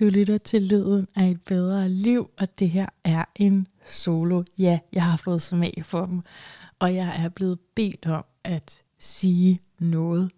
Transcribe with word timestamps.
Du 0.00 0.04
lytter 0.04 0.38
til 0.38 0.62
lyden 0.62 1.08
af 1.14 1.26
et 1.28 1.40
bedre 1.42 1.88
liv, 1.88 2.30
og 2.38 2.58
det 2.58 2.70
her 2.70 2.86
er 3.04 3.24
en 3.34 3.66
solo. 3.84 4.42
Ja, 4.58 4.78
jeg 4.92 5.04
har 5.04 5.16
fået 5.16 5.42
smag 5.42 5.82
for 5.84 6.06
dem, 6.06 6.22
og 6.78 6.94
jeg 6.94 7.24
er 7.24 7.28
blevet 7.28 7.58
bedt 7.74 8.06
om 8.06 8.24
at 8.44 8.82
sige 8.98 9.60
noget. 9.78 10.30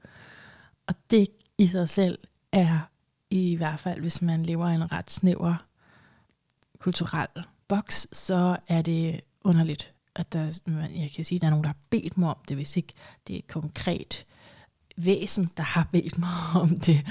Og 0.86 0.94
det 1.10 1.28
i 1.58 1.66
sig 1.66 1.88
selv 1.88 2.18
er, 2.52 2.78
i 3.30 3.54
hvert 3.54 3.80
fald 3.80 4.00
hvis 4.00 4.22
man 4.22 4.42
lever 4.42 4.68
i 4.68 4.74
en 4.74 4.92
ret 4.92 5.10
snæver 5.10 5.66
kulturel 6.78 7.28
boks, 7.68 8.08
så 8.12 8.56
er 8.68 8.82
det 8.82 9.20
underligt, 9.44 9.94
at 10.14 10.32
der, 10.32 10.60
jeg 10.96 11.10
kan 11.16 11.24
sige, 11.24 11.36
at 11.36 11.40
der 11.40 11.46
er 11.46 11.50
nogen, 11.50 11.64
der 11.64 11.70
har 11.70 11.80
bedt 11.90 12.18
mig 12.18 12.28
om 12.28 12.38
det, 12.48 12.56
hvis 12.56 12.76
ikke 12.76 12.92
det 13.26 13.34
er 13.34 13.38
et 13.38 13.46
konkret 13.46 14.26
væsen, 14.96 15.50
der 15.56 15.62
har 15.62 15.88
bedt 15.92 16.18
mig 16.18 16.30
om 16.62 16.80
det. 16.80 17.06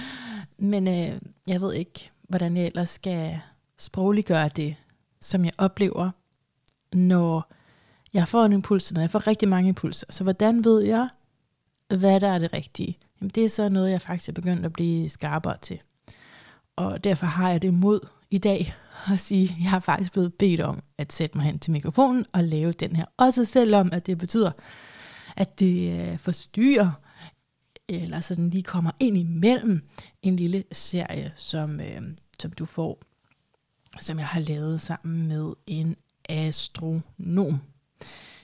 Men 0.57 0.87
øh, 0.87 1.21
jeg 1.47 1.61
ved 1.61 1.73
ikke, 1.73 2.11
hvordan 2.27 2.57
jeg 2.57 2.65
ellers 2.65 2.89
skal 2.89 3.39
sprogliggøre 3.77 4.49
det, 4.55 4.75
som 5.21 5.45
jeg 5.45 5.53
oplever, 5.57 6.11
når 6.93 7.51
jeg 8.13 8.27
får 8.27 8.45
en 8.45 8.53
impuls, 8.53 8.93
når 8.93 9.01
jeg 9.01 9.09
får 9.09 9.27
rigtig 9.27 9.47
mange 9.47 9.67
impulser. 9.67 10.07
Så 10.09 10.23
hvordan 10.23 10.63
ved 10.63 10.81
jeg, 10.81 11.09
hvad 11.97 12.19
der 12.19 12.27
er 12.27 12.39
det 12.39 12.53
rigtige? 12.53 12.97
Jamen, 13.21 13.31
det 13.35 13.45
er 13.45 13.49
så 13.49 13.69
noget, 13.69 13.91
jeg 13.91 14.01
faktisk 14.01 14.29
er 14.29 14.33
begyndt 14.33 14.65
at 14.65 14.73
blive 14.73 15.09
skarpere 15.09 15.57
til. 15.61 15.79
Og 16.75 17.03
derfor 17.03 17.25
har 17.25 17.49
jeg 17.49 17.61
det 17.61 17.73
mod 17.73 17.99
i 18.31 18.37
dag 18.37 18.73
at 19.13 19.19
sige, 19.19 19.43
at 19.43 19.63
jeg 19.63 19.69
har 19.69 19.79
faktisk 19.79 20.11
blevet 20.11 20.33
bedt 20.33 20.61
om 20.61 20.81
at 20.97 21.13
sætte 21.13 21.37
mig 21.37 21.45
hen 21.45 21.59
til 21.59 21.71
mikrofonen 21.71 22.25
og 22.33 22.43
lave 22.43 22.71
den 22.71 22.95
her. 22.95 23.05
Også 23.17 23.45
selvom 23.45 23.89
at 23.93 24.05
det 24.05 24.17
betyder, 24.17 24.51
at 25.35 25.59
det 25.59 25.99
øh, 26.11 26.17
forstyrrer, 26.19 26.91
eller 27.89 28.19
sådan 28.19 28.49
lige 28.49 28.63
kommer 28.63 28.91
ind 28.99 29.17
imellem 29.17 29.89
en 30.21 30.35
lille 30.35 30.63
serie, 30.71 31.31
som, 31.35 31.79
øh, 31.79 32.01
som 32.39 32.51
du 32.51 32.65
får, 32.65 32.99
som 33.99 34.19
jeg 34.19 34.27
har 34.27 34.39
lavet 34.39 34.81
sammen 34.81 35.27
med 35.27 35.53
en 35.67 35.95
astronom. 36.29 37.61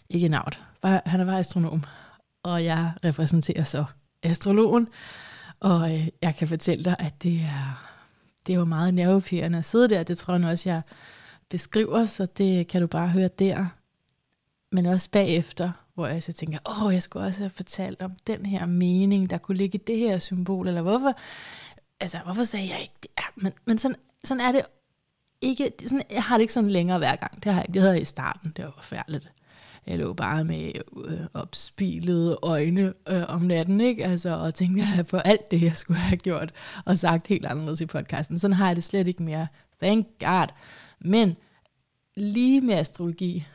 Ikke 0.10 0.28
navn, 0.28 0.52
han 0.84 1.20
er 1.20 1.26
bare 1.26 1.40
astronom, 1.40 1.84
og 2.44 2.64
jeg 2.64 2.92
repræsenterer 3.04 3.64
så 3.64 3.86
astrologen, 4.24 4.88
og 5.60 5.96
øh, 5.96 6.08
jeg 6.22 6.36
kan 6.36 6.48
fortælle 6.48 6.84
dig, 6.84 6.96
at 7.00 7.24
det 7.24 7.42
er, 7.42 7.94
det 8.48 8.60
var 8.60 8.66
meget 8.66 8.94
nervepirrende 8.94 9.58
at 9.58 9.66
sidde 9.66 9.90
der. 9.90 10.04
Det 10.04 10.18
tror 10.18 10.38
jeg 10.38 10.48
også, 10.48 10.70
jeg 10.70 10.82
beskriver, 11.50 12.06
så 12.06 12.26
det 12.26 12.68
kan 12.68 12.82
du 12.82 12.88
bare 12.88 13.08
høre 13.08 13.30
der. 13.40 13.66
Men 14.72 14.86
også 14.86 15.10
bagefter, 15.12 15.72
hvor 15.96 16.08
jeg 16.08 16.24
så 16.24 16.34
tænker, 16.34 16.60
åh, 16.66 16.94
jeg 16.94 17.02
skulle 17.02 17.26
også 17.26 17.40
have 17.40 17.50
fortalt 17.50 18.02
om 18.02 18.12
den 18.28 18.46
her 18.46 18.66
mening, 18.66 19.30
der 19.30 19.38
kunne 19.38 19.58
ligge 19.58 19.78
i 19.78 19.82
det 19.88 19.98
her 19.98 20.20
symbol, 20.20 20.68
eller 20.68 20.82
hvorfor, 20.82 21.14
altså, 22.00 22.18
hvorfor 22.26 22.44
sagde 22.44 22.70
jeg 22.70 22.82
ikke 22.82 22.94
det? 23.04 23.10
Ja, 23.20 23.24
men, 23.36 23.54
men 23.66 23.78
sådan, 23.78 23.98
sådan 24.24 24.42
er 24.42 24.52
det 24.52 24.62
ikke, 25.42 25.72
sådan, 25.86 26.04
jeg 26.12 26.24
har 26.24 26.38
det 26.38 26.42
ikke 26.42 26.54
sådan 26.54 26.72
længere 26.72 26.98
hver 26.98 27.16
gang. 27.16 27.44
Det 27.44 27.54
har 27.54 27.62
jeg, 27.62 27.74
det 27.74 27.82
havde 27.82 27.94
jeg 27.94 28.02
i 28.02 28.06
starten, 28.06 28.54
det 28.58 28.66
var 28.66 28.74
forfærdeligt. 28.78 29.32
Jeg 29.88 29.98
lå 29.98 30.14
bare 30.14 30.46
med 30.46 30.72
øh, 31.06 31.20
opspilede 31.34 32.40
øjne 32.42 32.94
øh, 33.10 33.24
om 33.28 33.42
natten, 33.42 33.82
ikke? 33.82 34.06
Altså, 34.06 34.30
og 34.30 34.54
tænkte 34.54 35.04
på 35.04 35.18
alt 35.18 35.52
det, 35.52 35.62
jeg 35.62 35.78
skulle 35.78 36.00
have 36.00 36.18
gjort 36.18 36.52
og 36.86 36.98
sagt 36.98 37.28
helt 37.28 37.46
anderledes 37.46 37.82
i 37.82 37.86
podcasten. 37.86 38.40
Sådan 38.40 38.54
har 38.54 38.68
jeg 38.68 38.76
det 38.76 38.84
slet 38.84 39.08
ikke 39.08 39.24
mere. 39.24 39.48
Thank 39.82 40.08
God. 40.20 40.48
Men 41.00 41.36
lige 42.16 42.62
med 42.62 42.76
astrologi, 42.76 43.48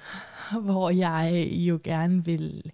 hvor 0.67 0.91
jeg 0.91 1.49
jo 1.53 1.81
gerne 1.85 2.25
vil 2.25 2.73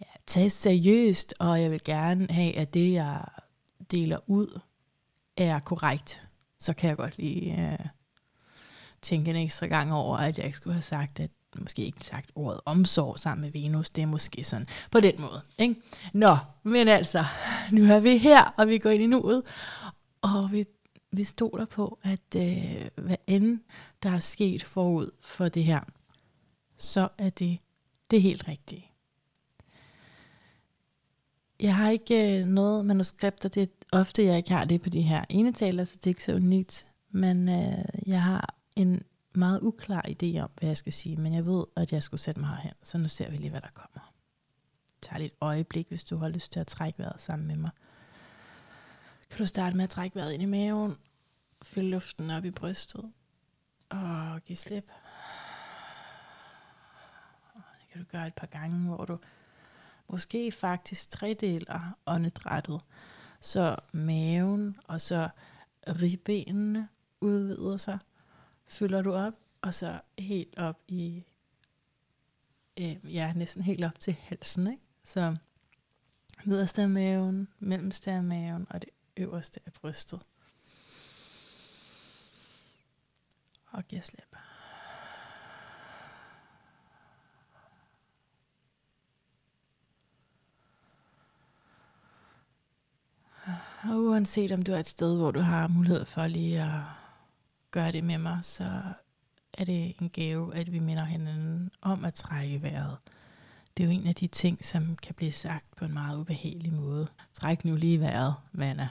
ja, 0.00 0.06
tage 0.26 0.50
seriøst, 0.50 1.34
og 1.38 1.62
jeg 1.62 1.70
vil 1.70 1.84
gerne 1.84 2.26
have, 2.30 2.56
at 2.56 2.74
det, 2.74 2.92
jeg 2.92 3.24
deler 3.90 4.18
ud, 4.26 4.60
er 5.36 5.58
korrekt, 5.58 6.22
så 6.58 6.72
kan 6.72 6.88
jeg 6.88 6.96
godt 6.96 7.18
lige 7.18 7.72
øh, 7.72 7.78
tænke 9.02 9.30
en 9.30 9.36
ekstra 9.36 9.66
gang 9.66 9.92
over, 9.92 10.16
at 10.16 10.38
jeg 10.38 10.46
ikke 10.46 10.56
skulle 10.56 10.74
have 10.74 10.82
sagt, 10.82 11.20
at 11.20 11.30
måske 11.58 11.82
ikke 11.82 12.04
sagt 12.04 12.30
ordet 12.34 12.60
omsorg 12.64 13.18
sammen 13.18 13.42
med 13.42 13.50
Venus, 13.50 13.90
det 13.90 14.02
er 14.02 14.06
måske 14.06 14.44
sådan 14.44 14.66
på 14.90 15.00
den 15.00 15.20
måde. 15.20 15.40
Ikke? 15.58 15.74
Nå, 16.12 16.36
men 16.62 16.88
altså, 16.88 17.24
nu 17.72 17.84
er 17.84 18.00
vi 18.00 18.18
her, 18.18 18.54
og 18.56 18.68
vi 18.68 18.78
går 18.78 18.90
ind 18.90 19.02
i 19.02 19.06
nuet, 19.06 19.42
og 20.22 20.52
vi, 20.52 20.64
vi 21.12 21.24
stoler 21.24 21.64
på, 21.64 21.98
at 22.02 22.36
øh, 22.36 23.04
hvad 23.04 23.16
end 23.26 23.60
der 24.02 24.10
er 24.10 24.18
sket 24.18 24.64
forud 24.64 25.10
for 25.22 25.48
det 25.48 25.64
her, 25.64 25.80
så 26.80 27.08
er 27.18 27.30
det 27.30 27.58
det 28.10 28.22
helt 28.22 28.48
rigtige. 28.48 28.86
Jeg 31.60 31.76
har 31.76 31.90
ikke 31.90 32.40
øh, 32.40 32.46
noget 32.46 32.86
manuskript, 32.86 33.44
og 33.44 33.54
det 33.54 33.62
er 33.62 33.98
ofte, 33.98 34.24
jeg 34.24 34.36
ikke 34.36 34.52
har 34.52 34.64
det 34.64 34.82
på 34.82 34.88
de 34.88 35.02
her 35.02 35.24
enetaler, 35.28 35.84
så 35.84 35.96
det 35.96 36.06
er 36.06 36.10
ikke 36.10 36.24
så 36.24 36.34
unikt. 36.34 36.86
Men 37.10 37.48
øh, 37.48 37.84
jeg 38.06 38.22
har 38.22 38.54
en 38.76 39.02
meget 39.32 39.60
uklar 39.62 40.04
idé 40.08 40.38
om, 40.40 40.50
hvad 40.58 40.68
jeg 40.68 40.76
skal 40.76 40.92
sige, 40.92 41.16
men 41.16 41.34
jeg 41.34 41.46
ved, 41.46 41.64
at 41.76 41.92
jeg 41.92 42.02
skulle 42.02 42.20
sætte 42.20 42.40
mig 42.40 42.48
herhen, 42.48 42.74
så 42.82 42.98
nu 42.98 43.08
ser 43.08 43.30
vi 43.30 43.36
lige, 43.36 43.50
hvad 43.50 43.60
der 43.60 43.70
kommer. 43.74 44.12
Tag 45.02 45.18
lige 45.18 45.26
et 45.26 45.36
øjeblik, 45.40 45.88
hvis 45.88 46.04
du 46.04 46.16
har 46.16 46.28
lyst 46.28 46.52
til 46.52 46.60
at 46.60 46.66
trække 46.66 46.98
vejret 46.98 47.20
sammen 47.20 47.48
med 47.48 47.56
mig. 47.56 47.70
Kan 49.30 49.38
du 49.38 49.46
starte 49.46 49.76
med 49.76 49.84
at 49.84 49.90
trække 49.90 50.16
vejret 50.16 50.32
ind 50.32 50.42
i 50.42 50.46
maven, 50.46 50.96
fylde 51.62 51.88
luften 51.88 52.30
op 52.30 52.44
i 52.44 52.50
brystet, 52.50 53.12
og 53.88 54.40
give 54.44 54.56
slip. 54.56 54.90
Kan 57.92 58.00
du 58.00 58.06
gøre 58.08 58.26
et 58.26 58.34
par 58.34 58.46
gange, 58.46 58.86
hvor 58.86 59.04
du 59.04 59.18
måske 60.08 60.52
faktisk 60.52 61.10
tredeler 61.10 61.98
åndedrættet. 62.06 62.80
Så 63.40 63.76
maven 63.92 64.76
og 64.84 65.00
så 65.00 65.28
ribbenene 65.88 66.88
udvider 67.20 67.76
sig 67.76 67.98
fylder 68.70 69.02
du 69.02 69.12
op, 69.12 69.34
og 69.62 69.74
så 69.74 70.00
helt 70.18 70.58
op 70.58 70.80
i, 70.88 71.24
øh, 72.80 73.14
ja, 73.14 73.32
næsten 73.32 73.62
helt 73.62 73.84
op 73.84 74.00
til 74.00 74.12
halsen, 74.12 74.72
ikke? 74.72 74.82
Så 75.04 75.36
nederste 76.44 76.82
af 76.82 76.90
maven, 76.90 77.48
mellemste 77.58 78.10
af 78.10 78.24
maven 78.24 78.66
og 78.70 78.82
det 78.82 78.90
øverste 79.16 79.60
af 79.66 79.72
brystet. 79.72 80.20
Og 83.66 83.84
giver 83.88 84.02
slip. 84.02 84.29
Og 93.90 94.02
uanset 94.02 94.52
om 94.52 94.62
du 94.62 94.72
er 94.72 94.78
et 94.78 94.86
sted, 94.86 95.16
hvor 95.16 95.30
du 95.30 95.40
har 95.40 95.68
mulighed 95.68 96.04
for 96.04 96.26
lige 96.26 96.62
at 96.62 96.80
gøre 97.70 97.92
det 97.92 98.04
med 98.04 98.18
mig, 98.18 98.38
så 98.42 98.82
er 99.58 99.64
det 99.64 99.94
en 100.00 100.10
gave, 100.10 100.54
at 100.54 100.72
vi 100.72 100.78
minder 100.78 101.04
hinanden 101.04 101.70
om 101.82 102.04
at 102.04 102.14
trække 102.14 102.62
vejret. 102.62 102.96
Det 103.76 103.82
er 103.82 103.86
jo 103.86 103.92
en 103.92 104.06
af 104.06 104.14
de 104.14 104.26
ting, 104.26 104.64
som 104.64 104.96
kan 105.02 105.14
blive 105.14 105.32
sagt 105.32 105.76
på 105.76 105.84
en 105.84 105.92
meget 105.92 106.18
ubehagelig 106.18 106.72
måde. 106.72 107.08
Træk 107.34 107.64
nu 107.64 107.76
lige 107.76 108.00
vejret, 108.00 108.34
Vanna. 108.52 108.88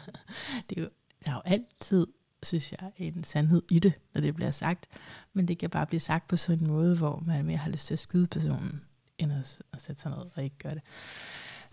det 0.68 0.78
er 0.78 0.82
jo, 0.82 0.88
der 1.24 1.30
er 1.30 1.34
jo 1.34 1.42
altid, 1.44 2.06
synes 2.42 2.72
jeg, 2.72 2.92
en 2.96 3.24
sandhed 3.24 3.62
i 3.70 3.78
det, 3.78 3.92
når 4.14 4.20
det 4.20 4.34
bliver 4.34 4.50
sagt. 4.50 4.86
Men 5.32 5.48
det 5.48 5.58
kan 5.58 5.70
bare 5.70 5.86
blive 5.86 6.00
sagt 6.00 6.28
på 6.28 6.36
sådan 6.36 6.64
en 6.64 6.66
måde, 6.66 6.96
hvor 6.96 7.22
man 7.26 7.44
mere 7.44 7.56
har 7.56 7.70
lyst 7.70 7.86
til 7.86 7.94
at 7.94 7.98
skyde 7.98 8.26
personen, 8.26 8.80
end 9.18 9.32
at, 9.32 9.62
at 9.72 9.82
sætte 9.82 10.02
sig 10.02 10.10
ned 10.10 10.26
og 10.34 10.44
ikke 10.44 10.58
gøre 10.58 10.74
det. 10.74 10.82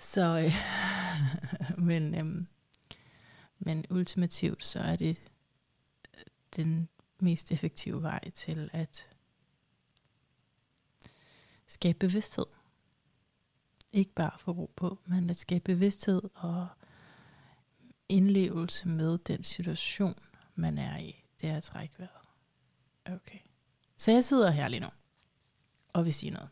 Så, 0.01 0.45
øh, 0.45 0.53
men, 1.87 2.15
øh, 2.15 2.45
men 3.59 3.85
ultimativt, 3.89 4.63
så 4.63 4.79
er 4.79 4.95
det 4.95 5.21
øh, 6.17 6.23
den 6.55 6.89
mest 7.19 7.51
effektive 7.51 8.01
vej 8.01 8.29
til 8.29 8.69
at 8.73 9.09
skabe 11.67 11.99
bevidsthed. 11.99 12.45
Ikke 13.93 14.13
bare 14.13 14.39
få 14.39 14.51
ro 14.51 14.73
på, 14.75 14.99
men 15.05 15.29
at 15.29 15.37
skabe 15.37 15.63
bevidsthed 15.63 16.21
og 16.33 16.67
indlevelse 18.09 18.87
med 18.87 19.17
den 19.17 19.43
situation, 19.43 20.19
man 20.55 20.77
er 20.77 20.97
i. 20.97 21.23
Det 21.41 21.49
er 21.49 21.57
at 21.57 21.63
trække 21.63 21.95
vejret. 21.99 22.27
Okay. 23.05 23.39
Så 23.97 24.11
jeg 24.11 24.23
sidder 24.23 24.51
her 24.51 24.67
lige 24.67 24.79
nu 24.79 24.89
og 25.93 26.05
vil 26.05 26.13
sige 26.13 26.31
noget. 26.31 26.49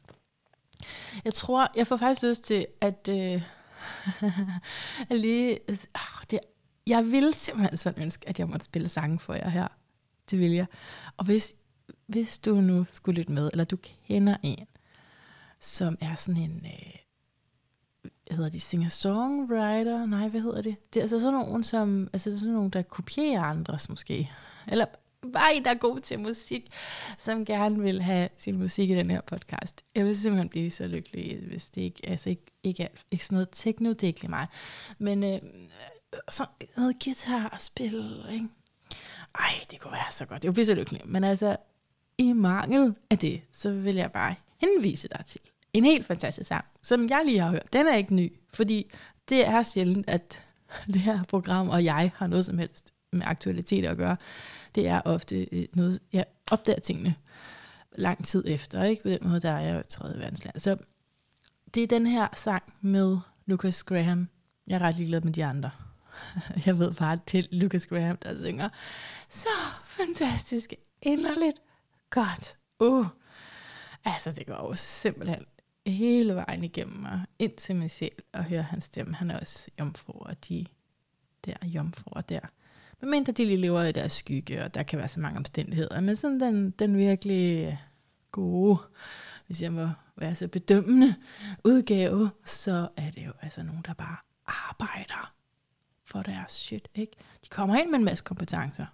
Jeg 1.25 1.33
tror, 1.33 1.71
jeg 1.75 1.87
får 1.87 1.97
faktisk 1.97 2.23
lyst 2.23 2.43
til 2.43 2.67
at, 2.81 3.09
øh, 3.09 3.41
at 5.09 5.19
lige, 5.19 5.59
øh, 5.69 5.77
det, 6.31 6.39
jeg 6.87 7.11
vil 7.11 7.33
simpelthen 7.33 7.77
sådan 7.77 8.03
ønske, 8.03 8.29
at 8.29 8.39
jeg 8.39 8.49
måtte 8.49 8.65
spille 8.65 8.89
sange 8.89 9.19
for 9.19 9.33
jer 9.33 9.49
her. 9.49 9.67
Det 10.31 10.39
vil 10.39 10.51
jeg. 10.51 10.65
Og 11.17 11.25
hvis, 11.25 11.55
hvis 12.07 12.39
du 12.39 12.55
nu 12.55 12.85
skulle 12.89 13.19
lytte 13.19 13.31
med, 13.31 13.49
eller 13.53 13.65
du 13.65 13.77
kender 14.07 14.37
en, 14.43 14.67
som 15.59 15.97
er 16.01 16.15
sådan 16.15 16.41
en, 16.41 16.65
øh, 16.65 16.95
hedder 18.31 18.49
de, 18.49 18.59
singer-songwriter? 18.59 20.05
Nej, 20.05 20.27
hvad 20.27 20.41
hedder 20.41 20.61
det? 20.61 20.75
Det 20.93 20.99
er 20.99 21.03
altså 21.03 21.19
sådan 21.19 21.39
nogen, 21.39 21.63
som, 21.63 22.09
altså 22.13 22.39
sådan 22.39 22.53
nogen, 22.53 22.69
der 22.69 22.81
kopierer 22.81 23.43
andres 23.43 23.89
måske. 23.89 24.31
Eller 24.67 24.85
bare 25.33 25.55
en, 25.55 25.65
der 25.65 25.71
er 25.71 25.75
god 25.75 25.99
til 25.99 26.19
musik, 26.19 26.73
som 27.17 27.45
gerne 27.45 27.81
vil 27.81 28.01
have 28.01 28.29
sin 28.37 28.57
musik 28.57 28.89
i 28.89 28.95
den 28.95 29.11
her 29.11 29.21
podcast. 29.21 29.81
Jeg 29.95 30.05
vil 30.05 30.17
simpelthen 30.17 30.49
blive 30.49 30.71
så 30.71 30.87
lykkelig, 30.87 31.43
hvis 31.47 31.69
det 31.69 31.81
ikke, 31.81 32.09
altså 32.09 32.29
ikke, 32.29 32.45
ikke, 32.63 32.83
er, 32.83 32.87
ikke 33.11 33.25
sådan 33.25 33.35
noget 33.35 33.49
techno, 33.51 33.89
det 33.89 34.03
er 34.03 34.07
ikke 34.07 34.27
mig. 34.27 34.47
Men 34.97 35.23
øh, 35.23 35.39
så 36.29 36.45
noget 36.77 36.95
guitar 37.03 37.49
og 37.49 37.61
spil, 37.61 38.25
ikke? 38.31 38.47
ej, 39.39 39.53
det 39.71 39.79
kunne 39.79 39.91
være 39.91 40.11
så 40.11 40.25
godt. 40.25 40.43
Det 40.43 40.47
bliver 40.47 40.53
blive 40.53 40.65
så 40.65 40.73
lykkelig. 40.73 41.01
Men 41.05 41.23
altså, 41.23 41.55
i 42.17 42.33
mangel 42.33 42.95
af 43.09 43.17
det, 43.17 43.41
så 43.51 43.71
vil 43.71 43.95
jeg 43.95 44.11
bare 44.11 44.35
henvise 44.57 45.07
dig 45.07 45.23
til 45.25 45.41
en 45.73 45.85
helt 45.85 46.05
fantastisk 46.05 46.47
sang, 46.47 46.65
som 46.81 47.09
jeg 47.09 47.21
lige 47.25 47.39
har 47.39 47.51
hørt. 47.51 47.73
Den 47.73 47.87
er 47.87 47.95
ikke 47.95 48.15
ny, 48.15 48.33
fordi 48.49 48.91
det 49.29 49.47
er 49.47 49.63
sjældent, 49.63 50.09
at 50.09 50.47
det 50.93 51.01
her 51.01 51.23
program 51.23 51.69
og 51.69 51.83
jeg 51.83 52.11
har 52.15 52.27
noget 52.27 52.45
som 52.45 52.57
helst 52.57 52.93
med 53.11 53.21
aktualitet 53.25 53.85
at 53.85 53.97
gøre. 53.97 54.17
Det 54.75 54.87
er 54.87 55.01
ofte 55.05 55.55
øh, 55.55 55.65
noget, 55.73 55.99
jeg 56.13 56.25
opdager 56.51 56.79
tingene 56.79 57.15
lang 57.95 58.25
tid 58.25 58.43
efter. 58.47 58.83
Ikke? 58.83 59.03
På 59.03 59.09
den 59.09 59.19
måde, 59.21 59.39
der 59.39 59.51
er 59.51 59.59
jeg 59.59 59.75
jo 59.75 59.83
tredje 59.89 60.19
verdensland. 60.19 60.59
Så 60.59 60.77
det 61.73 61.83
er 61.83 61.87
den 61.87 62.07
her 62.07 62.27
sang 62.35 62.63
med 62.81 63.17
Lucas 63.45 63.83
Graham. 63.83 64.27
Jeg 64.67 64.75
er 64.75 64.79
ret 64.79 64.95
ligeglad 64.95 65.21
med 65.21 65.33
de 65.33 65.45
andre. 65.45 65.71
Jeg 66.65 66.79
ved 66.79 66.93
bare 66.93 67.19
til 67.27 67.47
Lucas 67.51 67.87
Graham, 67.87 68.17
der 68.17 68.37
synger 68.37 68.69
så 69.29 69.49
fantastisk, 69.85 70.73
inderligt 71.01 71.57
godt. 72.09 72.57
Uh. 72.79 73.07
Altså, 74.05 74.31
det 74.31 74.47
går 74.47 74.67
jo 74.67 74.73
simpelthen 74.73 75.45
hele 75.85 76.35
vejen 76.35 76.63
igennem 76.63 77.01
mig, 77.01 77.25
ind 77.39 77.57
til 77.57 77.75
mig 77.75 77.91
selv, 77.91 78.23
og 78.33 78.43
høre 78.43 78.63
hans 78.63 78.83
stemme. 78.83 79.15
Han 79.15 79.31
er 79.31 79.39
også 79.39 79.69
jomfru, 79.79 80.13
og 80.13 80.49
de 80.49 80.65
der 81.45 81.53
jomfruer 81.63 82.21
der. 82.21 82.39
Men 83.01 83.09
mindre 83.09 83.33
de 83.33 83.45
lige 83.45 83.57
lever 83.57 83.83
i 83.83 83.91
deres 83.91 84.11
skygge, 84.11 84.63
og 84.63 84.73
der 84.73 84.83
kan 84.83 84.99
være 84.99 85.07
så 85.07 85.19
mange 85.19 85.37
omstændigheder. 85.37 86.01
Men 86.01 86.15
sådan 86.15 86.39
den, 86.39 86.71
den 86.71 86.97
virkelig 86.97 87.79
gode, 88.31 88.77
hvis 89.47 89.61
jeg 89.61 89.73
må 89.73 89.89
være 90.17 90.35
så 90.35 90.47
bedømmende 90.47 91.15
udgave, 91.63 92.29
så 92.45 92.87
er 92.97 93.11
det 93.11 93.25
jo 93.25 93.31
altså 93.41 93.63
nogen, 93.63 93.83
der 93.87 93.93
bare 93.93 94.17
arbejder 94.47 95.33
for 96.05 96.21
deres 96.21 96.51
shit. 96.51 96.87
Ikke? 96.95 97.13
De 97.43 97.49
kommer 97.49 97.75
ind 97.75 97.89
med 97.89 97.99
en 97.99 98.05
masse 98.05 98.23
kompetencer, 98.23 98.85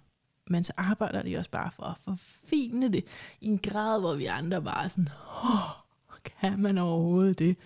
men 0.50 0.64
så 0.64 0.72
arbejder 0.76 1.22
de 1.22 1.36
også 1.36 1.50
bare 1.50 1.70
for 1.70 1.82
at 1.82 1.96
forfine 2.04 2.92
det 2.92 3.04
i 3.40 3.46
en 3.46 3.58
grad, 3.58 4.00
hvor 4.00 4.14
vi 4.14 4.24
andre 4.24 4.62
bare 4.62 4.84
er 4.84 4.88
sådan, 4.88 5.08
oh, 5.44 5.86
kan 6.24 6.58
man 6.58 6.78
overhovedet 6.78 7.38
det? 7.38 7.56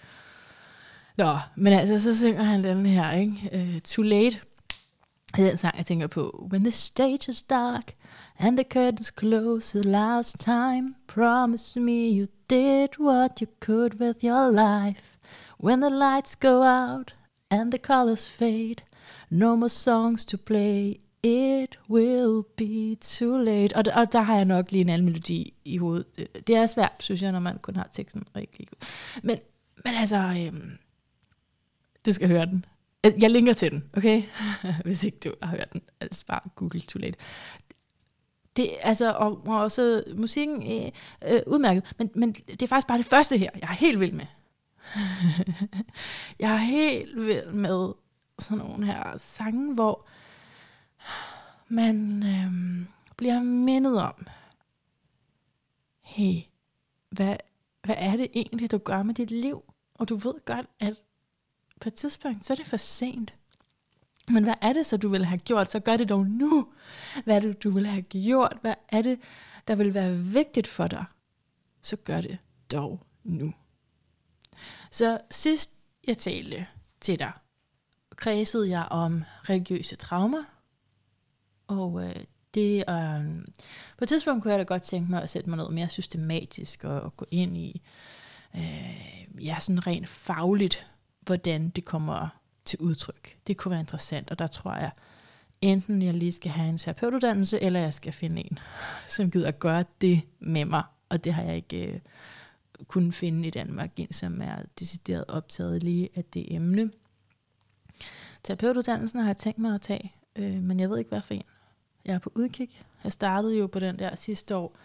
Nå, 1.16 1.38
men 1.56 1.72
altså, 1.72 2.00
så 2.00 2.19
synger 2.19 2.42
han 2.42 2.64
den 2.64 2.87
her, 2.87 3.12
ikke? 3.12 3.50
Uh, 3.52 3.81
Too 3.81 4.02
Late. 4.02 4.40
Den 5.36 5.56
sang, 5.56 5.76
jeg 5.76 5.86
tænker 5.86 6.06
på. 6.06 6.48
When 6.52 6.64
the 6.64 6.70
stage 6.70 7.30
is 7.30 7.42
dark, 7.42 7.92
and 8.38 8.56
the 8.56 8.64
curtains 8.64 9.12
close 9.18 9.78
the 9.78 9.90
last 9.90 10.38
time, 10.38 10.94
promise 11.06 11.80
me 11.80 12.20
you 12.20 12.26
did 12.50 12.88
what 13.00 13.40
you 13.40 13.46
could 13.60 14.00
with 14.00 14.24
your 14.24 14.50
life. 14.50 15.18
When 15.62 15.80
the 15.80 15.90
lights 15.90 16.34
go 16.34 16.62
out, 16.62 17.14
and 17.50 17.72
the 17.72 17.78
colors 17.78 18.30
fade, 18.30 18.82
no 19.30 19.56
more 19.56 19.68
songs 19.68 20.24
to 20.24 20.38
play, 20.38 21.00
It 21.22 21.78
will 21.90 22.44
be 22.56 22.96
too 23.00 23.36
late. 23.36 23.76
Og, 23.76 23.84
og 23.94 24.12
der 24.12 24.20
har 24.20 24.36
jeg 24.36 24.44
nok 24.44 24.70
lige 24.70 24.80
en 24.80 24.88
anden 24.88 25.06
melodi 25.06 25.54
i 25.64 25.76
hovedet. 25.76 26.28
Det 26.46 26.56
er 26.56 26.66
svært, 26.66 26.92
synes 27.00 27.22
jeg, 27.22 27.32
når 27.32 27.40
man 27.40 27.58
kun 27.58 27.76
har 27.76 27.88
teksten 27.92 28.24
rigtig 28.36 28.68
god. 28.68 28.86
Men, 29.22 29.38
men 29.84 29.94
altså, 29.94 30.16
øhm, 30.16 30.78
du 32.06 32.12
skal 32.12 32.28
høre 32.28 32.46
den. 32.46 32.64
Jeg 33.05 33.31
linker 33.31 33.52
til 33.52 33.70
den, 33.70 33.85
okay? 33.97 34.23
Hvis 34.85 35.05
ikke 35.05 35.19
du 35.25 35.35
har 35.43 35.50
hørt 35.50 35.73
den. 35.73 35.82
Altså 36.00 36.26
bare 36.26 36.41
Google 36.56 36.81
Too 36.81 37.00
Late. 37.00 37.19
Det, 38.56 38.70
altså, 38.82 39.12
og, 39.12 39.47
og 39.47 39.61
også 39.61 40.05
musikken 40.17 40.62
øh, 40.62 40.91
øh, 41.32 41.41
udmærket, 41.47 41.94
men, 41.99 42.11
men 42.14 42.32
det 42.32 42.62
er 42.62 42.67
faktisk 42.67 42.87
bare 42.87 42.99
det 42.99 43.06
første 43.06 43.38
her, 43.38 43.50
jeg 43.55 43.69
er 43.69 43.73
helt 43.73 44.00
vild 44.00 44.12
med. 44.12 44.26
jeg 46.41 46.52
er 46.52 46.56
helt 46.56 47.26
vild 47.26 47.52
med 47.52 47.93
sådan 48.38 48.64
nogle 48.67 48.87
her 48.87 49.17
sange, 49.19 49.75
hvor 49.75 50.06
man 51.69 52.23
øh, 52.23 52.87
bliver 53.17 53.43
mindet 53.43 54.02
om, 54.02 54.26
hey, 56.02 56.43
hvad, 57.11 57.37
hvad 57.85 57.94
er 57.99 58.17
det 58.17 58.29
egentlig, 58.35 58.70
du 58.70 58.79
gør 58.79 59.02
med 59.02 59.14
dit 59.14 59.31
liv? 59.31 59.62
Og 59.94 60.08
du 60.08 60.17
ved 60.17 60.44
godt, 60.44 60.67
at 60.81 60.94
på 61.80 61.88
et 61.88 61.94
tidspunkt, 61.94 62.44
så 62.44 62.52
er 62.52 62.56
det 62.56 62.66
for 62.66 62.76
sent. 62.76 63.34
Men 64.28 64.44
hvad 64.44 64.54
er 64.62 64.72
det 64.72 64.86
så, 64.86 64.96
du 64.96 65.08
vil 65.08 65.24
have 65.24 65.38
gjort? 65.38 65.70
Så 65.70 65.80
gør 65.80 65.96
det 65.96 66.08
dog 66.08 66.26
nu. 66.26 66.68
Hvad 67.24 67.36
er 67.36 67.40
det, 67.40 67.62
du 67.62 67.70
vil 67.70 67.86
have 67.86 68.02
gjort? 68.02 68.56
Hvad 68.60 68.74
er 68.88 69.02
det, 69.02 69.18
der 69.68 69.74
vil 69.74 69.94
være 69.94 70.16
vigtigt 70.16 70.66
for 70.66 70.86
dig? 70.86 71.04
Så 71.82 71.96
gør 71.96 72.20
det 72.20 72.38
dog 72.72 73.06
nu. 73.24 73.52
Så 74.90 75.18
sidst 75.30 75.70
jeg 76.06 76.18
talte 76.18 76.66
til 77.00 77.18
dig, 77.18 77.32
kredsede 78.16 78.70
jeg 78.70 78.86
om 78.90 79.24
religiøse 79.48 79.96
traumer, 79.96 80.44
og 81.66 82.04
øh, 82.04 82.16
det, 82.54 82.84
øh, 82.88 83.44
på 83.98 84.04
et 84.04 84.08
tidspunkt 84.08 84.42
kunne 84.42 84.52
jeg 84.52 84.58
da 84.58 84.64
godt 84.64 84.82
tænke 84.82 85.10
mig 85.10 85.22
at 85.22 85.30
sætte 85.30 85.50
mig 85.50 85.56
noget 85.56 85.74
mere 85.74 85.88
systematisk 85.88 86.84
og, 86.84 87.00
og 87.00 87.16
gå 87.16 87.26
ind 87.30 87.56
i, 87.56 87.82
øh, 88.56 89.44
ja, 89.44 89.56
sådan 89.60 89.86
rent 89.86 90.08
fagligt, 90.08 90.86
hvordan 91.20 91.69
det 91.69 91.84
kommer 91.84 92.28
til 92.64 92.78
udtryk. 92.78 93.37
Det 93.46 93.56
kunne 93.56 93.70
være 93.70 93.81
interessant, 93.81 94.31
og 94.31 94.38
der 94.38 94.46
tror 94.46 94.75
jeg, 94.75 94.90
enten 95.61 96.02
jeg 96.02 96.14
lige 96.14 96.32
skal 96.32 96.50
have 96.50 96.69
en 96.69 96.78
terapeutuddannelse, 96.78 97.62
eller 97.62 97.81
jeg 97.81 97.94
skal 97.94 98.12
finde 98.12 98.40
en, 98.40 98.58
som 99.06 99.31
gider 99.31 99.50
gøre 99.50 99.84
det 100.00 100.22
med 100.40 100.64
mig. 100.64 100.82
Og 101.08 101.25
det 101.25 101.34
har 101.34 101.43
jeg 101.43 101.56
ikke 101.56 101.93
øh, 101.93 102.00
kunnet 102.88 103.14
finde 103.14 103.49
i 103.49 103.50
Danmark, 103.50 103.90
en 103.96 104.12
som 104.12 104.40
er 104.43 104.56
decideret 104.78 105.25
optaget 105.28 105.82
lige 105.82 106.08
af 106.14 106.25
det 106.25 106.55
emne. 106.55 106.90
Terapeutuddannelsen 108.44 109.20
har 109.20 109.26
jeg 109.26 109.37
tænkt 109.37 109.58
mig 109.58 109.75
at 109.75 109.81
tage, 109.81 110.14
øh, 110.37 110.62
men 110.62 110.81
jeg 110.81 110.90
ved 110.90 110.99
ikke, 110.99 111.08
hvad 111.08 111.23
for 111.23 111.34
en. 111.34 111.43
Jeg 112.05 112.14
er 112.14 112.19
på 112.19 112.32
udkig. 112.34 112.82
Jeg 113.05 113.12
startede 113.12 113.56
jo 113.56 113.66
på 113.66 113.78
den 113.78 113.99
der 113.99 114.16
sidste 114.16 114.56
år 114.56 114.76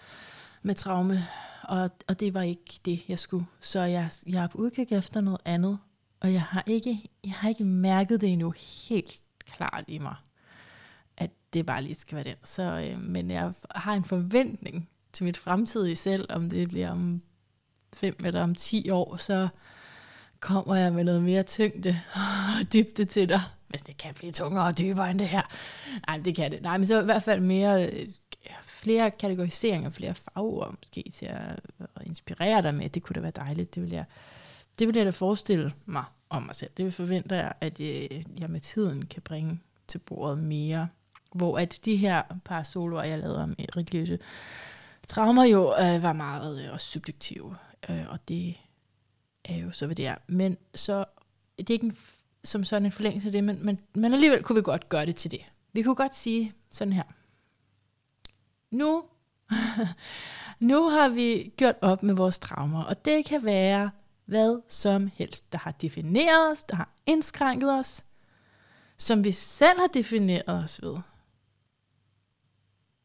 med 0.61 0.75
traume, 0.75 1.27
og, 1.63 1.91
og 2.07 2.19
det 2.19 2.33
var 2.33 2.41
ikke 2.41 2.79
det, 2.85 3.03
jeg 3.07 3.19
skulle. 3.19 3.45
Så 3.59 3.81
jeg, 3.81 4.11
jeg 4.27 4.43
er 4.43 4.47
på 4.47 4.57
udkig 4.57 4.91
efter 4.91 5.21
noget 5.21 5.41
andet, 5.45 5.77
og 6.25 6.33
jeg 6.33 6.41
har 6.41 6.63
ikke, 6.67 7.09
jeg 7.23 7.33
har 7.33 7.49
ikke 7.49 7.63
mærket 7.63 8.21
det 8.21 8.29
endnu 8.29 8.53
helt 8.89 9.21
klart 9.45 9.83
i 9.87 9.97
mig, 9.97 10.15
at 11.17 11.31
det 11.53 11.65
bare 11.65 11.81
lige 11.81 11.95
skal 11.95 12.15
være 12.15 12.23
den. 12.23 12.35
Så, 12.43 12.63
øh, 12.63 12.99
men 12.99 13.31
jeg 13.31 13.51
har 13.75 13.93
en 13.93 14.03
forventning 14.03 14.89
til 15.13 15.23
mit 15.23 15.37
fremtidige 15.37 15.95
selv, 15.95 16.25
om 16.29 16.49
det 16.49 16.69
bliver 16.69 16.91
om 16.91 17.21
fem 17.93 18.15
eller 18.25 18.43
om 18.43 18.55
ti 18.55 18.89
år, 18.89 19.17
så 19.17 19.47
kommer 20.39 20.75
jeg 20.75 20.93
med 20.93 21.03
noget 21.03 21.23
mere 21.23 21.43
tyngde 21.43 22.01
og 22.15 22.73
dybde 22.73 23.05
til 23.05 23.29
dig 23.29 23.41
hvis 23.67 23.81
det 23.81 23.97
kan 23.97 24.13
blive 24.13 24.31
tungere 24.31 24.65
og 24.65 24.77
dybere 24.77 25.11
end 25.11 25.19
det 25.19 25.29
her. 25.29 25.41
Nej, 26.07 26.17
det 26.17 26.35
kan 26.35 26.51
det. 26.51 26.61
Nej, 26.61 26.77
men 26.77 26.87
så 26.87 27.01
i 27.01 27.05
hvert 27.05 27.23
fald 27.23 27.41
mere, 27.41 27.85
øh, 27.85 28.07
flere 28.61 29.11
kategoriseringer, 29.11 29.89
flere 29.89 30.15
fagord 30.15 30.75
måske 30.79 31.11
til 31.13 31.25
at, 31.25 31.59
inspirere 32.05 32.61
dig 32.61 32.75
med. 32.75 32.89
Det 32.89 33.03
kunne 33.03 33.13
da 33.13 33.19
være 33.19 33.31
dejligt. 33.35 33.75
Det 33.75 33.83
vil 33.83 33.91
jeg, 33.91 34.05
det 34.79 34.87
vil 34.87 34.95
jeg 34.95 35.05
da 35.05 35.09
forestille 35.09 35.73
mig 35.85 36.03
om 36.29 36.43
mig 36.43 36.55
selv. 36.55 36.71
Det 36.77 36.93
forventer 36.93 37.35
jeg, 37.35 37.53
at 37.61 37.79
øh, 37.79 38.23
jeg 38.39 38.49
med 38.49 38.59
tiden 38.59 39.05
kan 39.05 39.21
bringe 39.21 39.59
til 39.87 39.97
bordet 39.97 40.37
mere. 40.37 40.87
Hvor 41.33 41.57
at 41.57 41.79
de 41.85 41.95
her 41.95 42.23
par 42.45 42.63
soloer, 42.63 43.03
jeg 43.03 43.19
lavede 43.19 43.43
om 43.43 43.55
religiøse 43.75 44.19
traumer 45.07 45.43
jo 45.43 45.73
øh, 45.79 46.03
var 46.03 46.13
meget 46.13 46.71
øh, 46.71 46.79
subjektive. 46.79 47.55
Øh, 47.89 48.05
og 48.09 48.27
det 48.27 48.57
er 49.45 49.57
jo 49.57 49.71
så, 49.71 49.85
hvad 49.85 49.95
det 49.95 50.07
er. 50.07 50.15
Men 50.27 50.57
så 50.75 51.05
det 51.57 51.69
er 51.69 51.73
ikke 51.73 51.85
en 51.85 51.97
som 52.43 52.63
sådan 52.63 52.85
en 52.85 52.91
forlængelse 52.91 53.27
af 53.27 53.31
det, 53.31 53.43
men, 53.43 53.65
men, 53.65 53.79
men 53.93 54.13
alligevel 54.13 54.43
kunne 54.43 54.55
vi 54.55 54.61
godt 54.61 54.89
gøre 54.89 55.05
det 55.05 55.15
til 55.15 55.31
det. 55.31 55.41
Vi 55.73 55.81
kunne 55.81 55.95
godt 55.95 56.15
sige 56.15 56.53
sådan 56.71 56.93
her. 56.93 57.03
Nu, 58.71 59.03
nu 60.69 60.89
har 60.89 61.09
vi 61.09 61.53
gjort 61.57 61.75
op 61.81 62.03
med 62.03 62.13
vores 62.13 62.39
traumer, 62.39 62.83
og 62.83 63.05
det 63.05 63.25
kan 63.25 63.45
være 63.45 63.91
hvad 64.25 64.61
som 64.67 65.11
helst, 65.13 65.51
der 65.51 65.57
har 65.57 65.71
defineret 65.71 66.51
os, 66.51 66.63
der 66.63 66.75
har 66.75 66.89
indskrænket 67.05 67.71
os, 67.71 68.05
som 68.97 69.23
vi 69.23 69.31
selv 69.31 69.79
har 69.79 69.87
defineret 69.87 70.63
os 70.63 70.81
ved. 70.81 70.97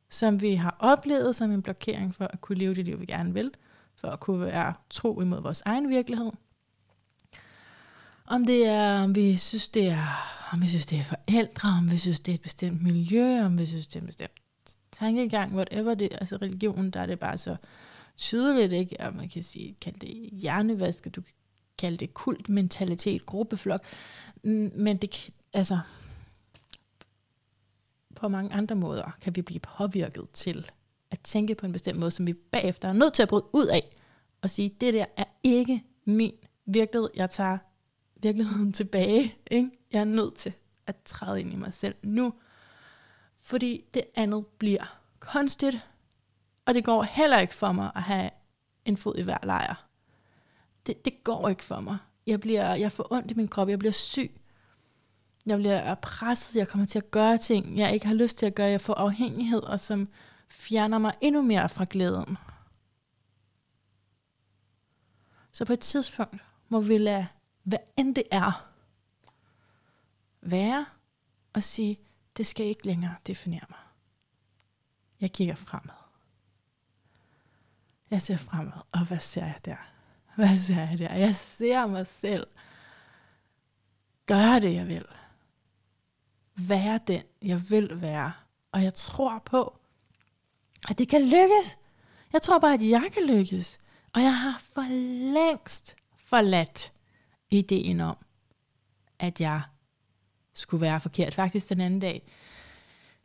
Som 0.08 0.40
vi 0.40 0.54
har 0.54 0.76
oplevet 0.78 1.36
som 1.36 1.52
en 1.52 1.62
blokering 1.62 2.14
for 2.14 2.24
at 2.24 2.40
kunne 2.40 2.58
leve 2.58 2.74
det 2.74 2.84
liv, 2.84 3.00
vi 3.00 3.06
gerne 3.06 3.34
vil, 3.34 3.50
for 3.96 4.08
at 4.08 4.20
kunne 4.20 4.40
være 4.40 4.74
tro 4.90 5.20
imod 5.20 5.42
vores 5.42 5.62
egen 5.66 5.88
virkelighed– 5.88 6.30
om 8.30 8.46
det 8.46 8.66
er, 8.66 9.02
om 9.02 9.14
vi 9.14 9.36
synes, 9.36 9.68
det 9.68 9.88
er, 9.88 10.06
om 10.52 10.62
vi 10.62 10.66
synes, 10.66 10.86
det 10.86 10.98
er 10.98 11.02
forældre, 11.02 11.68
om 11.78 11.90
vi 11.90 11.98
synes, 11.98 12.20
det 12.20 12.32
er 12.32 12.34
et 12.34 12.42
bestemt 12.42 12.82
miljø, 12.82 13.44
om 13.44 13.58
vi 13.58 13.66
synes, 13.66 13.86
det 13.86 13.96
er 13.96 14.00
en 14.00 14.06
bestemt 14.06 14.40
tankegang, 14.92 15.54
whatever 15.54 15.94
det 15.94 16.08
altså 16.12 16.36
religion, 16.36 16.90
der 16.90 17.00
er 17.00 17.06
det 17.06 17.18
bare 17.18 17.38
så 17.38 17.56
tydeligt, 18.20 18.72
ikke? 18.72 18.96
Og 19.00 19.14
man 19.14 19.28
kan 19.28 19.42
sige, 19.42 19.76
kalde 19.80 20.06
det 20.06 20.30
hjernevask, 20.32 21.04
du 21.04 21.20
kan 21.20 21.34
kalde 21.78 21.96
det 21.96 22.14
kult, 22.14 22.48
mentalitet, 22.48 23.26
gruppeflok, 23.26 23.84
men 24.42 24.96
det, 24.96 25.30
altså, 25.52 25.80
på 28.14 28.28
mange 28.28 28.52
andre 28.52 28.74
måder 28.74 29.16
kan 29.20 29.36
vi 29.36 29.42
blive 29.42 29.60
påvirket 29.60 30.30
til 30.32 30.70
at 31.10 31.20
tænke 31.20 31.54
på 31.54 31.66
en 31.66 31.72
bestemt 31.72 31.98
måde, 31.98 32.10
som 32.10 32.26
vi 32.26 32.32
bagefter 32.32 32.88
er 32.88 32.92
nødt 32.92 33.14
til 33.14 33.22
at 33.22 33.28
bryde 33.28 33.46
ud 33.52 33.66
af, 33.66 33.96
og 34.42 34.50
sige, 34.50 34.68
det 34.80 34.94
der 34.94 35.04
er 35.16 35.24
ikke 35.42 35.84
min 36.04 36.32
virkelighed, 36.66 37.10
jeg 37.16 37.30
tager 37.30 37.58
virkeligheden 38.22 38.72
tilbage. 38.72 39.34
Ikke? 39.50 39.70
Jeg 39.92 40.00
er 40.00 40.04
nødt 40.04 40.34
til 40.34 40.52
at 40.86 40.96
træde 41.04 41.40
ind 41.40 41.52
i 41.52 41.56
mig 41.56 41.74
selv 41.74 41.94
nu, 42.02 42.32
Fordi 43.36 43.84
det 43.94 44.02
andet 44.14 44.46
bliver 44.46 44.98
kunstigt, 45.20 45.80
og 46.70 46.74
det 46.74 46.84
går 46.84 47.02
heller 47.02 47.38
ikke 47.38 47.54
for 47.54 47.72
mig 47.72 47.90
at 47.94 48.02
have 48.02 48.30
en 48.84 48.96
fod 48.96 49.16
i 49.18 49.22
hver 49.22 49.38
lejr. 49.42 49.86
Det, 50.86 51.04
det 51.04 51.24
går 51.24 51.48
ikke 51.48 51.64
for 51.64 51.80
mig. 51.80 51.98
Jeg, 52.26 52.40
bliver, 52.40 52.74
jeg 52.74 52.92
får 52.92 53.12
ondt 53.12 53.30
i 53.30 53.34
min 53.34 53.48
krop, 53.48 53.68
jeg 53.68 53.78
bliver 53.78 53.92
syg. 53.92 54.40
Jeg 55.46 55.58
bliver 55.58 55.94
presset, 55.94 56.58
jeg 56.58 56.68
kommer 56.68 56.86
til 56.86 56.98
at 56.98 57.10
gøre 57.10 57.38
ting, 57.38 57.78
jeg 57.78 57.94
ikke 57.94 58.06
har 58.06 58.14
lyst 58.14 58.38
til 58.38 58.46
at 58.46 58.54
gøre. 58.54 58.66
Jeg 58.66 58.80
får 58.80 58.94
afhængighed, 58.94 59.62
og 59.62 59.80
som 59.80 60.08
fjerner 60.48 60.98
mig 60.98 61.12
endnu 61.20 61.42
mere 61.42 61.68
fra 61.68 61.86
glæden. 61.90 62.38
Så 65.52 65.64
på 65.64 65.72
et 65.72 65.80
tidspunkt 65.80 66.42
må 66.68 66.80
vi 66.80 66.98
lade, 66.98 67.26
hvad 67.62 67.78
end 67.96 68.14
det 68.14 68.24
er, 68.30 68.66
være 70.40 70.86
og 71.52 71.62
sige, 71.62 71.98
det 72.36 72.46
skal 72.46 72.66
ikke 72.66 72.86
længere 72.86 73.14
definere 73.26 73.66
mig. 73.68 73.78
Jeg 75.20 75.32
kigger 75.32 75.54
fremad. 75.54 75.99
Jeg 78.10 78.22
ser 78.22 78.36
fremad, 78.36 78.72
og 78.92 79.06
hvad 79.06 79.18
ser 79.18 79.44
jeg 79.44 79.58
der? 79.64 79.76
Hvad 80.36 80.58
ser 80.58 80.88
jeg 80.88 80.98
der? 80.98 81.14
Jeg 81.14 81.34
ser 81.34 81.86
mig 81.86 82.06
selv. 82.06 82.46
Gør 84.26 84.58
det, 84.58 84.74
jeg 84.74 84.88
vil. 84.88 85.04
Være 86.56 87.00
den, 87.06 87.22
jeg 87.42 87.70
vil 87.70 88.00
være. 88.00 88.32
Og 88.72 88.82
jeg 88.82 88.94
tror 88.94 89.42
på, 89.44 89.78
at 90.88 90.98
det 90.98 91.08
kan 91.08 91.22
lykkes. 91.22 91.78
Jeg 92.32 92.42
tror 92.42 92.58
bare, 92.58 92.74
at 92.74 92.88
jeg 92.88 93.10
kan 93.12 93.26
lykkes. 93.26 93.78
Og 94.12 94.22
jeg 94.22 94.38
har 94.38 94.62
for 94.72 94.82
længst 95.32 95.96
forladt 96.16 96.92
ideen 97.50 98.00
om, 98.00 98.16
at 99.18 99.40
jeg 99.40 99.62
skulle 100.54 100.80
være 100.80 101.00
forkert. 101.00 101.34
Faktisk 101.34 101.68
den 101.68 101.80
anden 101.80 102.00
dag 102.00 102.22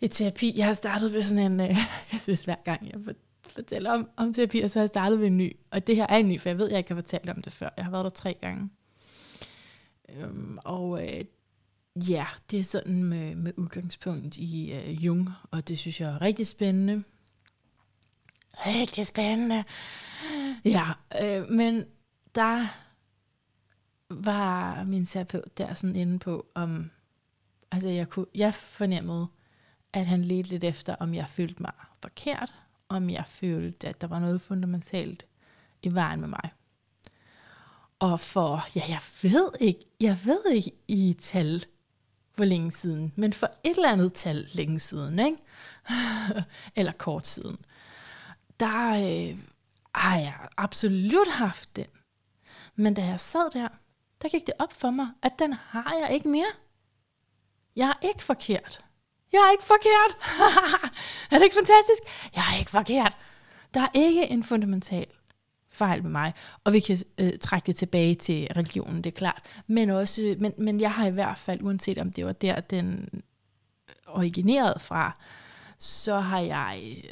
i 0.01 0.07
terapi, 0.07 0.53
jeg 0.55 0.65
har 0.65 0.73
startet 0.73 1.13
ved 1.13 1.21
sådan 1.21 1.51
en, 1.51 1.59
øh, 1.59 1.77
jeg 2.11 2.19
synes 2.19 2.43
hver 2.43 2.55
gang 2.65 2.91
jeg 2.91 3.15
fortælle 3.55 3.93
om, 3.93 4.09
om 4.17 4.33
terapi, 4.33 4.59
og 4.59 4.69
så 4.69 4.79
har 4.79 4.83
jeg 4.83 4.89
startet 4.89 5.19
ved 5.19 5.27
en 5.27 5.37
ny. 5.37 5.55
Og 5.71 5.87
det 5.87 5.95
her 5.95 6.07
er 6.09 6.17
en 6.17 6.27
ny, 6.27 6.39
for 6.39 6.49
jeg 6.49 6.57
ved, 6.57 6.65
at 6.65 6.71
jeg 6.71 6.77
ikke 6.77 6.89
har 6.89 7.01
fortalt 7.01 7.29
om 7.29 7.41
det 7.41 7.53
før. 7.53 7.69
Jeg 7.77 7.85
har 7.85 7.91
været 7.91 8.03
der 8.03 8.09
tre 8.09 8.37
gange. 8.41 8.69
Øhm, 10.09 10.57
og 10.63 11.03
øh, 11.03 11.25
ja, 12.09 12.25
det 12.51 12.59
er 12.59 12.63
sådan 12.63 13.03
med, 13.03 13.35
med 13.35 13.53
udgangspunkt 13.57 14.37
i 14.37 14.73
øh, 14.73 15.05
Jung, 15.05 15.29
og 15.51 15.67
det 15.67 15.79
synes 15.79 16.01
jeg 16.01 16.09
er 16.09 16.21
rigtig 16.21 16.47
spændende. 16.47 17.03
Rigtig 18.65 19.05
spændende. 19.05 19.63
Ja, 20.65 20.85
øh, 21.23 21.49
men 21.49 21.85
der 22.35 22.67
var 24.09 24.83
min 24.83 25.05
terapeut 25.05 25.57
der 25.57 25.73
sådan 25.73 25.95
inde 25.95 26.19
på, 26.19 26.45
om 26.55 26.91
altså 27.71 27.89
jeg, 27.89 28.09
kunne, 28.09 28.25
jeg 28.35 28.53
fornemmede, 28.53 29.27
at 29.93 30.05
han 30.05 30.21
ledte 30.21 30.49
lidt 30.49 30.63
efter, 30.63 30.95
om 30.95 31.13
jeg 31.13 31.29
følte 31.29 31.61
mig 31.61 31.71
forkert, 32.01 32.53
om 32.89 33.09
jeg 33.09 33.23
følte, 33.27 33.87
at 33.87 34.01
der 34.01 34.07
var 34.07 34.19
noget 34.19 34.41
fundamentalt 34.41 35.25
i 35.81 35.93
vejen 35.93 36.19
med 36.19 36.27
mig. 36.27 36.51
Og 37.99 38.19
for, 38.19 38.67
ja, 38.75 38.83
jeg 38.89 38.99
ved 39.21 39.51
ikke, 39.59 39.85
jeg 40.01 40.19
ved 40.25 40.51
ikke 40.51 40.71
i 40.87 41.15
tal, 41.19 41.65
hvor 42.35 42.45
længe 42.45 42.71
siden, 42.71 43.13
men 43.15 43.33
for 43.33 43.47
et 43.63 43.75
eller 43.75 43.91
andet 43.91 44.13
tal 44.13 44.49
længe 44.53 44.79
siden, 44.79 45.19
ikke? 45.19 45.37
eller 46.75 46.91
kort 46.91 47.27
siden, 47.27 47.57
der 48.59 48.91
øh, 48.91 49.39
har 49.95 50.17
jeg 50.17 50.47
absolut 50.57 51.27
haft 51.27 51.75
den. 51.75 51.85
Men 52.75 52.93
da 52.93 53.05
jeg 53.05 53.19
sad 53.19 53.51
der, 53.51 53.67
der 54.21 54.29
gik 54.29 54.45
det 54.45 54.53
op 54.59 54.73
for 54.73 54.89
mig, 54.89 55.07
at 55.21 55.39
den 55.39 55.53
har 55.53 55.93
jeg 56.01 56.13
ikke 56.13 56.29
mere. 56.29 56.51
Jeg 57.75 57.89
er 57.89 58.07
ikke 58.07 58.23
forkert. 58.23 58.85
Jeg 59.33 59.39
er 59.47 59.51
ikke 59.51 59.63
forkert. 59.63 60.17
er 61.31 61.37
det 61.37 61.43
ikke 61.43 61.55
fantastisk? 61.55 62.01
Jeg 62.35 62.43
er 62.53 62.59
ikke 62.59 62.71
forkert. 62.71 63.17
Der 63.73 63.81
er 63.81 63.89
ikke 63.93 64.31
en 64.31 64.43
fundamental 64.43 65.07
fejl 65.75 66.03
med 66.03 66.11
mig. 66.11 66.33
Og 66.63 66.73
vi 66.73 66.79
kan 66.79 66.97
øh, 67.19 67.31
trække 67.41 67.67
det 67.67 67.75
tilbage 67.75 68.15
til 68.15 68.47
religionen, 68.55 68.97
det 68.97 69.05
er 69.05 69.17
klart. 69.17 69.41
Men, 69.67 69.89
også, 69.89 70.35
men, 70.39 70.53
men 70.57 70.81
jeg 70.81 70.91
har 70.91 71.07
i 71.07 71.11
hvert 71.11 71.37
fald, 71.37 71.61
uanset 71.61 71.97
om 71.97 72.11
det 72.11 72.25
var 72.25 72.31
der, 72.31 72.59
den 72.59 73.09
øh, 73.13 73.21
originerede 74.07 74.79
fra, 74.79 75.17
så 75.77 76.19
har 76.19 76.39
jeg 76.39 77.03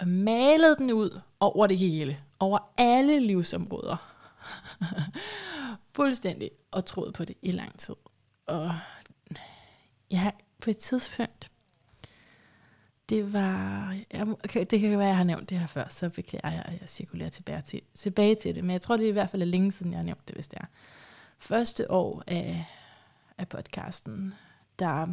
øh, 0.00 0.08
malet 0.08 0.78
den 0.78 0.92
ud 0.92 1.20
over 1.40 1.66
det 1.66 1.78
hele. 1.78 2.18
Over 2.38 2.58
alle 2.78 3.20
livsområder. 3.20 3.96
Fuldstændig. 5.96 6.50
Og 6.70 6.84
troet 6.84 7.14
på 7.14 7.24
det 7.24 7.36
i 7.42 7.50
lang 7.50 7.78
tid. 7.78 7.94
Og 8.46 8.70
ja, 10.10 10.30
på 10.60 10.70
et 10.70 10.76
tidspunkt, 10.76 11.50
det 13.10 13.32
var, 13.32 13.96
okay, 14.44 14.66
det 14.70 14.80
kan 14.80 14.98
være, 14.98 15.08
jeg 15.08 15.16
har 15.16 15.24
nævnt 15.24 15.50
det 15.50 15.58
her 15.58 15.66
før, 15.66 15.84
så 15.88 16.08
beklager 16.08 16.50
jeg, 16.50 16.62
at 16.66 16.80
jeg 16.80 16.88
cirkulerer 16.88 17.30
tilbage 17.30 17.62
til, 17.62 17.80
tilbage 17.94 18.34
til 18.34 18.54
det, 18.54 18.64
men 18.64 18.70
jeg 18.70 18.82
tror, 18.82 18.96
det 18.96 19.04
er 19.04 19.08
i 19.08 19.12
hvert 19.12 19.30
fald 19.30 19.42
er 19.42 19.46
længe 19.46 19.72
siden, 19.72 19.92
jeg 19.92 19.98
har 19.98 20.04
nævnt 20.04 20.28
det, 20.28 20.34
hvis 20.34 20.48
det 20.48 20.58
er. 20.58 20.66
Første 21.38 21.90
år 21.90 22.22
af, 22.26 22.64
af 23.38 23.48
podcasten, 23.48 24.34
der 24.78 25.06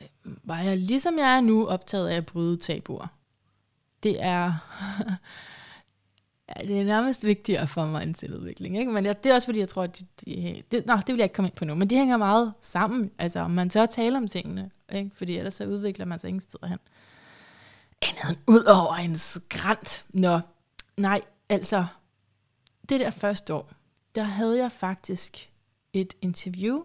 øh, 0.00 0.08
var 0.24 0.60
jeg, 0.60 0.78
ligesom 0.78 1.18
jeg 1.18 1.36
er 1.36 1.40
nu, 1.40 1.66
optaget 1.66 2.08
af 2.08 2.16
at 2.16 2.26
bryde 2.26 2.56
tabuer. 2.56 3.06
Det 4.02 4.22
er, 4.22 4.52
ja, 6.48 6.66
det 6.66 6.80
er 6.80 6.84
nærmest 6.84 7.24
vigtigere 7.24 7.66
for 7.68 7.86
mig 7.86 8.02
end 8.02 8.14
selvudvikling. 8.14 8.78
Ikke? 8.78 8.92
Men 8.92 9.04
det 9.04 9.26
er 9.26 9.34
også 9.34 9.46
fordi, 9.46 9.58
jeg 9.58 9.68
tror, 9.68 9.82
at 9.82 9.98
de, 9.98 10.06
de, 10.26 10.62
det, 10.70 10.86
nå, 10.86 10.96
det 10.96 11.08
vil 11.08 11.16
jeg 11.16 11.24
ikke 11.24 11.34
komme 11.34 11.48
ind 11.48 11.56
på 11.56 11.64
nu, 11.64 11.74
men 11.74 11.90
de 11.90 11.96
hænger 11.96 12.16
meget 12.16 12.54
sammen. 12.60 13.10
Altså, 13.18 13.40
om 13.40 13.50
man 13.50 13.70
tør 13.70 13.86
tale 13.86 14.16
om 14.16 14.28
tingene, 14.28 14.70
ikke? 14.94 15.10
fordi 15.14 15.38
ellers 15.38 15.54
så 15.54 15.64
udvikler 15.64 16.06
man 16.06 16.18
sig 16.18 16.28
ingen 16.28 16.40
steder 16.40 16.66
hen. 16.66 16.78
Andet 18.02 18.38
ud 18.46 18.64
over 18.64 18.94
en 18.94 19.16
skrant. 19.16 20.04
Nå, 20.08 20.40
nej, 20.96 21.20
altså, 21.48 21.86
det 22.88 23.00
der 23.00 23.10
første 23.10 23.54
år, 23.54 23.72
der 24.14 24.22
havde 24.22 24.58
jeg 24.58 24.72
faktisk 24.72 25.50
et 25.92 26.14
interview 26.22 26.82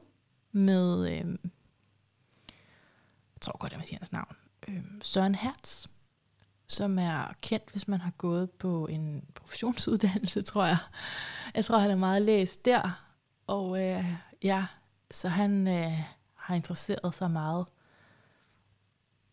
med, 0.52 1.08
øh, 1.12 1.38
jeg 3.34 3.42
tror 3.42 3.58
godt, 3.58 3.72
jeg 3.72 3.80
må 3.80 3.86
sige 3.86 3.98
hans 3.98 4.12
navn, 4.12 4.36
øh, 4.68 4.84
Søren 5.02 5.36
Hertz, 5.36 5.88
som 6.70 7.00
er 7.00 7.34
kendt, 7.42 7.72
hvis 7.72 7.88
man 7.88 8.02
har 8.02 8.12
gået 8.18 8.52
på 8.52 8.88
en 8.88 9.24
professionsuddannelse, 9.36 10.42
tror 10.42 10.66
jeg. 10.66 10.78
Jeg 11.56 11.66
tror, 11.66 11.78
han 11.78 11.92
er 11.92 11.96
meget 11.96 12.22
læst 12.22 12.66
der. 12.66 13.06
Og 13.48 13.86
øh, 13.86 14.06
ja, 14.44 14.66
så 15.12 15.30
han 15.30 15.68
øh, 15.68 16.00
har 16.36 16.56
interesseret 16.56 17.16
sig 17.16 17.32
meget 17.32 17.66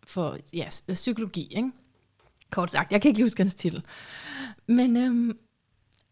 for 0.06 0.36
ja, 0.52 0.68
psykologi, 0.88 1.48
ikke? 1.50 1.72
Kort 2.50 2.70
sagt, 2.70 2.92
jeg 2.92 3.02
kan 3.02 3.08
ikke 3.08 3.22
huske 3.22 3.42
hans 3.42 3.54
titel. 3.54 3.84
Men 4.66 4.96
øhm, 4.96 5.38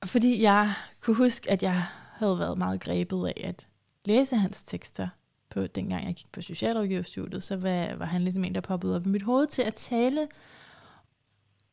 fordi 0.04 0.42
jeg 0.42 0.72
kunne 1.00 1.16
huske, 1.16 1.50
at 1.50 1.62
jeg 1.62 1.86
havde 2.12 2.38
været 2.38 2.58
meget 2.58 2.80
grebet 2.80 3.26
af 3.26 3.40
at 3.44 3.68
læse 4.04 4.36
hans 4.36 4.62
tekster 4.62 5.08
på 5.50 5.66
dengang 5.66 6.06
jeg 6.06 6.14
gik 6.14 6.32
på 6.32 6.42
socialrådgiverstudiet, 6.42 7.42
så 7.42 7.56
var, 7.56 7.94
var 7.94 8.06
han 8.06 8.22
ligesom 8.22 8.44
en, 8.44 8.54
der 8.54 8.60
poppede 8.60 8.96
op 8.96 9.06
i 9.06 9.08
mit 9.08 9.22
hoved 9.22 9.46
til 9.46 9.62
at 9.62 9.74
tale 9.74 10.28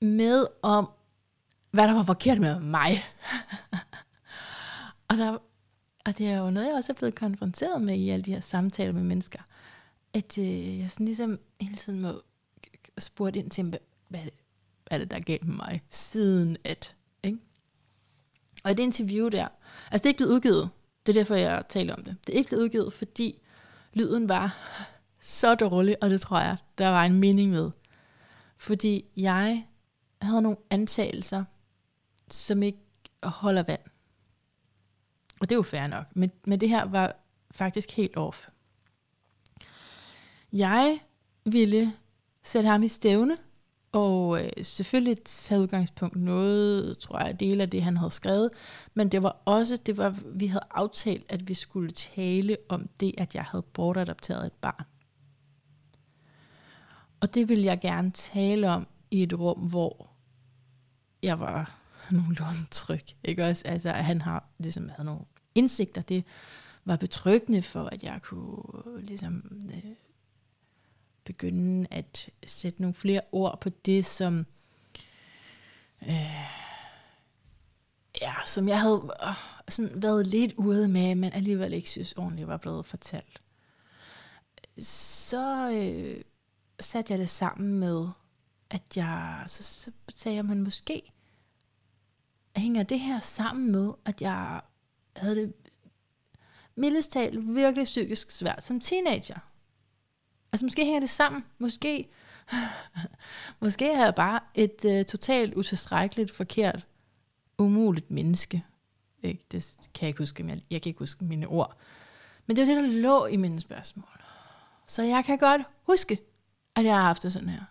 med 0.02 0.48
om, 0.62 0.90
hvad 1.72 1.88
der 1.88 1.94
var 1.94 2.04
forkert 2.04 2.40
med 2.40 2.60
mig. 2.60 3.04
og, 5.10 5.18
der, 5.18 5.38
og 6.06 6.18
det 6.18 6.28
er 6.28 6.38
jo 6.38 6.52
noget, 6.52 6.68
jeg 6.68 6.76
også 6.76 6.92
er 6.92 6.98
blevet 6.98 7.16
konfronteret 7.16 7.82
med 7.82 7.96
i 7.96 8.10
alle 8.10 8.24
de 8.24 8.34
her 8.34 8.42
samtaler 8.42 8.94
med 8.94 9.04
mennesker. 9.04 9.40
At 10.14 10.38
øh, 10.38 10.80
jeg 10.80 10.90
sådan 10.90 11.06
ligesom 11.06 11.40
hele 11.62 11.76
tiden 11.76 12.02
må 12.02 12.22
spurgt 13.00 13.36
ind 13.36 13.50
til, 13.50 13.64
hvad, 13.64 13.80
hvad 14.10 14.22
er 14.92 14.98
det, 14.98 15.12
der 15.12 15.18
er 15.18 15.22
galt 15.22 15.48
med 15.48 15.56
mig, 15.56 15.82
siden 15.90 16.58
at. 16.64 16.96
Ikke? 17.24 17.38
Og 18.64 18.78
det 18.78 18.84
interview 18.84 19.30
der, 19.30 19.48
altså 19.92 20.04
det 20.04 20.06
er 20.06 20.08
ikke 20.10 20.18
blevet 20.18 20.32
udgivet, 20.32 20.70
det 21.06 21.16
er 21.18 21.20
derfor, 21.20 21.36
jeg 21.36 21.64
taler 21.70 21.96
om 21.96 22.04
det. 22.04 22.18
Det 22.28 22.34
er 22.34 22.38
ikke 22.38 22.48
blevet 22.48 22.64
udgivet, 22.64 22.94
fordi 22.94 23.40
lyden 23.94 24.30
var 24.30 24.58
så 25.20 25.56
dårlig, 25.56 26.04
og 26.04 26.10
det 26.10 26.22
tror 26.22 26.40
jeg, 26.40 26.58
der 26.78 26.90
var 26.90 27.06
en 27.06 27.20
mening 27.20 27.52
med. 27.52 27.72
Fordi 28.58 29.06
jeg 29.18 29.66
havde 30.22 30.42
nogle 30.42 30.58
antagelser, 30.70 31.44
som 32.32 32.64
ikke 32.64 32.80
holder 33.24 33.64
vand. 33.64 33.82
Og 35.40 35.50
det 35.50 35.52
er 35.52 35.58
jo 35.58 35.64
fair 35.64 35.88
nok. 35.88 36.06
Men, 36.16 36.32
men 36.46 36.62
det 36.62 36.70
her 36.70 36.86
var 36.86 37.16
faktisk 37.52 37.92
helt 37.92 38.18
off. 38.18 38.48
Jeg 40.54 41.00
ville 41.46 41.94
sætte 42.44 42.70
ham 42.70 42.84
i 42.84 42.88
stævne, 42.88 43.38
og 43.92 44.44
øh, 44.44 44.50
selvfølgelig 44.62 45.24
tage 45.24 45.62
udgangspunkt 45.62 46.16
noget, 46.16 46.98
tror 46.98 47.20
jeg, 47.20 47.40
del 47.40 47.62
af 47.62 47.70
det, 47.70 47.84
han 47.84 47.98
havde 47.98 48.12
skrevet, 48.12 48.50
men 48.94 49.10
det 49.10 49.24
var 49.24 49.42
også, 49.46 49.78
det 49.78 49.98
var, 49.98 50.20
vi 50.26 50.48
havde 50.48 50.66
aftalt, 50.72 51.26
at 51.30 51.48
vi 51.48 51.54
skulle 51.54 51.92
tale 51.92 52.58
om 52.70 52.90
det, 53.00 53.14
at 53.18 53.36
jeg 53.36 53.44
havde 53.44 53.66
bortadopteret 53.74 54.46
et 54.46 54.54
barn. 54.54 54.86
Og 57.22 57.34
det 57.34 57.50
ville 57.50 57.66
jeg 57.66 57.80
gerne 57.80 58.12
tale 58.12 58.70
om 58.70 58.88
i 59.12 59.24
et 59.24 59.34
rum, 59.34 59.60
hvor 59.60 60.11
jeg 61.24 61.40
var 61.40 61.78
nogenlunde 62.12 62.66
tryg. 62.72 63.04
Ikke 63.24 63.46
også? 63.46 63.64
Altså, 63.66 63.90
at 63.90 64.06
han 64.06 64.22
har 64.22 64.44
ligesom 64.58 64.90
havde 64.90 65.06
nogle 65.06 65.22
indsigter. 65.56 66.02
Det 66.02 66.26
var 66.86 66.96
betryggende 66.96 67.62
for, 67.62 67.84
at 67.84 68.04
jeg 68.04 68.20
kunne 68.22 68.64
øh, 68.86 69.04
ligesom 69.04 69.62
øh, 69.74 69.92
begynde 71.24 71.88
at 71.92 72.30
sætte 72.46 72.82
nogle 72.82 72.96
flere 72.96 73.22
ord 73.32 73.62
på 73.62 73.70
det, 73.70 74.06
som, 74.06 74.46
øh, 76.02 76.46
ja, 78.22 78.34
som 78.46 78.68
jeg 78.68 78.82
havde 78.82 79.10
øh, 79.28 79.34
sådan 79.70 80.02
været 80.02 80.28
lidt 80.28 80.54
ude 80.54 80.88
med, 80.88 81.16
men 81.16 81.34
alligevel 81.34 81.74
ikke 81.74 81.90
synes 81.90 82.14
ordentligt 82.14 82.48
var 82.48 82.58
blevet 82.58 82.86
fortalt. 82.86 83.42
Så 84.80 85.72
øh, 85.72 86.24
satte 86.80 87.14
jeg 87.14 87.20
det 87.20 87.30
sammen 87.30 87.80
med, 87.80 88.10
at 88.72 88.98
jeg, 88.98 89.44
så, 89.48 89.64
så 89.64 89.92
sagde 90.16 90.36
jeg, 90.36 90.46
men 90.46 90.64
måske 90.64 91.12
hænger 92.56 92.84
det 92.84 93.00
her 93.00 93.20
sammen 93.20 93.72
med, 93.72 93.92
at 94.06 94.22
jeg 94.22 94.62
havde 95.16 95.36
det 95.36 95.54
mildest 96.76 97.12
talt 97.12 97.56
virkelig 97.56 97.84
psykisk 97.84 98.32
svært 98.32 98.64
som 98.64 98.80
teenager. 98.80 99.40
Altså 100.52 100.66
måske 100.66 100.86
hænger 100.86 101.00
det 101.00 101.10
sammen. 101.10 101.44
Måske, 101.60 102.10
måske 103.62 103.92
er 103.92 104.04
jeg 104.04 104.16
bare 104.16 104.40
et 104.56 104.86
uh, 104.86 105.06
totalt 105.06 105.54
utilstrækkeligt, 105.54 106.36
forkert, 106.36 106.88
umuligt 107.58 108.12
menneske. 108.12 108.64
Ikke? 109.24 109.46
Det 109.52 109.76
kan 109.94 110.02
jeg 110.02 110.08
ikke 110.08 110.18
huske. 110.18 110.48
Jeg, 110.48 110.62
jeg 110.72 110.82
kan 110.82 110.90
ikke 110.90 111.00
huske 111.00 111.24
mine 111.24 111.48
ord. 111.48 111.78
Men 112.46 112.56
det 112.56 112.62
er 112.62 112.76
det, 112.76 112.84
der 112.84 113.02
lå 113.02 113.26
i 113.26 113.38
mine 113.38 113.60
spørgsmål. 113.60 114.24
Så 114.88 115.04
jeg 115.04 115.26
kan 115.26 115.38
godt 115.38 115.62
huske, 115.84 116.20
at 116.76 116.86
jeg 116.86 116.96
har 116.96 117.02
haft 117.02 117.24
det 117.24 117.34
sådan 117.34 117.50
her. 117.50 117.64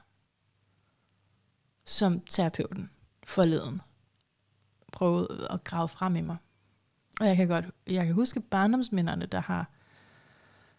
Som 1.90 2.20
terapeuten 2.20 2.90
forleden. 3.24 3.80
prøvede 4.92 5.48
at 5.50 5.64
grave 5.64 5.88
frem 5.88 6.16
i 6.16 6.20
mig. 6.20 6.36
Og 7.20 7.26
jeg 7.26 7.36
kan 7.36 7.48
godt, 7.48 7.64
jeg 7.86 8.06
kan 8.06 8.14
huske 8.14 8.40
barndomsminderne, 8.40 9.26
der 9.26 9.40
har 9.40 9.70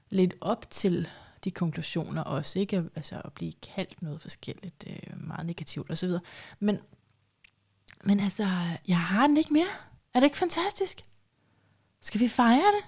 lidt 0.10 0.34
op 0.41 0.70
til 0.70 1.08
de 1.44 1.51
konklusioner 1.51 2.22
også, 2.22 2.60
ikke? 2.60 2.89
Altså 2.96 3.22
at 3.25 3.34
blive 3.34 3.51
kaldt 3.51 4.01
noget 4.01 4.22
forskelligt, 4.22 4.84
øh, 4.88 5.27
meget 5.27 5.46
negativt 5.46 5.91
osv. 5.91 6.10
Men, 6.60 6.80
men 8.03 8.20
altså, 8.20 8.48
jeg 8.88 9.00
har 9.00 9.27
den 9.27 9.38
ikke 9.38 9.53
mere. 9.53 9.72
Er 10.13 10.20
det 10.20 10.25
ikke 10.25 10.38
fantastisk? 10.38 11.01
Skal 12.01 12.22
vi 12.22 12.27
fejre 12.27 12.72
det? 12.77 12.84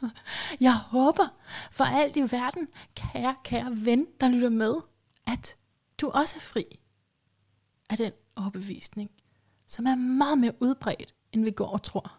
Jeg 0.66 0.74
håber 0.74 1.28
for 1.72 1.84
alt 1.84 2.16
i 2.16 2.22
verden, 2.22 2.68
kære, 2.94 3.36
kære 3.44 3.84
ven, 3.84 4.06
der 4.20 4.28
lytter 4.28 4.48
med, 4.50 4.74
at 5.26 5.56
du 6.00 6.10
også 6.10 6.36
er 6.36 6.40
fri 6.40 6.78
af 7.90 7.96
den 7.96 8.12
overbevisning, 8.36 9.10
som 9.66 9.86
er 9.86 9.94
meget 9.94 10.38
mere 10.38 10.62
udbredt, 10.62 11.14
end 11.32 11.44
vi 11.44 11.50
går 11.50 11.66
og 11.66 11.82
tror. 11.82 12.18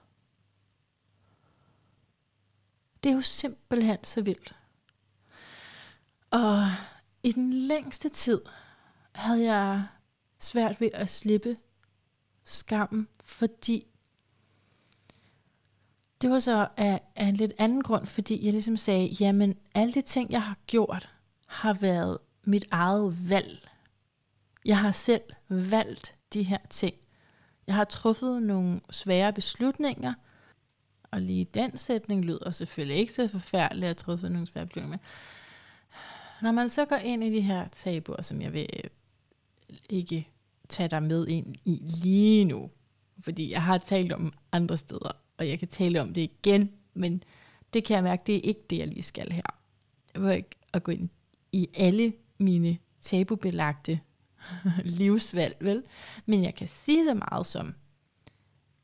Det 3.03 3.09
er 3.09 3.15
jo 3.15 3.21
simpelthen 3.21 4.03
så 4.03 4.21
vildt. 4.21 4.55
Og 6.31 6.61
i 7.23 7.31
den 7.31 7.53
længste 7.53 8.09
tid 8.09 8.41
havde 9.15 9.43
jeg 9.43 9.87
svært 10.39 10.81
ved 10.81 10.89
at 10.93 11.09
slippe 11.09 11.57
skammen, 12.43 13.07
fordi 13.23 13.87
det 16.21 16.29
var 16.29 16.39
så 16.39 16.67
af, 16.77 17.01
af 17.15 17.25
en 17.25 17.35
lidt 17.35 17.53
anden 17.57 17.83
grund, 17.83 18.05
fordi 18.05 18.45
jeg 18.45 18.53
ligesom 18.53 18.77
sagde, 18.77 19.07
jamen 19.19 19.59
alle 19.75 19.93
de 19.93 20.01
ting, 20.01 20.31
jeg 20.31 20.43
har 20.43 20.57
gjort, 20.67 21.09
har 21.47 21.73
været 21.73 22.17
mit 22.43 22.65
eget 22.71 23.29
valg. 23.29 23.69
Jeg 24.65 24.79
har 24.79 24.91
selv 24.91 25.21
valgt 25.49 26.15
de 26.33 26.43
her 26.43 26.57
ting. 26.69 26.95
Jeg 27.67 27.75
har 27.75 27.83
truffet 27.83 28.43
nogle 28.43 28.81
svære 28.89 29.33
beslutninger, 29.33 30.13
og 31.11 31.21
lige 31.21 31.45
den 31.45 31.77
sætning 31.77 32.25
lyder 32.25 32.51
selvfølgelig 32.51 32.97
ikke 32.97 33.13
så 33.13 33.27
forfærdeligt 33.27 33.89
at 33.89 33.97
træffe 33.97 34.29
nogle 34.29 34.47
svære 34.47 34.65
beslutninger. 34.65 34.97
Når 36.41 36.51
man 36.51 36.69
så 36.69 36.85
går 36.85 36.95
ind 36.95 37.23
i 37.23 37.29
de 37.29 37.41
her 37.41 37.67
tabuer, 37.67 38.21
som 38.21 38.41
jeg 38.41 38.53
vil 38.53 38.67
øh, 38.83 38.89
ikke 39.89 40.29
tage 40.69 40.89
dig 40.89 41.03
med 41.03 41.27
ind 41.27 41.55
i 41.65 41.79
lige 41.81 42.45
nu, 42.45 42.69
fordi 43.19 43.51
jeg 43.51 43.63
har 43.63 43.77
talt 43.77 44.11
om 44.11 44.33
andre 44.51 44.77
steder, 44.77 45.11
og 45.37 45.47
jeg 45.47 45.59
kan 45.59 45.67
tale 45.67 46.01
om 46.01 46.13
det 46.13 46.21
igen, 46.21 46.71
men 46.93 47.23
det 47.73 47.83
kan 47.83 47.95
jeg 47.95 48.03
mærke, 48.03 48.23
det 48.27 48.35
er 48.35 48.41
ikke 48.43 48.65
det, 48.69 48.77
jeg 48.77 48.87
lige 48.87 49.03
skal 49.03 49.31
her. 49.31 49.59
Jeg 50.13 50.23
vil 50.23 50.35
ikke 50.35 50.49
at 50.73 50.83
gå 50.83 50.91
ind 50.91 51.09
i 51.51 51.69
alle 51.73 52.13
mine 52.37 52.77
tabubelagte 53.01 53.99
livsvalg, 54.99 55.57
vel? 55.61 55.83
Men 56.25 56.43
jeg 56.43 56.55
kan 56.55 56.67
sige 56.67 57.05
så 57.05 57.13
meget 57.13 57.45
som, 57.45 57.75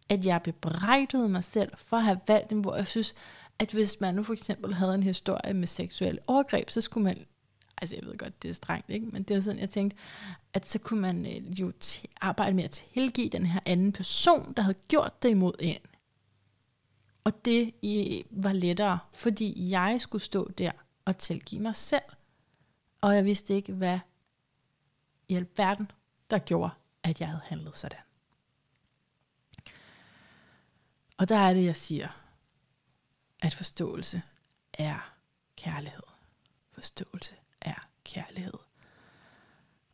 at 0.10 0.26
jeg 0.26 0.42
bebrejdede 0.44 1.30
mig 1.30 1.44
selv 1.44 1.72
for 1.76 1.98
at 1.98 2.04
have 2.04 2.20
valgt 2.28 2.50
dem, 2.50 2.60
hvor 2.60 2.76
jeg 2.76 2.88
synes, 2.88 3.16
at 3.60 3.72
hvis 3.72 4.02
man 4.02 4.16
nu 4.16 4.24
for 4.24 4.34
eksempel 4.34 4.74
havde 4.74 4.96
en 4.96 5.04
historie 5.04 5.54
med 5.54 5.68
seksuel 5.68 6.20
overgreb, 6.28 6.70
så 6.70 6.82
skulle 6.82 7.04
man, 7.04 7.26
altså 7.82 7.96
jeg 7.96 8.06
ved 8.06 8.18
godt, 8.18 8.44
det 8.44 8.50
er 8.50 8.54
strengt, 8.54 8.90
ikke? 8.90 9.06
men 9.06 9.24
det 9.24 9.36
er 9.36 9.42
sådan, 9.42 9.60
jeg 9.60 9.70
tænkte, 9.70 9.98
at 10.54 10.70
så 10.70 10.80
kunne 10.80 11.02
man 11.02 11.26
øh, 11.26 11.60
jo 11.60 11.72
arbejde 12.22 12.56
med 12.56 12.64
at 12.64 12.70
tilgive 12.94 13.30
den 13.30 13.46
her 13.46 13.60
anden 13.66 13.92
person, 13.92 14.54
der 14.58 14.62
havde 14.64 14.78
gjort 14.88 15.24
det 15.24 15.30
imod 15.30 15.54
en. 15.60 15.78
Og 17.24 17.46
det 17.46 17.72
i, 17.82 18.24
var 18.32 18.54
lettere, 18.54 19.00
fordi 19.14 19.70
jeg 19.70 20.02
skulle 20.02 20.22
stå 20.22 20.52
der 20.58 20.72
og 21.06 21.18
tilgive 21.18 21.62
mig 21.62 21.76
selv. 21.76 22.02
Og 23.02 23.16
jeg 23.16 23.26
vidste 23.26 23.54
ikke, 23.54 23.74
hvad 23.74 24.00
i 25.32 25.36
alverden, 25.36 25.92
der 26.30 26.40
gjorde, 26.40 26.74
at 27.04 27.20
jeg 27.20 27.28
havde 27.28 27.42
handlet 27.46 27.76
sådan. 27.76 28.00
Og 31.18 31.30
der 31.30 31.38
er 31.38 31.54
det, 31.54 31.66
jeg 31.66 31.76
siger, 31.76 32.08
at 33.42 33.54
forståelse 33.54 34.22
er 34.74 35.14
kærlighed. 35.56 36.04
Forståelse 36.72 37.36
er 37.62 37.88
kærlighed. 38.04 38.54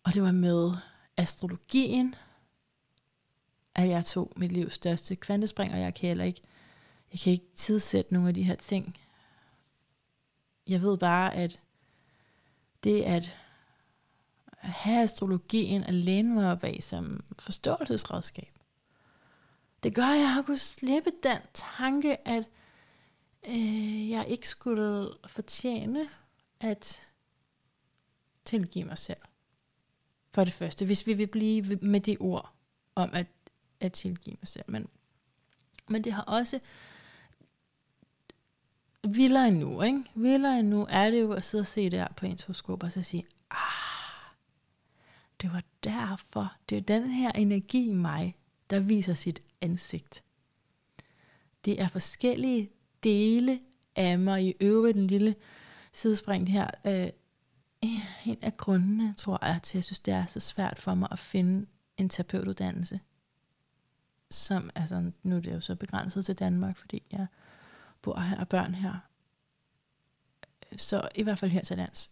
Og 0.03 0.13
det 0.13 0.21
var 0.21 0.31
med 0.31 0.71
astrologien, 1.17 2.15
at 3.75 3.89
jeg 3.89 4.05
tog 4.05 4.33
mit 4.35 4.51
livs 4.51 4.73
største 4.73 5.15
kvantespring, 5.15 5.73
og 5.73 5.79
jeg 5.79 5.95
kan 5.95 6.07
heller 6.07 6.25
ikke, 6.25 6.41
jeg 7.11 7.19
kan 7.19 7.31
ikke 7.31 7.47
tidsætte 7.55 8.13
nogle 8.13 8.27
af 8.27 8.33
de 8.33 8.43
her 8.43 8.55
ting. 8.55 8.97
Jeg 10.67 10.81
ved 10.81 10.97
bare, 10.97 11.35
at 11.35 11.59
det 12.83 13.01
at 13.01 13.37
have 14.67 15.03
astrologien 15.03 15.83
alene 15.83 16.33
mig 16.33 16.51
op 16.51 16.63
af 16.63 16.77
som 16.81 17.23
forståelsesredskab, 17.39 18.53
det 19.83 19.95
gør, 19.95 20.03
at 20.03 20.19
jeg 20.19 20.33
har 20.33 20.41
kunnet 20.41 20.59
slippe 20.59 21.11
den 21.23 21.39
tanke, 21.53 22.27
at 22.27 22.43
øh, 23.47 24.09
jeg 24.09 24.25
ikke 24.27 24.47
skulle 24.47 25.09
fortjene 25.27 26.09
at 26.59 27.07
tilgive 28.45 28.85
mig 28.85 28.97
selv. 28.97 29.17
For 30.33 30.43
det 30.43 30.53
første, 30.53 30.85
hvis 30.85 31.07
vi 31.07 31.13
vil 31.13 31.27
blive 31.27 31.63
med 31.81 31.99
det 31.99 32.17
ord 32.19 32.53
om 32.95 33.09
at, 33.13 33.27
at 33.79 33.93
tilgive 33.93 34.37
mig 34.41 34.47
selv. 34.47 34.65
Men, 34.67 34.87
men 35.87 36.03
det 36.03 36.13
har 36.13 36.21
også 36.21 36.59
vildere 39.03 39.47
endnu, 39.47 39.81
ikke? 39.81 40.03
Vildere 40.15 40.59
endnu 40.59 40.87
er 40.89 41.11
det 41.11 41.21
jo 41.21 41.31
at 41.31 41.43
sidde 41.43 41.61
og 41.61 41.67
se 41.67 41.89
der 41.89 42.07
på 42.17 42.25
ens 42.25 42.43
horoskop 42.43 42.83
og 42.83 42.91
så 42.91 43.01
sige, 43.01 43.25
det 45.41 45.51
var 45.53 45.63
derfor, 45.83 46.53
det 46.69 46.77
er 46.77 46.81
den 46.81 47.09
her 47.09 47.31
energi 47.31 47.89
i 47.89 47.93
mig, 47.93 48.37
der 48.69 48.79
viser 48.79 49.13
sit 49.13 49.39
ansigt. 49.61 50.23
Det 51.65 51.81
er 51.81 51.87
forskellige 51.87 52.69
dele 53.03 53.59
af 53.95 54.19
mig. 54.19 54.43
I 54.43 54.53
øvrigt 54.61 54.97
en 54.97 55.07
lille 55.07 55.35
sidespring 55.93 56.51
her. 56.51 56.67
Øh, 56.85 57.09
en 58.25 58.37
af 58.41 58.57
grundene, 58.57 59.13
tror 59.13 59.45
jeg, 59.45 59.59
til 59.63 59.73
at 59.73 59.75
jeg 59.75 59.83
synes, 59.83 59.99
det 59.99 60.13
er 60.13 60.25
så 60.25 60.39
svært 60.39 60.79
for 60.79 60.95
mig 60.95 61.07
at 61.11 61.19
finde 61.19 61.67
en 61.97 62.09
terapeutuddannelse. 62.09 62.99
Som, 64.31 64.69
altså, 64.75 65.11
nu 65.23 65.35
er 65.35 65.39
det 65.39 65.53
jo 65.53 65.61
så 65.61 65.75
begrænset 65.75 66.25
til 66.25 66.39
Danmark, 66.39 66.77
fordi 66.77 67.03
jeg 67.11 67.27
bor 68.01 68.19
her 68.19 68.39
og 68.39 68.47
børn 68.47 68.75
her. 68.75 68.93
Så 70.77 71.09
i 71.15 71.23
hvert 71.23 71.39
fald 71.39 71.51
her 71.51 71.61
til 71.61 71.77
lands. 71.77 72.11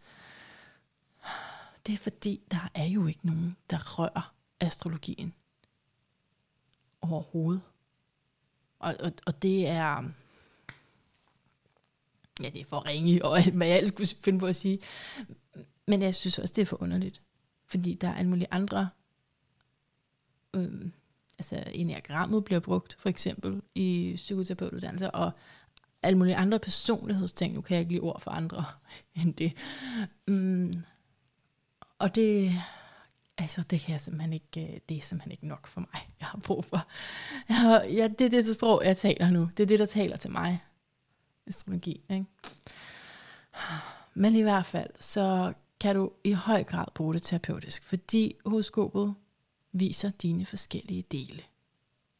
Det 1.86 1.93
er 1.93 1.98
fordi, 1.98 2.41
der 2.52 2.69
er 2.74 2.86
jo 2.86 3.08
ikke 3.08 3.28
nogen, 3.28 3.58
der 3.69 4.00
rører 4.00 4.34
astrologien 4.60 5.34
overhovedet. 7.02 7.62
Og, 8.80 8.95
og, 9.00 9.12
og 9.26 9.41
det 9.41 9.67
er, 9.67 10.04
ja, 12.41 12.50
det 12.50 12.62
er 12.62 12.65
for 12.65 12.86
ringe, 12.86 13.26
og 13.26 13.52
hvad 13.54 13.67
jeg 13.67 13.78
ellers 13.78 13.89
skulle 13.89 14.08
finde 14.24 14.39
på 14.39 14.45
at 14.45 14.56
sige. 14.56 14.80
Men 15.88 16.02
jeg 16.02 16.15
synes 16.15 16.39
også, 16.39 16.54
det 16.56 16.62
er 16.62 16.65
for 16.65 16.82
underligt. 16.82 17.21
Fordi 17.65 17.93
der 17.93 18.08
er 18.08 18.15
alle 18.15 18.30
mulige 18.30 18.48
andre, 18.52 18.89
øhm, 20.56 20.91
altså 21.39 21.63
enagrammet 21.71 22.45
bliver 22.45 22.60
brugt, 22.60 22.95
for 23.00 23.10
eksempel, 23.10 23.62
i 23.76 24.13
psykoterapeutuddannelser, 24.15 25.10
og 25.10 25.32
alle 26.02 26.17
mulige 26.17 26.36
andre 26.36 26.60
personlighedsting, 26.60 27.54
nu 27.54 27.62
kan 27.62 27.76
jeg 27.76 27.82
ikke 27.82 27.91
lide 27.91 28.02
ord 28.02 28.21
for 28.21 28.32
andre 28.32 28.65
end 29.21 29.34
det. 29.34 29.54
Mm, 30.28 30.74
og 31.99 32.15
det, 32.15 32.51
altså 33.38 33.62
det 33.62 33.81
kan 33.81 33.91
jeg 33.91 34.01
simpelthen 34.01 34.34
ikke, 34.34 34.73
øh, 34.73 34.79
det 34.89 34.97
er 34.97 35.01
simpelthen 35.01 35.31
ikke 35.31 35.47
nok 35.47 35.67
for 35.67 35.81
mig. 35.81 36.08
Jeg 36.19 36.27
har 36.27 36.38
brug 36.38 36.65
for, 36.65 36.88
jeg 37.49 37.88
ja, 37.89 38.08
det 38.08 38.25
er 38.25 38.29
det 38.29 38.53
sprog, 38.53 38.81
jeg 38.86 38.97
taler 38.97 39.29
nu. 39.29 39.49
Det 39.58 39.63
er 39.63 39.67
det, 39.67 39.79
der 39.79 39.86
taler 39.86 40.17
til 40.17 40.31
mig. 40.31 40.63
Astrologi, 41.47 42.01
ikke? 42.10 42.25
Men 44.13 44.36
i 44.36 44.41
hvert 44.41 44.65
fald, 44.65 44.89
så 44.99 45.53
kan 45.79 45.95
du 45.95 46.12
i 46.23 46.31
høj 46.31 46.63
grad 46.63 46.86
bruge 46.95 47.13
det 47.13 47.21
terapeutisk, 47.21 47.84
fordi 47.84 48.36
horoskopet 48.45 49.15
viser 49.71 50.10
dine 50.10 50.45
forskellige 50.45 51.01
dele. 51.01 51.43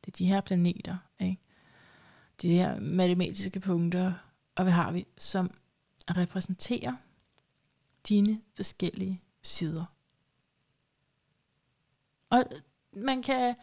Det 0.06 0.12
er 0.12 0.18
de 0.18 0.26
her 0.26 0.42
planeter, 0.42 0.98
ikke? 1.20 1.42
de 2.42 2.50
her 2.50 2.80
matematiske 2.80 3.60
punkter, 3.60 4.14
og 4.56 4.64
hvad 4.64 4.74
har 4.74 4.92
vi, 4.92 5.06
som 5.18 5.52
repræsenterer 6.10 6.96
dine 8.08 8.42
forskellige 8.56 9.22
sider. 9.48 9.86
Og 12.30 12.46
man 12.94 13.22
kan 13.22 13.56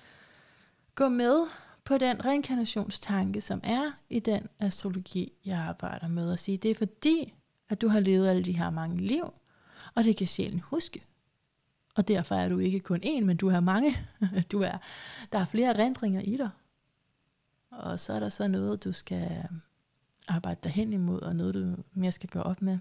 gå 0.95 1.09
med 1.09 1.47
på 1.85 1.99
den 1.99 2.25
reinkarnationstanke, 2.25 3.41
som 3.41 3.61
er 3.65 3.93
i 4.11 4.21
den 4.21 4.49
astrologi, 4.59 5.33
jeg 5.45 5.59
arbejder 5.59 6.09
med, 6.09 6.33
og 6.33 6.39
sige, 6.39 6.59
det 6.59 6.71
er 6.71 6.75
fordi, 6.75 7.35
at 7.69 7.81
du 7.81 7.89
har 7.89 8.01
levet 8.01 8.29
alle 8.29 8.43
de 8.43 8.57
her 8.57 8.71
mange 8.71 8.97
liv, 8.97 9.33
og 9.95 10.05
det 10.05 10.17
kan 10.17 10.27
sjælen 10.27 10.61
huske. 10.61 11.05
Og 11.95 12.09
derfor 12.09 12.35
er 12.35 12.49
du 12.49 12.59
ikke 12.59 12.81
kun 12.81 13.01
én, 13.05 13.25
men 13.25 13.37
du 13.37 13.51
har 13.51 13.61
mange. 13.61 13.97
Du 14.53 14.61
er, 14.61 14.79
der 15.33 15.39
er 15.39 15.45
flere 15.45 15.79
rendringer 15.79 16.21
i 16.21 16.37
dig. 16.37 16.51
Og 17.71 18.01
så 18.01 18.13
er 18.13 18.21
der 18.21 18.29
så 18.29 18.49
noget, 18.49 18.85
du 18.85 18.93
skal 18.93 19.49
arbejde 20.29 20.61
dig 20.63 20.73
hen 20.73 20.93
imod, 20.93 21.21
og 21.21 21.37
noget, 21.37 21.55
du 21.55 21.77
mere 21.93 22.13
skal 22.13 22.29
gøre 22.29 22.43
op 22.43 22.63
med. 22.63 22.79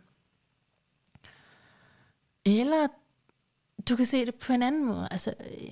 Eller 2.45 2.87
du 3.89 3.95
kan 3.95 4.05
se 4.05 4.25
det 4.25 4.35
på 4.35 4.53
en 4.53 4.63
anden 4.63 4.85
måde. 4.85 5.07
Altså, 5.11 5.33
øh, 5.39 5.71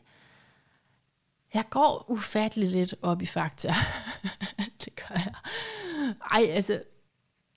jeg 1.54 1.66
går 1.70 2.06
ufattelig 2.10 2.70
lidt 2.70 2.96
op 3.02 3.22
i 3.22 3.26
fakta. 3.26 3.74
det 4.86 4.96
gør 4.96 5.16
jeg. 5.16 5.36
Ej, 6.32 6.46
altså, 6.50 6.84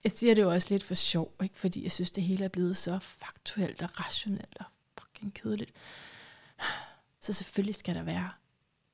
jeg 0.05 0.13
siger 0.13 0.35
det 0.35 0.43
jo 0.43 0.51
også 0.51 0.69
lidt 0.71 0.83
for 0.83 0.95
sjov, 0.95 1.35
ikke? 1.43 1.59
fordi 1.59 1.83
jeg 1.83 1.93
synes, 1.93 2.11
det 2.11 2.23
hele 2.23 2.45
er 2.45 2.49
blevet 2.49 2.77
så 2.77 2.99
faktuelt 2.99 3.83
og 3.83 4.01
rationelt 4.01 4.57
og 4.61 4.65
fucking 4.99 5.35
kedeligt. 5.35 5.73
Så 7.21 7.33
selvfølgelig 7.33 7.75
skal 7.75 7.95
der 7.95 8.03
være, 8.03 8.31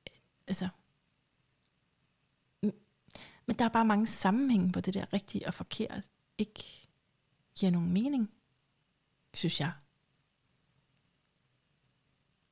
øh, 0.09 0.17
altså, 0.47 0.67
men 3.49 3.55
der 3.59 3.65
er 3.65 3.69
bare 3.69 3.85
mange 3.85 4.07
sammenhænge, 4.07 4.71
hvor 4.71 4.81
det 4.81 4.93
der 4.93 5.13
rigtige 5.13 5.47
og 5.47 5.53
forkert 5.53 6.03
ikke 6.37 6.87
giver 7.55 7.71
nogen 7.71 7.93
mening, 7.93 8.31
synes 9.33 9.59
jeg. 9.59 9.71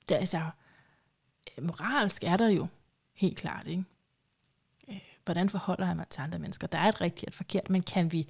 Det 0.09 0.15
er 0.15 0.19
altså, 0.19 0.49
øh, 1.57 1.63
moralsk 1.63 2.23
er 2.23 2.37
der 2.37 2.47
jo 2.47 2.67
helt 3.13 3.37
klart, 3.37 3.67
ikke? 3.67 3.83
Øh, 4.89 5.01
hvordan 5.25 5.49
forholder 5.49 5.87
jeg 5.87 5.95
mig 5.95 6.07
til 6.09 6.21
andre 6.21 6.39
mennesker? 6.39 6.67
Der 6.67 6.77
er 6.77 6.89
et 6.89 7.01
rigtigt 7.01 7.23
og 7.23 7.27
et 7.27 7.35
forkert, 7.35 7.69
men 7.69 7.83
kan 7.83 8.11
vi, 8.11 8.27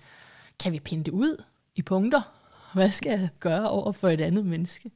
kan 0.59 0.73
vi 0.73 0.79
pinde 0.79 1.03
det 1.03 1.11
ud 1.11 1.43
i 1.75 1.81
punkter? 1.81 2.21
Hvad 2.73 2.91
skal 2.91 3.19
jeg 3.19 3.29
gøre 3.39 3.69
over 3.69 3.91
for 3.91 4.09
et 4.09 4.21
andet 4.21 4.45
menneske? 4.45 4.91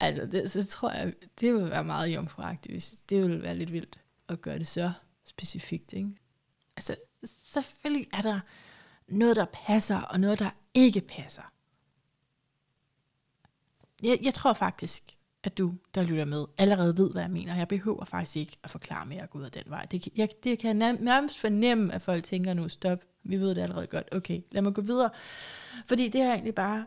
Altså, 0.00 0.26
det, 0.26 0.50
så 0.50 0.66
tror 0.66 0.90
jeg, 0.90 1.12
det 1.40 1.54
vil 1.54 1.70
være 1.70 1.84
meget 1.84 2.14
jomfruagtigt, 2.14 2.72
hvis 2.72 2.98
det 3.08 3.22
vil 3.22 3.42
være 3.42 3.54
lidt 3.54 3.72
vildt 3.72 3.98
at 4.28 4.40
gøre 4.40 4.58
det 4.58 4.66
så 4.66 4.92
specifikt, 5.24 5.92
ikke? 5.92 6.10
Altså, 6.76 6.96
selvfølgelig 7.24 8.06
er 8.12 8.20
der 8.20 8.40
noget, 9.08 9.36
der 9.36 9.44
passer, 9.44 10.00
og 10.00 10.20
noget, 10.20 10.38
der 10.38 10.50
ikke 10.74 11.00
passer. 11.00 11.52
Jeg, 14.02 14.18
jeg 14.22 14.34
tror 14.34 14.52
faktisk, 14.52 15.16
at 15.44 15.58
du, 15.58 15.74
der 15.94 16.02
lytter 16.02 16.24
med, 16.24 16.44
allerede 16.58 16.96
ved, 16.96 17.10
hvad 17.12 17.22
jeg 17.22 17.30
mener. 17.30 17.56
Jeg 17.56 17.68
behøver 17.68 18.04
faktisk 18.04 18.36
ikke 18.36 18.56
at 18.64 18.70
forklare 18.70 19.06
mere 19.06 19.22
at 19.22 19.30
gå 19.30 19.38
ud 19.38 19.44
af 19.44 19.50
den 19.50 19.62
vej. 19.66 19.82
Det, 19.90 20.08
jeg, 20.16 20.28
det 20.44 20.58
kan 20.58 20.80
jeg 20.80 20.96
nærmest 21.00 21.38
fornemme, 21.38 21.94
at 21.94 22.02
folk 22.02 22.24
tænker 22.24 22.54
nu, 22.54 22.68
stop, 22.68 22.98
vi 23.24 23.36
ved 23.36 23.54
det 23.54 23.62
allerede 23.62 23.86
godt. 23.86 24.14
Okay, 24.14 24.40
lad 24.52 24.62
mig 24.62 24.74
gå 24.74 24.82
videre. 24.82 25.10
Fordi 25.88 26.08
det 26.08 26.20
er 26.20 26.32
egentlig 26.32 26.54
bare 26.54 26.86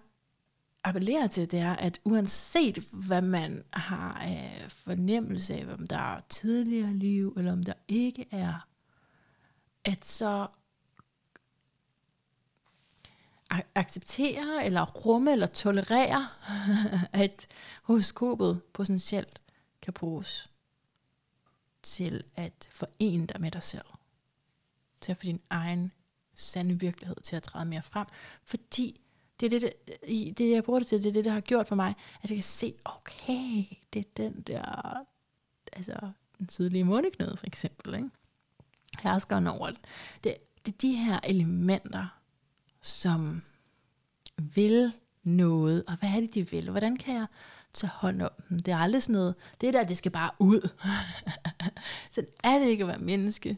appellerer 0.84 1.28
til, 1.28 1.52
det 1.52 1.60
er, 1.60 1.76
at 1.76 2.00
uanset 2.04 2.78
hvad 2.92 3.22
man 3.22 3.64
har 3.74 4.14
af 4.22 4.66
fornemmelse 4.70 5.54
af, 5.54 5.66
om 5.74 5.88
der 5.88 5.98
er 5.98 6.22
tidligere 6.30 6.94
liv, 6.94 7.34
eller 7.38 7.54
om 7.54 7.64
der 7.64 7.74
ikke 7.88 8.26
er, 8.32 8.68
at 9.86 10.06
så 10.06 10.48
acceptere, 13.76 14.66
eller 14.66 14.86
rumme, 14.86 15.32
eller 15.32 15.48
tolerere, 15.48 16.28
at 17.24 17.48
horoskopet 17.84 18.62
potentielt 18.74 19.42
kan 19.82 19.94
bruges 19.94 20.50
til 21.82 22.24
at 22.36 22.70
forene 22.72 23.28
dig 23.28 23.42
med 23.42 23.52
dig 23.52 23.64
selv. 23.64 23.86
Til 25.02 25.12
at 25.12 25.18
få 25.18 25.24
din 25.24 25.42
egen 25.50 25.92
sande 26.34 26.80
virkelighed 26.80 27.16
til 27.24 27.36
at 27.36 27.44
træde 27.44 27.66
mere 27.66 27.82
frem. 27.82 28.08
Fordi 28.44 29.02
det 29.40 29.54
er 29.54 29.60
det, 29.60 29.74
det, 29.88 30.38
det 30.38 30.52
jeg 30.52 30.64
bruger 30.64 30.80
det 30.80 30.88
til, 30.88 31.04
det 31.04 31.10
er 31.10 31.14
det, 31.14 31.26
der 31.26 31.32
har 31.32 31.42
gjort 31.42 31.68
for 31.68 31.76
mig, 31.76 31.96
at 32.22 32.30
jeg 32.30 32.36
kan 32.36 32.44
se, 32.44 32.74
okay, 32.86 33.64
det 33.94 34.00
er 34.00 34.10
den 34.18 34.42
der, 34.42 35.06
altså 35.74 36.12
den 36.40 36.50
sydlige 36.50 36.84
måneknude 36.84 37.38
for 37.38 37.46
eksempel, 37.46 37.94
ikke? 37.94 38.10
herskeren 39.00 39.48
over 39.48 39.70
det. 39.70 39.80
det. 40.24 40.36
Det 40.66 40.74
er 40.74 40.78
de 40.78 40.96
her 40.96 41.20
elementer, 41.24 42.15
som 42.86 43.42
vil 44.38 44.92
noget, 45.24 45.84
og 45.88 45.96
hvad 45.96 46.10
er 46.10 46.20
det, 46.20 46.36
de 46.36 46.50
vil, 46.50 46.70
hvordan 46.70 46.98
kan 46.98 47.16
jeg 47.16 47.26
tage 47.74 47.92
hånd 47.94 48.22
om 48.22 48.30
dem? 48.50 48.60
Det 48.60 48.72
er 48.72 48.78
aldrig 48.78 49.04
sådan 49.04 49.14
noget, 49.14 49.36
det 49.62 49.74
der, 49.74 49.84
det 49.84 49.98
skal 49.98 50.12
bare 50.12 50.32
ud. 50.40 50.70
så 52.12 52.26
er 52.44 52.60
det 52.60 52.68
ikke 52.68 52.84
at 52.84 52.88
være 52.88 53.00
menneske. 53.00 53.58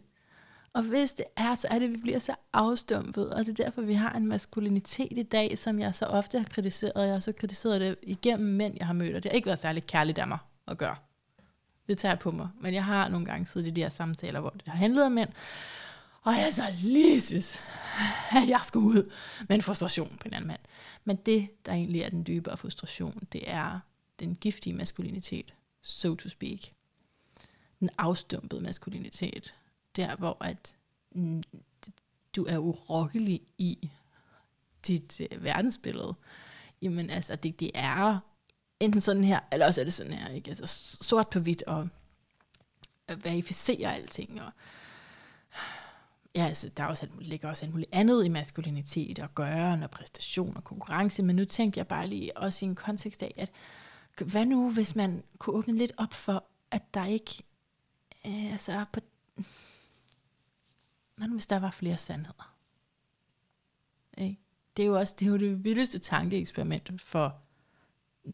Og 0.73 0.83
hvis 0.83 1.13
det 1.13 1.25
er, 1.37 1.55
så 1.55 1.67
er 1.71 1.79
det, 1.79 1.85
at 1.85 1.91
vi 1.91 1.97
bliver 1.97 2.19
så 2.19 2.35
afstumpet, 2.53 3.33
og 3.33 3.45
det 3.45 3.59
er 3.59 3.63
derfor, 3.63 3.81
vi 3.81 3.93
har 3.93 4.11
en 4.11 4.27
maskulinitet 4.27 5.17
i 5.17 5.23
dag, 5.23 5.57
som 5.57 5.79
jeg 5.79 5.95
så 5.95 6.05
ofte 6.05 6.37
har 6.37 6.45
kritiseret, 6.45 6.93
og 6.93 7.03
jeg 7.03 7.13
har 7.13 7.19
så 7.19 7.31
kritiseret 7.31 7.81
det 7.81 7.95
igennem 8.03 8.49
mænd, 8.53 8.75
jeg 8.77 8.87
har 8.87 8.93
mødt, 8.93 9.15
og 9.15 9.23
det 9.23 9.31
har 9.31 9.35
ikke 9.35 9.45
været 9.45 9.59
særlig 9.59 9.87
kærligt 9.87 10.19
af 10.19 10.27
mig 10.27 10.37
at 10.67 10.77
gøre. 10.77 10.95
Det 11.87 11.97
tager 11.97 12.11
jeg 12.11 12.19
på 12.19 12.31
mig. 12.31 12.47
Men 12.61 12.73
jeg 12.73 12.85
har 12.85 13.09
nogle 13.09 13.25
gange 13.25 13.45
siddet 13.45 13.67
i 13.67 13.71
de 13.71 13.81
her 13.81 13.89
samtaler, 13.89 14.39
hvor 14.39 14.49
det 14.49 14.67
har 14.67 14.77
handlet 14.77 15.05
om 15.05 15.11
mænd, 15.11 15.29
og 16.27 16.33
jeg 16.33 16.53
så 16.53 16.73
lige 16.81 17.21
synes, 17.21 17.61
at 18.31 18.49
jeg 18.49 18.59
skulle 18.63 18.87
ud 18.87 19.11
med 19.47 19.55
en 19.55 19.61
frustration 19.61 20.17
på 20.19 20.27
en 20.27 20.33
anden 20.33 20.47
mand. 20.47 20.59
Men 21.03 21.15
det, 21.15 21.65
der 21.65 21.71
egentlig 21.71 22.01
er 22.01 22.09
den 22.09 22.27
dybere 22.27 22.57
frustration, 22.57 23.27
det 23.31 23.41
er 23.45 23.79
den 24.19 24.35
giftige 24.35 24.73
maskulinitet, 24.73 25.53
so 25.81 26.15
to 26.15 26.29
speak. 26.29 26.59
Den 27.79 27.89
afstumpede 27.97 28.61
maskulinitet. 28.61 29.55
Der, 29.95 30.15
hvor 30.15 30.37
at 30.41 30.75
mm, 31.11 31.43
du 32.35 32.45
er 32.45 32.57
urokkelig 32.57 33.41
i 33.57 33.89
dit 34.87 35.21
uh, 35.31 35.43
verdensbillede. 35.43 36.15
Jamen 36.81 37.09
altså, 37.09 37.35
det, 37.35 37.59
det 37.59 37.71
er 37.73 38.19
enten 38.79 39.01
sådan 39.01 39.23
her, 39.23 39.39
eller 39.51 39.65
også 39.65 39.81
er 39.81 39.85
det 39.85 39.93
sådan 39.93 40.13
her, 40.13 40.29
ikke? 40.29 40.49
Altså 40.49 40.67
sort 41.01 41.29
på 41.29 41.39
hvidt, 41.39 41.63
og 41.63 41.89
øh, 43.11 43.25
verificere 43.25 43.95
alting, 43.95 44.41
og 44.41 44.51
ja, 46.35 46.45
altså, 46.45 46.69
der 46.69 46.83
er 46.83 46.87
også, 46.87 47.07
ligger 47.19 47.49
også 47.49 47.65
alt 47.65 47.73
muligt 47.73 47.89
andet 47.93 48.25
i 48.25 48.29
maskulinitet 48.29 49.19
og 49.19 49.35
gøren 49.35 49.83
og 49.83 49.89
præstation 49.89 50.57
og 50.57 50.63
konkurrence, 50.63 51.23
men 51.23 51.35
nu 51.35 51.45
tænker 51.45 51.81
jeg 51.81 51.87
bare 51.87 52.07
lige 52.07 52.37
også 52.37 52.65
i 52.65 52.67
en 52.67 52.75
kontekst 52.75 53.23
af, 53.23 53.33
at 53.37 53.49
hvad 54.25 54.45
nu, 54.45 54.71
hvis 54.71 54.95
man 54.95 55.23
kunne 55.37 55.55
åbne 55.55 55.75
lidt 55.75 55.91
op 55.97 56.13
for, 56.13 56.43
at 56.71 56.93
der 56.93 57.05
ikke, 57.05 57.43
øh, 58.25 58.51
altså 58.51 58.85
på, 58.93 58.99
hvad 61.15 61.27
nu, 61.27 61.33
hvis 61.33 61.47
der 61.47 61.59
var 61.59 61.71
flere 61.71 61.97
sandheder? 61.97 62.55
Ikke? 64.17 64.39
Det 64.77 64.83
er 64.83 64.87
jo 64.87 64.97
også 64.97 65.15
det, 65.19 65.25
er 65.25 65.29
jo 65.29 65.37
det 65.37 65.63
vildeste 65.63 65.99
tankeeksperiment 65.99 67.01
for 67.01 67.41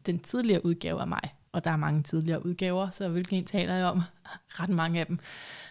den 0.05 0.19
tidligere 0.19 0.65
udgave 0.65 1.01
af 1.01 1.07
mig, 1.07 1.35
og 1.51 1.63
der 1.63 1.71
er 1.71 1.77
mange 1.77 2.03
tidligere 2.03 2.45
udgaver, 2.45 2.89
så 2.89 3.09
hvilken 3.09 3.37
en 3.37 3.45
taler 3.45 3.75
jeg 3.75 3.85
om? 3.85 4.01
Ret 4.59 4.69
mange 4.69 4.99
af 4.99 5.05
dem 5.05 5.19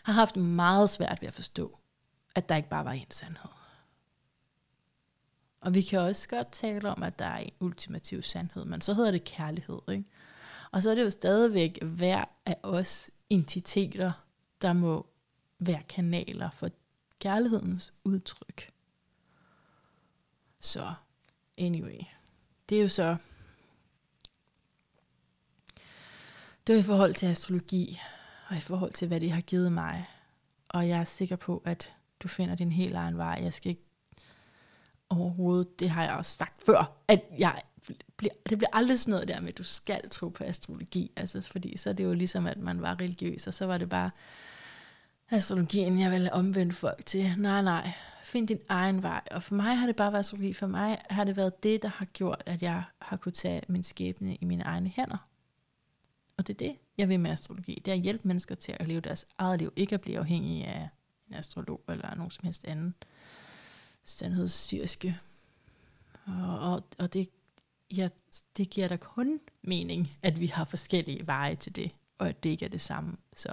har 0.02 0.12
haft 0.12 0.36
meget 0.36 0.90
svært 0.90 1.18
ved 1.20 1.28
at 1.28 1.34
forstå, 1.34 1.78
at 2.34 2.48
der 2.48 2.56
ikke 2.56 2.68
bare 2.68 2.84
var 2.84 2.92
en 2.92 3.10
sandhed. 3.10 3.50
Og 5.60 5.74
vi 5.74 5.82
kan 5.82 5.98
også 5.98 6.28
godt 6.28 6.52
tale 6.52 6.90
om, 6.90 7.02
at 7.02 7.18
der 7.18 7.24
er 7.24 7.38
en 7.38 7.52
ultimativ 7.60 8.22
sandhed, 8.22 8.64
men 8.64 8.80
så 8.80 8.94
hedder 8.94 9.10
det 9.10 9.24
kærlighed. 9.24 9.78
Ikke? 9.88 10.04
Og 10.70 10.82
så 10.82 10.90
er 10.90 10.94
det 10.94 11.02
jo 11.02 11.10
stadigvæk 11.10 11.82
hver 11.82 12.24
af 12.46 12.56
os 12.62 13.10
entiteter, 13.30 14.12
der 14.62 14.72
må 14.72 15.06
være 15.58 15.82
kanaler 15.82 16.50
for 16.50 16.68
kærlighedens 17.20 17.94
udtryk. 18.04 18.72
Så 20.60 20.94
anyway, 21.58 22.00
det 22.68 22.78
er 22.78 22.82
jo 22.82 22.88
så 22.88 23.16
det 26.66 26.74
er 26.74 26.78
i 26.78 26.82
forhold 26.82 27.14
til 27.14 27.26
astrologi, 27.26 28.00
og 28.48 28.56
i 28.56 28.60
forhold 28.60 28.92
til, 28.92 29.08
hvad 29.08 29.20
det 29.20 29.32
har 29.32 29.40
givet 29.40 29.72
mig. 29.72 30.08
Og 30.68 30.88
jeg 30.88 30.98
er 30.98 31.04
sikker 31.04 31.36
på, 31.36 31.62
at 31.64 31.92
du 32.22 32.28
finder 32.28 32.54
din 32.54 32.72
helt 32.72 32.94
egen 32.94 33.16
vej. 33.16 33.40
Jeg 33.42 33.52
skal 33.52 33.70
ikke 33.70 33.84
overhovedet, 35.08 35.80
det 35.80 35.90
har 35.90 36.04
jeg 36.04 36.14
også 36.14 36.36
sagt 36.36 36.64
før, 36.66 37.04
at 37.08 37.22
jeg 37.38 37.62
bliver, 38.16 38.32
det 38.48 38.58
bliver 38.58 38.70
aldrig 38.72 39.00
sådan 39.00 39.10
noget 39.12 39.28
der 39.28 39.40
med, 39.40 39.48
at 39.48 39.58
du 39.58 39.62
skal 39.62 40.08
tro 40.10 40.28
på 40.28 40.44
astrologi. 40.44 41.12
Altså, 41.16 41.40
fordi 41.52 41.76
så 41.76 41.90
er 41.90 41.94
det 41.94 42.04
jo 42.04 42.12
ligesom, 42.12 42.46
at 42.46 42.58
man 42.58 42.82
var 42.82 43.00
religiøs, 43.00 43.46
og 43.46 43.54
så 43.54 43.66
var 43.66 43.78
det 43.78 43.88
bare 43.88 44.10
astrologien, 45.30 46.00
jeg 46.00 46.10
ville 46.10 46.32
omvende 46.32 46.72
folk 46.72 47.06
til. 47.06 47.34
Nej, 47.38 47.62
nej, 47.62 47.90
find 48.22 48.48
din 48.48 48.60
egen 48.68 49.02
vej. 49.02 49.20
Og 49.30 49.42
for 49.42 49.54
mig 49.54 49.76
har 49.76 49.86
det 49.86 49.96
bare 49.96 50.12
været 50.12 50.20
astrologi. 50.20 50.52
For 50.52 50.66
mig 50.66 50.98
har 51.10 51.24
det 51.24 51.36
været 51.36 51.62
det, 51.62 51.82
der 51.82 51.88
har 51.88 52.04
gjort, 52.04 52.42
at 52.46 52.62
jeg 52.62 52.82
har 52.98 53.16
kunne 53.16 53.32
tage 53.32 53.62
min 53.68 53.82
skæbne 53.82 54.36
i 54.36 54.44
mine 54.44 54.64
egne 54.64 54.88
hænder. 54.96 55.28
Og 56.36 56.46
det 56.46 56.54
er 56.54 56.58
det, 56.68 56.78
jeg 56.98 57.08
vil 57.08 57.20
med 57.20 57.30
astrologi. 57.30 57.82
Det 57.84 57.90
er 57.90 57.94
at 57.94 58.02
hjælpe 58.02 58.28
mennesker 58.28 58.54
til 58.54 58.76
at 58.80 58.88
leve 58.88 59.00
deres 59.00 59.26
eget 59.38 59.58
liv. 59.58 59.72
Ikke 59.76 59.94
at 59.94 60.00
blive 60.00 60.18
afhængige 60.18 60.66
af 60.66 60.88
en 61.32 61.38
astrolog 61.38 61.80
eller 61.88 62.14
nogen 62.14 62.30
som 62.30 62.44
helst 62.44 62.64
anden 62.64 62.94
sandhedssyriske. 64.04 65.18
Og, 66.24 66.72
og, 66.72 66.84
og 66.98 67.12
det, 67.12 67.28
ja, 67.90 68.08
det 68.56 68.70
giver 68.70 68.88
da 68.88 68.96
kun 68.96 69.40
mening, 69.62 70.16
at 70.22 70.40
vi 70.40 70.46
har 70.46 70.64
forskellige 70.64 71.26
veje 71.26 71.54
til 71.54 71.76
det, 71.76 71.90
og 72.18 72.28
at 72.28 72.42
det 72.42 72.50
ikke 72.50 72.64
er 72.64 72.68
det 72.68 72.80
samme. 72.80 73.16
Så, 73.36 73.52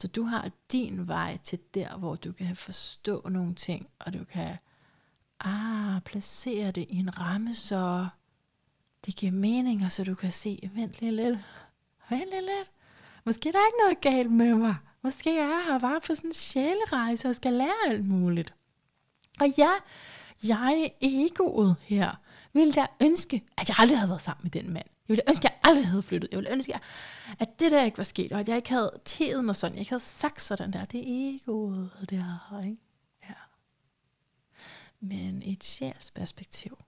så 0.00 0.08
du 0.08 0.22
har 0.22 0.50
din 0.72 1.08
vej 1.08 1.38
til 1.44 1.58
der, 1.74 1.96
hvor 1.96 2.14
du 2.14 2.32
kan 2.32 2.56
forstå 2.56 3.28
nogle 3.28 3.54
ting, 3.54 3.88
og 3.98 4.12
du 4.12 4.24
kan 4.24 4.56
ah, 5.40 6.00
placere 6.02 6.70
det 6.70 6.86
i 6.88 6.96
en 6.96 7.20
ramme, 7.20 7.54
så 7.54 8.08
det 9.06 9.16
giver 9.16 9.32
mening, 9.32 9.84
og 9.84 9.92
så 9.92 10.04
du 10.04 10.14
kan 10.14 10.32
se, 10.32 10.70
vent 10.74 11.00
lige 11.00 11.12
lidt, 11.12 11.38
vent 12.10 12.30
lige 12.30 12.40
lidt, 12.40 12.70
måske 13.24 13.48
er 13.48 13.52
der 13.52 13.66
ikke 13.66 13.78
noget 13.82 14.00
galt 14.00 14.32
med 14.32 14.54
mig. 14.54 14.76
Måske 15.02 15.38
er 15.38 15.48
jeg 15.48 15.64
her 15.66 15.78
bare 15.78 16.00
på 16.00 16.14
sådan 16.14 16.30
en 16.30 16.34
sjælerejse 16.34 17.28
og 17.28 17.36
skal 17.36 17.52
lære 17.52 17.88
alt 17.88 18.08
muligt. 18.08 18.54
Og 19.40 19.48
ja, 19.58 19.70
jeg 20.44 20.92
egoet 21.00 21.76
her, 21.80 22.20
ville 22.52 22.72
jeg 22.76 22.88
ønske, 23.02 23.44
at 23.56 23.68
jeg 23.68 23.76
aldrig 23.78 23.98
havde 23.98 24.08
været 24.08 24.22
sammen 24.22 24.40
med 24.42 24.50
den 24.50 24.72
mand. 24.72 24.86
Jeg 24.86 25.08
ville 25.08 25.22
ønske, 25.28 25.48
at 25.48 25.52
jeg 25.52 25.60
aldrig 25.64 25.86
havde 25.88 26.02
flyttet. 26.02 26.28
Jeg 26.30 26.36
ville 26.36 26.52
ønske, 26.52 26.80
at 27.38 27.60
det 27.60 27.72
der 27.72 27.84
ikke 27.84 27.98
var 27.98 28.04
sket, 28.04 28.32
og 28.32 28.40
at 28.40 28.48
jeg 28.48 28.56
ikke 28.56 28.70
havde 28.70 29.00
teet 29.04 29.44
mig 29.44 29.56
sådan. 29.56 29.74
Jeg 29.74 29.80
ikke 29.80 29.90
havde 29.90 30.02
sagt 30.02 30.42
sådan 30.42 30.72
der. 30.72 30.84
Det 30.84 31.00
er 31.00 31.34
egoet 31.34 32.06
der, 32.10 32.60
ikke? 32.64 32.82
Ja. 33.28 33.34
Men 35.00 35.42
i 35.42 35.52
et 35.52 35.64
sjælsperspektiv, 35.64 36.78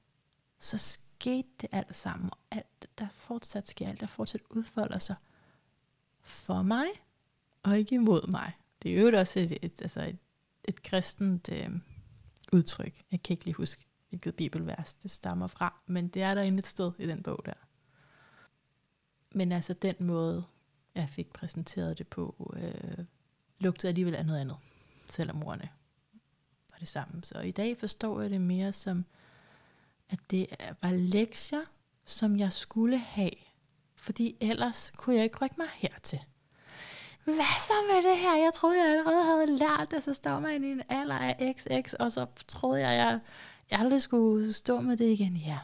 så 0.58 0.78
skete 0.78 1.48
det 1.60 1.68
alt 1.72 1.96
sammen. 1.96 2.30
Og 2.32 2.38
alt, 2.50 2.98
der 2.98 3.06
fortsat 3.12 3.68
sker, 3.68 3.88
alt 3.88 4.00
der 4.00 4.06
fortsat 4.06 4.40
udfolder 4.50 4.98
sig 4.98 5.16
for 6.22 6.62
mig, 6.62 6.86
og 7.64 7.78
ikke 7.78 7.94
imod 7.94 8.30
mig. 8.30 8.52
Det 8.82 8.98
er 8.98 9.00
jo 9.00 9.18
også 9.18 9.40
et, 9.40 9.58
et, 9.62 9.82
altså 9.82 10.00
et, 10.00 10.18
et 10.64 10.82
kristent 10.82 11.48
øh, 11.52 11.70
udtryk. 12.52 13.02
Jeg 13.10 13.22
kan 13.22 13.34
ikke 13.34 13.44
lige 13.44 13.54
huske, 13.54 13.86
hvilket 14.08 14.34
bibelvers 14.34 14.94
det 14.94 15.10
stammer 15.10 15.46
fra, 15.46 15.82
men 15.86 16.08
det 16.08 16.22
er 16.22 16.34
der 16.34 16.42
et 16.42 16.66
sted 16.66 16.92
i 16.98 17.06
den 17.06 17.22
bog 17.22 17.42
der. 17.46 17.54
Men 19.34 19.52
altså 19.52 19.72
den 19.72 19.94
måde, 20.00 20.44
jeg 20.94 21.08
fik 21.08 21.32
præsenteret 21.32 21.98
det 21.98 22.08
på, 22.08 22.54
øh, 22.56 23.04
lugtede 23.58 23.88
alligevel 23.88 24.14
af 24.14 24.26
noget 24.26 24.40
andet, 24.40 24.56
selvom 25.08 25.42
ordene 25.42 25.68
var 26.72 26.78
det 26.78 26.88
samme. 26.88 27.22
Så 27.22 27.40
i 27.40 27.50
dag 27.50 27.78
forstår 27.78 28.20
jeg 28.20 28.30
det 28.30 28.40
mere 28.40 28.72
som, 28.72 29.04
at 30.08 30.20
det 30.30 30.46
var 30.82 30.90
lektier, 30.90 31.64
som 32.04 32.38
jeg 32.38 32.52
skulle 32.52 32.98
have, 32.98 33.30
fordi 33.96 34.36
ellers 34.40 34.92
kunne 34.96 35.16
jeg 35.16 35.24
ikke 35.24 35.44
rykke 35.44 35.56
mig 35.58 35.68
hertil 35.74 36.20
hvad 37.24 37.60
så 37.60 37.72
med 37.88 38.10
det 38.10 38.18
her? 38.18 38.36
Jeg 38.36 38.50
troede, 38.54 38.78
jeg 38.78 38.90
allerede 38.90 39.24
havde 39.24 39.56
lært 39.56 39.90
det, 39.90 40.04
så 40.04 40.14
står 40.14 40.38
man 40.38 40.64
i 40.64 40.66
en 40.66 40.82
alder 40.88 41.18
af 41.18 41.54
XX, 41.56 41.94
og 41.94 42.12
så 42.12 42.26
troede 42.48 42.88
jeg, 42.88 42.96
jeg, 42.96 43.20
jeg 43.70 43.80
aldrig 43.80 44.02
skulle 44.02 44.52
stå 44.52 44.80
med 44.80 44.96
det 44.96 45.04
igen. 45.04 45.36
Ja, 45.36 45.58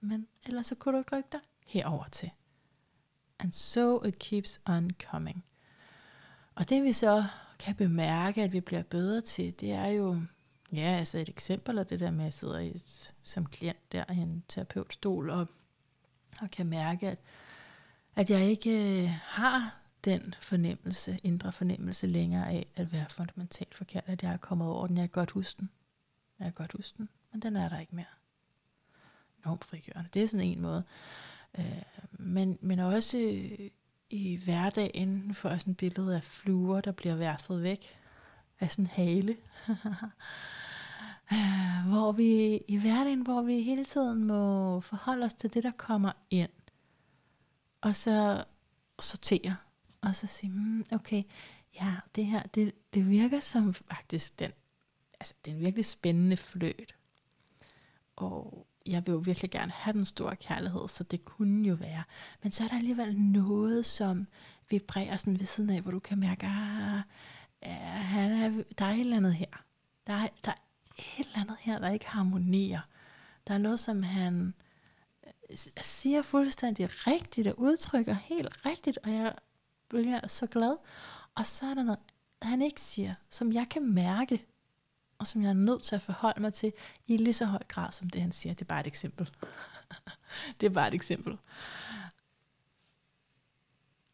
men 0.00 0.26
ellers 0.46 0.66
så 0.66 0.74
kunne 0.74 0.92
du 0.92 0.98
ikke 0.98 1.16
rykke 1.16 1.28
dig 1.32 1.40
herover 1.66 2.04
til. 2.04 2.30
And 3.38 3.52
so 3.52 4.04
it 4.04 4.18
keeps 4.18 4.60
on 4.66 4.90
coming. 5.10 5.44
Og 6.54 6.68
det 6.68 6.82
vi 6.82 6.92
så 6.92 7.24
kan 7.58 7.74
bemærke, 7.74 8.42
at 8.42 8.52
vi 8.52 8.60
bliver 8.60 8.82
bedre 8.82 9.20
til, 9.20 9.60
det 9.60 9.72
er 9.72 9.86
jo, 9.86 10.20
ja, 10.72 10.96
altså 10.98 11.18
et 11.18 11.28
eksempel 11.28 11.78
af 11.78 11.86
det 11.86 12.00
der 12.00 12.10
med, 12.10 12.20
at 12.20 12.24
jeg 12.24 12.32
sidder 12.32 12.58
i, 12.58 12.72
som 13.22 13.46
klient 13.46 13.92
der 13.92 14.04
i 14.12 14.16
en 14.16 14.44
terapeutstol, 14.48 15.30
og, 15.30 15.46
og 16.40 16.50
kan 16.50 16.66
mærke, 16.66 17.08
at, 17.08 17.18
at 18.16 18.30
jeg 18.30 18.44
ikke 18.44 19.02
øh, 19.02 19.10
har 19.24 19.85
den 20.06 20.34
fornemmelse, 20.40 21.18
indre 21.22 21.52
fornemmelse 21.52 22.06
længere 22.06 22.50
af 22.50 22.66
at 22.76 22.92
være 22.92 23.06
fundamentalt 23.10 23.74
forkert, 23.74 24.04
at 24.06 24.22
jeg 24.22 24.32
er 24.32 24.36
kommet 24.36 24.68
over 24.68 24.86
den. 24.86 24.96
Jeg 24.96 25.02
kan 25.02 25.20
godt 25.20 25.30
huske 25.30 25.60
den. 25.60 25.70
Jeg 26.38 26.44
kan 26.44 26.52
godt 26.52 26.72
huske 26.72 26.98
den, 26.98 27.08
men 27.32 27.42
den 27.42 27.56
er 27.56 27.68
der 27.68 27.80
ikke 27.80 27.96
mere. 27.96 28.06
Enormt 29.44 29.64
frigørende. 29.64 30.10
Det 30.14 30.22
er 30.22 30.28
sådan 30.28 30.46
en 30.46 30.60
måde. 30.60 30.84
Øh, 31.58 31.82
men, 32.12 32.58
men 32.60 32.78
også 32.78 33.18
øh, 33.18 33.70
i 34.10 34.40
hverdagen 34.44 35.34
får 35.34 35.48
jeg 35.48 35.60
sådan 35.60 35.70
et 35.70 35.76
billede 35.76 36.16
af 36.16 36.24
fluer, 36.24 36.80
der 36.80 36.92
bliver 36.92 37.16
værfet 37.16 37.62
væk 37.62 37.98
af 38.60 38.70
sådan 38.70 38.84
en 38.84 38.90
hale. 38.90 39.36
hvor 41.90 42.12
vi 42.12 42.56
i 42.68 42.76
hverdagen, 42.76 43.22
hvor 43.22 43.42
vi 43.42 43.62
hele 43.62 43.84
tiden 43.84 44.24
må 44.24 44.80
forholde 44.80 45.24
os 45.24 45.34
til 45.34 45.54
det, 45.54 45.62
der 45.62 45.70
kommer 45.70 46.12
ind. 46.30 46.50
Og 47.80 47.94
så 47.94 48.44
sortere 49.00 49.56
og 50.00 50.14
så 50.14 50.26
sige, 50.26 50.50
mm, 50.50 50.84
okay, 50.92 51.22
ja, 51.74 51.94
det 52.14 52.26
her, 52.26 52.42
det, 52.42 52.72
det 52.94 53.10
virker 53.10 53.40
som 53.40 53.74
faktisk 53.74 54.38
den, 54.38 54.50
altså 55.20 55.34
det 55.44 55.50
er 55.50 55.54
en 55.54 55.60
virkelig 55.60 55.84
spændende 55.84 56.36
fløt. 56.36 56.94
Og 58.16 58.66
jeg 58.86 59.06
vil 59.06 59.12
jo 59.12 59.18
virkelig 59.18 59.50
gerne 59.50 59.72
have 59.72 59.92
den 59.92 60.04
store 60.04 60.36
kærlighed, 60.36 60.88
så 60.88 61.04
det 61.04 61.24
kunne 61.24 61.68
jo 61.68 61.74
være. 61.74 62.02
Men 62.42 62.52
så 62.52 62.64
er 62.64 62.68
der 62.68 62.76
alligevel 62.76 63.20
noget, 63.20 63.86
som 63.86 64.26
vibrerer 64.70 65.16
sådan 65.16 65.40
ved 65.40 65.46
siden 65.46 65.70
af, 65.70 65.80
hvor 65.80 65.90
du 65.90 65.98
kan 65.98 66.18
mærke, 66.18 66.46
ah, 66.46 67.02
han 68.02 68.32
er, 68.32 68.62
der 68.78 68.84
er 68.84 68.90
et 68.90 69.00
eller 69.00 69.16
andet 69.16 69.34
her. 69.34 69.64
Der 70.06 70.12
er, 70.12 70.28
der 70.44 70.50
er 70.50 70.56
et 70.98 71.26
eller 71.26 71.40
andet 71.40 71.56
her, 71.60 71.78
der 71.78 71.90
ikke 71.90 72.06
harmonerer. 72.06 72.80
Der 73.46 73.54
er 73.54 73.58
noget, 73.58 73.80
som 73.80 74.02
han 74.02 74.54
øh, 75.26 75.56
siger 75.80 76.22
fuldstændig 76.22 76.88
rigtigt 77.06 77.46
og 77.46 77.60
udtrykker 77.60 78.14
helt 78.14 78.66
rigtigt, 78.66 78.98
og 79.04 79.12
jeg 79.12 79.34
bliver 79.88 80.20
jeg 80.20 80.30
så 80.30 80.46
glad. 80.46 80.76
Og 81.34 81.46
så 81.46 81.66
er 81.66 81.74
der 81.74 81.82
noget, 81.82 82.00
han 82.42 82.62
ikke 82.62 82.80
siger, 82.80 83.14
som 83.30 83.52
jeg 83.52 83.66
kan 83.70 83.92
mærke, 83.92 84.46
og 85.18 85.26
som 85.26 85.42
jeg 85.42 85.48
er 85.48 85.52
nødt 85.54 85.82
til 85.82 85.94
at 85.94 86.02
forholde 86.02 86.40
mig 86.40 86.54
til 86.54 86.72
i 87.06 87.16
lige 87.16 87.32
så 87.32 87.44
høj 87.44 87.62
grad, 87.68 87.92
som 87.92 88.10
det 88.10 88.20
han 88.20 88.32
siger. 88.32 88.54
Det 88.54 88.60
er 88.60 88.66
bare 88.66 88.80
et 88.80 88.86
eksempel. 88.86 89.30
det 90.60 90.66
er 90.66 90.70
bare 90.70 90.88
et 90.88 90.94
eksempel. 90.94 91.38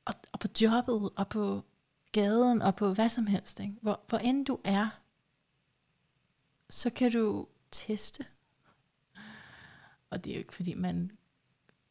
Og, 0.05 0.15
og 0.33 0.41
på 0.41 0.49
jobbet, 0.63 1.11
og 1.17 1.29
på 1.29 1.65
gaden, 2.13 2.63
og 2.63 2.77
på 2.77 2.95
hvad 2.95 3.09
som 3.09 3.27
helst, 3.27 3.61
ikke? 3.61 3.75
Hvor, 3.83 4.01
hvor 4.09 4.19
end 4.19 4.47
du 4.47 4.59
er, 4.65 4.89
så 6.71 6.91
kan 6.91 7.13
du 7.13 7.47
teste. 7.71 8.27
Og 10.11 10.25
det 10.25 10.31
er 10.31 10.35
jo 10.35 10.39
ikke 10.39 10.55
fordi, 10.55 10.75
man 10.75 11.11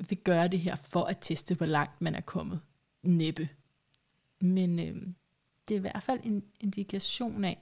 vil 0.10 0.17
gøre 0.17 0.48
det 0.48 0.60
her 0.60 0.76
for 0.76 1.04
at 1.04 1.17
teste, 1.22 1.56
hvor 1.56 1.65
langt 1.65 2.02
man 2.02 2.15
er 2.15 2.22
kommet. 2.22 2.62
Næppe. 3.04 3.50
Men 4.41 4.80
øh, 4.80 4.95
det 5.67 5.75
er 5.75 5.80
i 5.80 5.82
hvert 5.82 6.04
fald 6.04 6.19
en 6.23 6.43
indikation 6.60 7.43
af, 7.43 7.62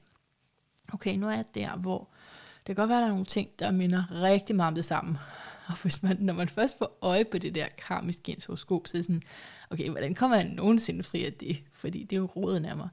okay, 0.93 1.15
nu 1.15 1.27
er 1.27 1.31
jeg 1.31 1.45
der, 1.55 1.77
hvor 1.77 2.09
det 2.57 2.75
kan 2.75 2.75
godt 2.75 2.89
være, 2.89 2.97
at 2.97 3.01
der 3.01 3.07
er 3.07 3.11
nogle 3.11 3.25
ting, 3.25 3.49
der 3.59 3.71
minder 3.71 4.21
rigtig 4.21 4.55
meget 4.55 4.67
om 4.67 4.75
det 4.75 4.85
samme. 4.85 5.19
Og 5.67 5.81
hvis 5.81 6.03
man, 6.03 6.17
når 6.19 6.33
man 6.33 6.49
først 6.49 6.77
får 6.77 6.97
øje 7.01 7.25
på 7.25 7.37
det 7.37 7.55
der 7.55 7.67
karmiske 7.77 8.23
genshoroskop, 8.23 8.87
så 8.87 8.97
er 8.97 8.99
det 8.99 9.05
sådan, 9.05 9.21
okay, 9.69 9.89
hvordan 9.89 10.15
kommer 10.15 10.37
jeg 10.37 10.45
nogensinde 10.45 11.03
fri 11.03 11.25
af 11.25 11.33
det? 11.33 11.63
Fordi 11.73 12.03
det 12.03 12.15
er 12.15 12.19
jo 12.19 12.25
roden 12.25 12.65
af 12.65 12.77
mig. 12.77 12.89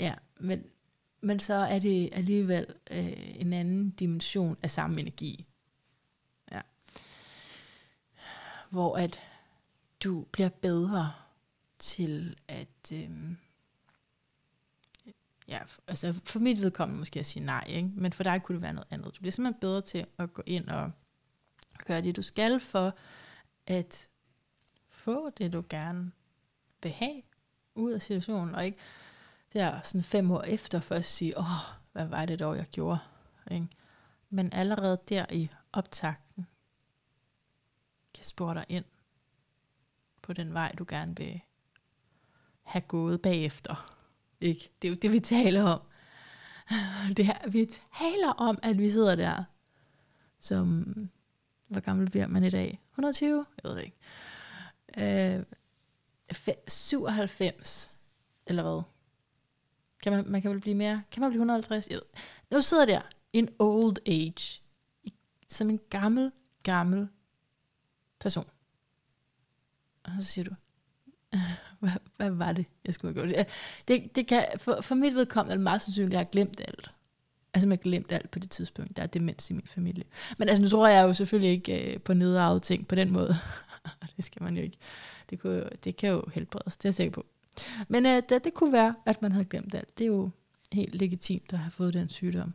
Ja, 0.00 0.14
men, 0.40 0.64
men 1.20 1.40
så 1.40 1.54
er 1.54 1.78
det 1.78 2.10
alligevel 2.12 2.66
øh, 2.90 3.40
en 3.40 3.52
anden 3.52 3.90
dimension 3.90 4.56
af 4.62 4.70
samme 4.70 5.00
energi. 5.00 5.46
Ja. 6.52 6.60
Hvor 8.70 8.96
at 8.96 9.20
du 10.04 10.24
bliver 10.32 10.48
bedre 10.48 11.12
til 11.84 12.36
at... 12.48 12.92
Øhm, 12.92 13.36
ja, 15.48 15.58
altså 15.86 16.20
for 16.24 16.38
mit 16.38 16.60
vedkommende 16.60 16.98
måske 16.98 17.20
at 17.20 17.26
sige 17.26 17.44
nej, 17.44 17.64
ikke? 17.68 17.90
men 17.94 18.12
for 18.12 18.22
dig 18.22 18.42
kunne 18.42 18.54
det 18.54 18.62
være 18.62 18.72
noget 18.72 18.88
andet. 18.90 19.16
Du 19.16 19.20
bliver 19.20 19.32
simpelthen 19.32 19.60
bedre 19.60 19.80
til 19.80 20.06
at 20.18 20.34
gå 20.34 20.42
ind 20.46 20.68
og 20.68 20.92
gøre 21.86 22.02
det, 22.02 22.16
du 22.16 22.22
skal 22.22 22.60
for 22.60 22.94
at 23.66 24.08
få 24.88 25.30
det, 25.30 25.52
du 25.52 25.64
gerne 25.68 26.12
vil 26.82 26.92
have 26.92 27.22
ud 27.74 27.92
af 27.92 28.02
situationen, 28.02 28.54
og 28.54 28.64
ikke 28.64 28.78
der 29.52 29.82
sådan 29.82 30.04
fem 30.04 30.30
år 30.30 30.42
efter 30.42 30.80
først 30.80 31.10
sige, 31.10 31.38
åh, 31.38 31.44
oh, 31.44 31.76
hvad 31.92 32.06
var 32.06 32.26
det 32.26 32.38
dog, 32.38 32.56
jeg 32.56 32.66
gjorde? 32.66 32.98
Ikke? 33.50 33.68
Men 34.30 34.52
allerede 34.52 34.98
der 35.08 35.26
i 35.30 35.50
optakten, 35.72 36.46
kan 38.14 38.24
spore 38.24 38.54
dig 38.54 38.64
ind 38.68 38.84
på 40.22 40.32
den 40.32 40.54
vej, 40.54 40.72
du 40.78 40.84
gerne 40.88 41.16
vil 41.16 41.40
have 42.64 42.82
gået 42.82 43.22
bagefter. 43.22 43.94
Ikke? 44.40 44.70
Det 44.82 44.88
er 44.88 44.92
jo 44.92 44.98
det, 45.02 45.12
vi 45.12 45.20
taler 45.20 45.62
om. 45.62 45.80
Det 47.16 47.26
her, 47.26 47.48
vi 47.48 47.70
taler 47.98 48.30
om, 48.30 48.58
at 48.62 48.78
vi 48.78 48.90
sidder 48.90 49.14
der, 49.14 49.44
som, 50.38 50.84
hvor 51.68 51.80
gammel 51.80 52.10
bliver 52.10 52.26
man 52.26 52.44
i 52.44 52.50
dag? 52.50 52.80
120? 52.92 53.46
Jeg 53.62 53.70
ved 53.70 53.76
det 53.76 53.84
ikke. 53.84 55.38
Øh, 55.38 55.44
97, 56.68 57.98
eller 58.46 58.62
hvad? 58.62 58.82
Kan 60.02 60.12
man, 60.12 60.24
man 60.28 60.42
kan 60.42 60.50
vel 60.50 60.60
blive 60.60 60.74
mere? 60.74 61.02
Kan 61.10 61.20
man 61.20 61.30
blive 61.30 61.38
150? 61.38 61.88
Jeg 61.88 61.94
ved. 61.94 62.22
Nu 62.50 62.60
sidder 62.60 62.86
der 62.86 63.00
en 63.32 63.48
old 63.58 63.96
age, 64.06 64.62
som 65.48 65.70
en 65.70 65.80
gammel, 65.90 66.32
gammel 66.62 67.08
person. 68.20 68.48
Og 70.04 70.10
så 70.20 70.24
siger 70.24 70.44
du, 70.44 70.54
hvad, 71.80 71.90
hvad 72.16 72.30
var 72.30 72.52
det, 72.52 72.66
jeg 72.86 72.94
skulle 72.94 73.14
have 73.14 73.28
gjort? 73.28 73.46
Det, 73.88 74.16
det 74.16 74.26
kan, 74.26 74.44
for, 74.56 74.78
for 74.82 74.94
mit 74.94 75.14
vedkommende 75.14 75.52
er 75.52 75.56
det 75.56 75.62
meget 75.62 75.82
sandsynligt, 75.82 76.08
at 76.08 76.12
jeg 76.12 76.20
har 76.20 76.30
glemt 76.32 76.60
alt. 76.60 76.90
Altså, 77.54 77.68
man 77.68 77.78
har 77.78 77.82
glemt 77.82 78.12
alt 78.12 78.30
på 78.30 78.38
det 78.38 78.50
tidspunkt. 78.50 78.96
Der 78.96 79.02
er 79.02 79.06
demens 79.06 79.50
i 79.50 79.52
min 79.52 79.66
familie. 79.66 80.04
Men 80.38 80.48
altså, 80.48 80.62
nu 80.62 80.68
tror 80.68 80.88
jeg 80.88 81.02
jo 81.08 81.14
selvfølgelig 81.14 81.50
ikke 81.50 81.94
øh, 81.94 82.00
på 82.00 82.14
nedarvede 82.14 82.60
ting 82.60 82.88
på 82.88 82.94
den 82.94 83.10
måde. 83.12 83.34
det 84.16 84.24
skal 84.24 84.42
man 84.42 84.56
jo 84.56 84.62
ikke. 84.62 84.76
Det, 85.30 85.40
kunne, 85.40 85.56
jo- 85.56 85.68
det 85.84 85.96
kan 85.96 86.10
jo 86.10 86.24
helbredes, 86.34 86.76
det 86.76 86.84
er 86.84 86.88
jeg 86.88 86.94
sikker 86.94 87.12
på. 87.12 87.26
Men 87.88 88.06
øh, 88.06 88.22
det, 88.28 88.44
det 88.44 88.54
kunne 88.54 88.72
være, 88.72 88.94
at 89.06 89.22
man 89.22 89.32
havde 89.32 89.44
glemt 89.44 89.74
alt. 89.74 89.98
Det 89.98 90.04
er 90.04 90.08
jo 90.08 90.30
helt 90.72 90.94
legitimt 90.94 91.52
at 91.52 91.58
have 91.58 91.70
fået 91.70 91.94
den 91.94 92.08
sygdom. 92.08 92.54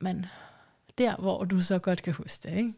Men 0.00 0.26
der, 0.98 1.16
hvor 1.16 1.44
du 1.44 1.60
så 1.60 1.78
godt 1.78 2.02
kan 2.02 2.12
huske 2.12 2.48
det, 2.48 2.56
ikke? 2.56 2.74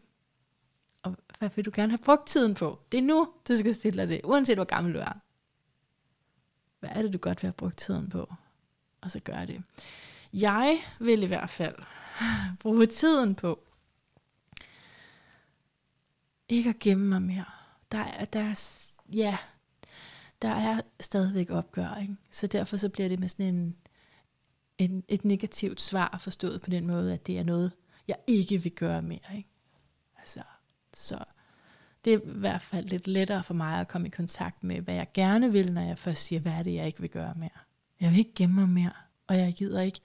Hvad 1.39 1.49
vil 1.55 1.65
du 1.65 1.71
gerne 1.73 1.91
have 1.91 2.01
brugt 2.05 2.27
tiden 2.27 2.53
på? 2.53 2.79
Det 2.91 2.97
er 2.97 3.01
nu, 3.01 3.29
du 3.47 3.55
skal 3.55 3.75
stille 3.75 4.01
dig 4.01 4.09
det, 4.09 4.21
uanset 4.23 4.57
hvor 4.57 4.65
gammel 4.65 4.93
du 4.93 4.99
er. 4.99 5.19
Hvad 6.79 6.89
er 6.93 7.01
det, 7.01 7.13
du 7.13 7.17
godt 7.17 7.43
vil 7.43 7.47
have 7.47 7.53
brugt 7.53 7.77
tiden 7.77 8.09
på? 8.09 8.33
Og 9.01 9.11
så 9.11 9.19
gør 9.19 9.45
det. 9.45 9.63
Jeg 10.33 10.79
vil 10.99 11.23
i 11.23 11.25
hvert 11.25 11.49
fald 11.49 11.75
bruge 12.59 12.85
tiden 12.85 13.35
på 13.35 13.67
ikke 16.49 16.69
at 16.69 16.79
gemme 16.79 17.05
mig 17.07 17.21
mere. 17.21 17.45
Der 17.91 17.97
er, 17.97 18.25
der 18.25 18.39
er, 18.39 18.83
ja, 19.13 19.37
der 20.41 20.49
er 20.49 20.81
stadigvæk 20.99 21.49
opgør, 21.49 21.95
ikke? 22.01 22.15
Så 22.31 22.47
derfor 22.47 22.77
så 22.77 22.89
bliver 22.89 23.09
det 23.09 23.19
med 23.19 23.27
sådan 23.29 23.55
en, 23.55 23.75
en, 24.77 25.03
et 25.07 25.25
negativt 25.25 25.81
svar 25.81 26.17
forstået 26.21 26.61
på 26.61 26.69
den 26.69 26.87
måde, 26.87 27.13
at 27.13 27.27
det 27.27 27.39
er 27.39 27.43
noget, 27.43 27.71
jeg 28.07 28.17
ikke 28.27 28.57
vil 28.57 28.71
gøre 28.71 29.01
mere, 29.01 29.37
ikke? 29.37 29.49
Altså, 30.17 30.41
så 30.97 31.23
det 32.05 32.13
er 32.13 32.17
i 32.17 32.21
hvert 32.39 32.61
fald 32.61 32.85
lidt 32.85 33.07
lettere 33.07 33.43
for 33.43 33.53
mig 33.53 33.79
at 33.79 33.87
komme 33.87 34.07
i 34.07 34.11
kontakt 34.11 34.63
med, 34.63 34.81
hvad 34.81 34.95
jeg 34.95 35.07
gerne 35.13 35.51
vil, 35.51 35.73
når 35.73 35.81
jeg 35.81 35.97
først 35.97 36.23
siger, 36.23 36.39
hvad 36.39 36.51
er 36.51 36.63
det, 36.63 36.73
jeg 36.73 36.85
ikke 36.85 37.01
vil 37.01 37.09
gøre 37.09 37.33
mere. 37.37 37.49
Jeg 37.99 38.11
vil 38.11 38.19
ikke 38.19 38.33
gemme 38.35 38.55
mig 38.55 38.69
mere, 38.69 38.91
og 39.27 39.37
jeg 39.37 39.53
gider 39.53 39.81
ikke, 39.81 39.99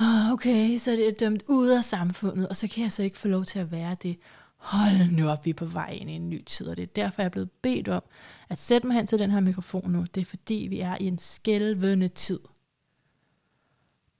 oh, 0.00 0.32
okay, 0.32 0.78
så 0.78 0.90
det 0.90 1.08
er 1.08 1.12
dømt 1.12 1.42
ud 1.46 1.68
af 1.68 1.84
samfundet, 1.84 2.48
og 2.48 2.56
så 2.56 2.68
kan 2.68 2.82
jeg 2.82 2.92
så 2.92 3.02
ikke 3.02 3.18
få 3.18 3.28
lov 3.28 3.44
til 3.44 3.58
at 3.58 3.70
være 3.70 3.96
det. 4.02 4.18
Hold 4.56 5.10
nu 5.10 5.28
op, 5.28 5.44
vi 5.44 5.50
er 5.50 5.54
på 5.54 5.64
vej 5.64 5.90
ind 5.90 6.10
i 6.10 6.12
en 6.12 6.28
ny 6.28 6.44
tid, 6.44 6.66
og 6.66 6.76
det 6.76 6.82
er 6.82 6.86
derfor, 6.86 7.22
jeg 7.22 7.26
er 7.26 7.30
blevet 7.30 7.50
bedt 7.50 7.88
om 7.88 8.02
at 8.48 8.58
sætte 8.58 8.86
mig 8.86 8.96
hen 8.96 9.06
til 9.06 9.18
den 9.18 9.30
her 9.30 9.40
mikrofon 9.40 9.90
nu. 9.90 10.06
Det 10.14 10.20
er 10.20 10.24
fordi, 10.24 10.66
vi 10.70 10.80
er 10.80 10.96
i 11.00 11.06
en 11.06 11.18
skælvende 11.18 12.08
tid. 12.08 12.40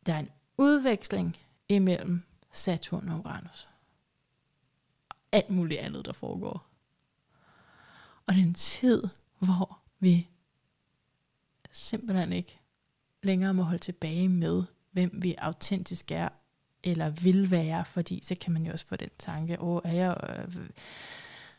Der 0.06 0.14
er 0.14 0.18
en 0.18 0.28
udveksling 0.58 1.36
imellem 1.68 2.22
Saturn 2.52 3.08
og 3.08 3.18
Uranus. 3.18 3.68
Alt 5.34 5.50
muligt 5.50 5.80
andet, 5.80 6.06
der 6.06 6.12
foregår. 6.12 6.66
Og 8.26 8.34
det 8.34 8.40
er 8.40 8.46
en 8.46 8.54
tid, 8.54 9.02
hvor 9.38 9.78
vi 10.00 10.28
simpelthen 11.72 12.32
ikke 12.32 12.60
længere 13.22 13.54
må 13.54 13.62
holde 13.62 13.82
tilbage 13.82 14.28
med, 14.28 14.62
hvem 14.92 15.10
vi 15.22 15.34
autentisk 15.38 16.10
er, 16.10 16.28
eller 16.84 17.10
vil 17.10 17.50
være, 17.50 17.84
fordi 17.84 18.20
så 18.22 18.34
kan 18.40 18.52
man 18.52 18.66
jo 18.66 18.72
også 18.72 18.86
få 18.86 18.96
den 18.96 19.10
tanke, 19.18 19.60
åh, 19.60 19.80
er 19.84 19.92
jeg, 19.92 20.16
øh, 20.28 20.68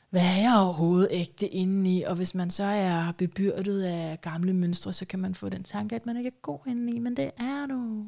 hvad 0.09 0.21
er 0.21 0.41
jeg 0.41 0.59
overhovedet 0.59 1.07
ægte 1.11 1.47
indeni? 1.47 2.01
Og 2.01 2.15
hvis 2.15 2.35
man 2.35 2.49
så 2.49 2.63
er 2.63 3.11
bebyrdet 3.11 3.83
af 3.83 4.21
gamle 4.21 4.53
mønstre, 4.53 4.93
så 4.93 5.05
kan 5.05 5.19
man 5.19 5.35
få 5.35 5.49
den 5.49 5.63
tanke, 5.63 5.95
at 5.95 6.05
man 6.05 6.17
ikke 6.17 6.27
er 6.27 6.41
god 6.41 6.59
indeni, 6.67 6.99
men 6.99 7.17
det 7.17 7.31
er 7.37 7.65
du. 7.65 8.07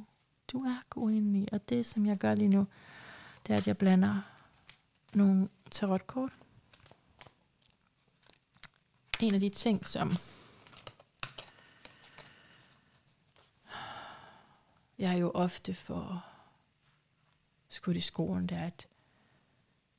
Du 0.51 0.63
er 0.63 0.81
god 0.89 1.11
indeni, 1.11 1.47
og 1.51 1.69
det 1.69 1.85
som 1.85 2.05
jeg 2.05 2.17
gør 2.17 2.35
lige 2.35 2.47
nu, 2.47 2.67
det 3.47 3.53
er, 3.53 3.57
at 3.57 3.67
jeg 3.67 3.77
blander 3.77 4.21
nogle 5.13 5.47
tarotkort. 5.71 6.31
En 9.19 9.33
af 9.33 9.39
de 9.39 9.49
ting, 9.49 9.85
som 9.85 10.11
jeg 14.99 15.21
jo 15.21 15.31
ofte 15.33 15.73
får 15.73 16.23
skudt 17.69 17.97
i 17.97 18.01
skolen, 18.01 18.47
det 18.47 18.57
er, 18.57 18.65
at 18.65 18.87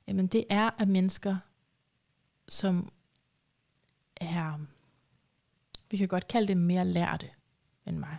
jamen 0.06 0.26
det 0.26 0.44
er 0.50 0.70
af 0.78 0.86
mennesker, 0.86 1.36
som 2.48 2.92
er, 4.16 4.58
vi 5.90 5.96
kan 5.96 6.08
godt 6.08 6.28
kalde 6.28 6.48
det 6.48 6.56
mere 6.56 6.84
lærte 6.84 7.30
end 7.86 7.98
mig. 7.98 8.18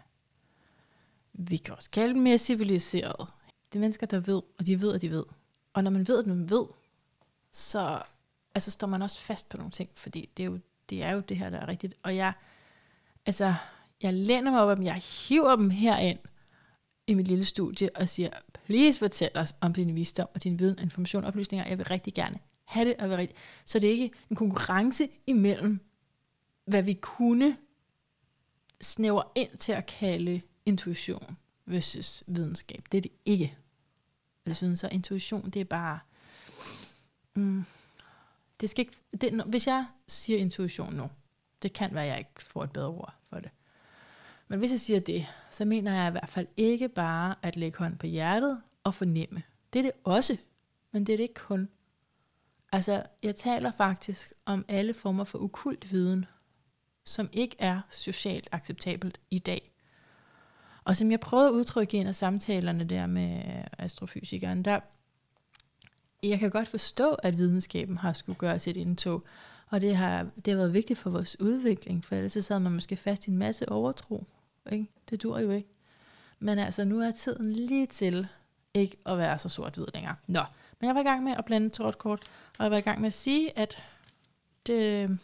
Vi 1.34 1.58
kan 1.58 1.76
også 1.76 1.90
kalde 1.90 2.14
dem 2.14 2.24
mere 2.24 2.38
civiliserede. 2.38 3.28
Det 3.72 3.76
er 3.76 3.80
mennesker, 3.80 4.08
der 4.08 4.20
ved, 4.20 4.42
og 4.58 4.66
de 4.66 4.82
ved, 4.82 4.96
at 4.96 5.02
de 5.02 5.10
ved. 5.10 5.26
Og 5.74 5.84
når 5.84 5.92
man 5.92 6.08
ved, 6.08 6.20
at 6.20 6.28
man 6.28 6.50
ved, 6.50 6.66
så 7.52 8.02
altså, 8.56 8.72
står 8.72 8.88
man 8.88 9.02
også 9.02 9.20
fast 9.20 9.50
på 9.50 9.58
nogle 9.58 9.72
ting, 9.72 9.90
fordi 9.96 10.30
det 10.38 10.44
er 10.44 10.48
jo 10.48 10.60
det, 10.90 11.04
er 11.04 11.12
jo 11.12 11.20
det 11.20 11.38
her, 11.38 11.50
der 11.50 11.58
er 11.58 11.68
rigtigt. 11.68 11.96
Og 12.04 12.16
jeg, 12.16 12.34
altså, 13.26 13.56
jeg 14.02 14.14
læner 14.14 14.52
mig 14.52 14.62
op 14.62 14.70
af 14.70 14.76
dem, 14.76 14.86
jeg 14.86 14.96
hiver 15.28 15.56
dem 15.56 15.70
herind 15.70 16.20
i 17.08 17.14
mit 17.14 17.28
lille 17.28 17.46
studie 17.46 17.90
og 17.96 18.10
siger, 18.10 18.30
please 18.54 19.00
fortæl 19.00 19.30
os 19.36 19.56
om 19.62 19.74
din 19.74 19.96
visdom 19.96 20.28
og 20.34 20.44
din 20.44 20.60
viden, 20.60 20.80
information 20.82 21.24
og 21.24 21.28
oplysninger. 21.28 21.68
Jeg 21.68 21.78
vil 21.78 21.86
rigtig 21.86 22.14
gerne 22.14 22.40
have 22.66 22.90
det. 22.90 22.96
Og 22.96 23.02
jeg 23.02 23.10
vil 23.10 23.18
rigtig... 23.18 23.38
Så 23.66 23.80
det 23.80 23.88
er 23.88 23.92
ikke 23.92 24.12
en 24.30 24.36
konkurrence 24.36 25.10
imellem, 25.28 25.80
hvad 26.66 26.84
vi 26.84 26.94
kunne 26.94 27.58
snæver 28.82 29.24
ind 29.36 29.58
til 29.58 29.72
at 29.72 29.86
kalde 29.86 30.42
intuition 30.66 31.38
versus 31.66 32.24
videnskab. 32.28 32.84
Det 32.92 32.98
er 32.98 33.02
det 33.02 33.12
ikke. 33.26 33.58
Jeg 34.46 34.56
synes, 34.56 34.84
at 34.84 34.94
intuition, 34.94 35.50
det 35.50 35.60
er 35.60 35.66
bare... 35.66 36.00
Mm, 37.40 37.66
det 38.62 38.70
skal 38.70 38.86
ikke, 38.86 38.98
det, 39.22 39.44
hvis 39.46 39.68
jeg 39.68 39.86
siger 40.08 40.40
intuition 40.40 40.94
nu, 40.94 41.10
det 41.62 41.74
kan 41.74 41.94
være, 41.94 42.04
at 42.04 42.10
jeg 42.10 42.20
ikke 42.20 42.44
får 42.44 42.64
et 42.64 42.72
bedre 42.72 42.88
ord 42.88 43.14
for 43.30 43.40
det. 43.40 43.50
Men 44.48 44.60
hvis 44.60 44.72
jeg 44.72 44.80
siger 44.80 45.00
det, 45.00 45.26
så 45.52 45.66
mener 45.66 45.94
jeg 45.94 46.08
i 46.08 46.12
hvert 46.12 46.30
fald 46.30 46.48
ikke 46.58 46.90
bare 46.90 47.36
at 47.42 47.58
lægge 47.58 47.78
hånd 47.78 47.98
på 47.98 48.08
hjertet 48.08 48.62
og 48.84 48.94
fornemme. 48.94 49.44
Det 49.74 49.80
er 49.80 49.84
det 49.84 49.92
også, 50.04 50.38
men 50.92 51.06
det 51.06 51.14
er 51.14 51.18
det 51.18 51.24
ikke 51.24 51.34
kun. 51.34 51.70
Altså, 52.72 53.04
jeg 53.24 53.36
taler 53.36 53.72
faktisk 53.72 54.34
om 54.46 54.66
alle 54.68 54.94
former 54.94 55.24
for 55.24 55.40
ukult 55.40 55.92
viden, 55.92 56.26
som 57.06 57.30
ikke 57.34 57.56
er 57.60 57.82
socialt 57.90 58.50
acceptabelt 58.52 59.20
i 59.32 59.40
dag. 59.40 59.72
Og 60.84 60.96
som 60.96 61.12
jeg 61.12 61.20
prøvede 61.20 61.48
at 61.48 61.54
udtrykke 61.54 61.98
i 61.98 62.00
en 62.00 62.08
af 62.08 62.16
samtalerne 62.16 62.84
der 62.84 63.08
med 63.08 63.42
astrofysikeren, 63.78 64.66
der 64.66 64.80
jeg 66.24 66.40
kan 66.40 66.50
godt 66.50 66.68
forstå, 66.68 67.14
at 67.14 67.38
videnskaben 67.38 67.98
har 67.98 68.14
skulle 68.14 68.40
gøre 68.40 68.60
sit 68.60 68.78
indtog, 68.78 69.24
og 69.70 69.82
det 69.82 69.96
har, 69.96 70.28
det 70.36 70.48
har 70.48 70.56
været 70.56 70.74
vigtigt 70.74 71.00
for 71.00 71.10
vores 71.10 71.40
udvikling, 71.40 72.06
for 72.06 72.16
ellers 72.16 72.32
så 72.32 72.42
sad 72.42 72.60
man 72.60 72.72
måske 72.72 72.98
fast 72.98 73.28
i 73.28 73.30
en 73.30 73.38
masse 73.38 73.70
overtro. 73.70 74.26
Ikke? 74.72 74.88
Det 75.10 75.24
dur 75.24 75.40
jo 75.40 75.52
ikke. 75.52 75.70
Men 76.40 76.60
altså, 76.60 76.84
nu 76.84 77.02
er 77.02 77.12
tiden 77.12 77.54
lige 77.54 77.86
til 77.86 78.28
ikke 78.74 78.98
at 79.06 79.18
være 79.18 79.38
så 79.38 79.50
sort-hvid 79.50 79.86
længere. 79.94 80.16
Nå, 80.28 80.44
men 80.80 80.88
jeg 80.88 80.96
var 80.96 81.02
i 81.02 81.04
gang 81.04 81.24
med 81.24 81.36
at 81.38 81.46
blande 81.46 81.70
tarotkort, 81.70 82.22
og 82.58 82.64
jeg 82.64 82.72
var 82.72 82.78
i 82.78 82.82
gang 82.82 83.02
med 83.02 83.08
at 83.08 83.14
sige, 83.14 83.60
at 83.60 83.78
det... 84.68 85.20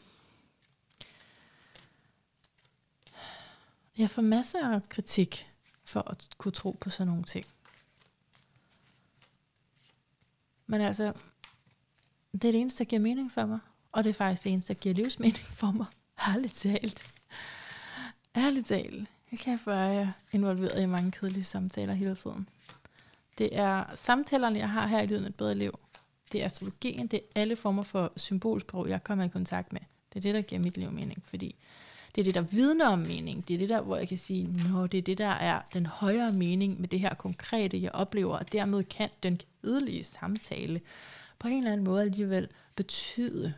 Jeg 3.98 4.10
får 4.10 4.22
masser 4.22 4.70
af 4.70 4.90
kritik 4.90 5.48
for 5.86 6.10
at 6.12 6.28
kunne 6.38 6.52
tro 6.52 6.78
på 6.82 6.90
sådan 6.90 7.08
nogle 7.08 7.24
ting. 7.24 7.46
Men 10.68 10.82
altså, 10.82 11.14
det 12.32 12.46
er 12.46 12.52
det 12.52 12.62
eneste, 12.62 12.84
der 12.84 12.90
giver 12.90 13.02
mening 13.02 13.32
for 13.32 13.46
mig. 13.46 13.60
Og 13.92 14.04
det 14.04 14.10
er 14.10 14.14
faktisk 14.14 14.44
det 14.44 14.52
eneste, 14.52 14.74
der 14.74 14.80
giver 14.80 14.96
livsmening 14.96 15.38
for 15.62 15.72
mig. 15.72 15.86
Ærligt 16.28 16.54
talt. 16.54 17.14
Ærligt 18.36 18.68
talt. 18.68 19.10
Jeg 19.32 19.40
kan 19.40 19.60
være 19.66 19.80
jeg 19.80 20.12
involveret 20.32 20.84
i 20.84 20.86
mange 20.86 21.12
kedelige 21.12 21.44
samtaler 21.44 21.94
hele 21.94 22.16
tiden. 22.16 22.50
Det 23.38 23.50
er 23.52 23.84
samtalerne, 23.96 24.60
jeg 24.60 24.70
har 24.70 24.88
her 24.88 25.02
i 25.02 25.08
Lyden 25.08 25.26
et 25.26 25.36
bedre 25.36 25.56
liv. 25.56 25.80
Det 26.32 26.42
er 26.42 26.46
astrologien, 26.46 27.08
det 27.08 27.20
er 27.20 27.42
alle 27.42 27.56
former 27.56 27.84
for 27.84 28.14
symbolsprog, 28.18 28.90
jeg 28.90 29.04
kommer 29.04 29.26
i 29.26 29.28
kontakt 29.28 29.74
med. 29.74 29.82
Det 30.14 30.20
er 30.20 30.22
det, 30.22 30.34
der 30.34 30.42
giver 30.42 30.62
mit 30.62 30.78
liv 30.78 30.92
mening, 30.92 31.24
fordi 31.26 31.56
det 32.16 32.22
er 32.22 32.26
det, 32.26 32.34
der 32.34 32.42
vidner 32.42 32.88
om 32.88 33.00
mening. 33.00 33.48
Det 33.48 33.54
er 33.54 33.58
det 33.58 33.70
der, 33.70 33.82
hvor 33.82 33.98
jeg 33.98 34.08
kan 34.08 34.18
sige, 34.18 34.70
nå, 34.70 34.88
det 34.88 34.98
er 34.98 35.02
det, 35.02 35.18
der 35.18 35.28
er 35.28 35.62
den 35.74 35.86
højere 35.86 36.34
mening 36.34 36.80
med 36.80 36.88
det 36.88 37.00
her 37.00 37.14
konkrete, 37.14 37.82
jeg 37.82 37.92
oplever, 37.92 38.38
og 38.38 38.52
dermed 38.52 38.84
kan 38.84 39.10
den 39.24 39.42
kedelige 39.66 40.04
samtale 40.04 40.82
på 41.40 41.48
en 41.48 41.58
eller 41.58 41.72
anden 41.72 41.84
måde 41.84 42.02
alligevel 42.02 42.50
betyde 42.76 43.54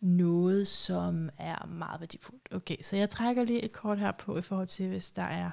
noget, 0.00 0.68
som 0.68 1.30
er 1.38 1.66
meget 1.66 2.00
værdifuldt. 2.00 2.48
Okay, 2.52 2.76
så 2.82 2.96
jeg 2.96 3.10
trækker 3.10 3.44
lige 3.44 3.62
et 3.62 3.72
kort 3.72 3.98
her 3.98 4.12
på 4.12 4.38
i 4.38 4.42
forhold 4.42 4.68
til, 4.68 4.88
hvis 4.88 5.10
der 5.10 5.22
er 5.22 5.50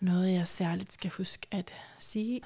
noget, 0.00 0.32
jeg 0.32 0.48
særligt 0.48 0.92
skal 0.92 1.10
huske 1.10 1.46
at 1.50 1.74
sige. 1.98 2.42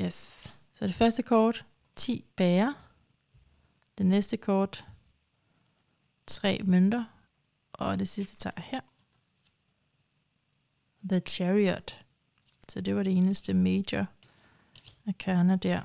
Yes. 0.00 0.50
Så 0.74 0.86
det 0.86 0.94
første 0.94 1.22
kort, 1.22 1.64
10 1.96 2.24
bærer. 2.36 2.72
Det 3.98 4.06
næste 4.06 4.36
kort, 4.36 4.84
tre 6.26 6.60
mønter, 6.64 7.04
og 7.72 7.98
det 7.98 8.08
sidste 8.08 8.36
tager 8.36 8.60
her. 8.60 8.80
The 11.08 11.20
Chariot. 11.20 12.03
Så 12.68 12.80
det 12.80 12.96
var 12.96 13.02
det 13.02 13.16
eneste 13.16 13.54
major 13.54 14.06
arcana 15.06 15.56
der. 15.56 15.80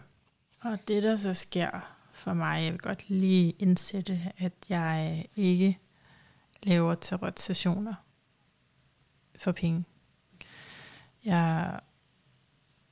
Og 0.62 0.78
det 0.88 1.04
der 1.04 1.16
så 1.16 1.34
sker 1.34 1.70
for 2.12 2.34
mig, 2.34 2.64
jeg 2.64 2.72
vil 2.72 2.80
godt 2.80 3.10
lige 3.10 3.54
indsætte, 3.60 4.32
at 4.38 4.54
jeg 4.70 5.26
ikke 5.36 5.78
laver 6.64 6.96
tarot 6.96 7.40
sessioner 7.40 7.94
for 9.40 9.52
penge. 9.52 9.84
Jeg 11.26 11.80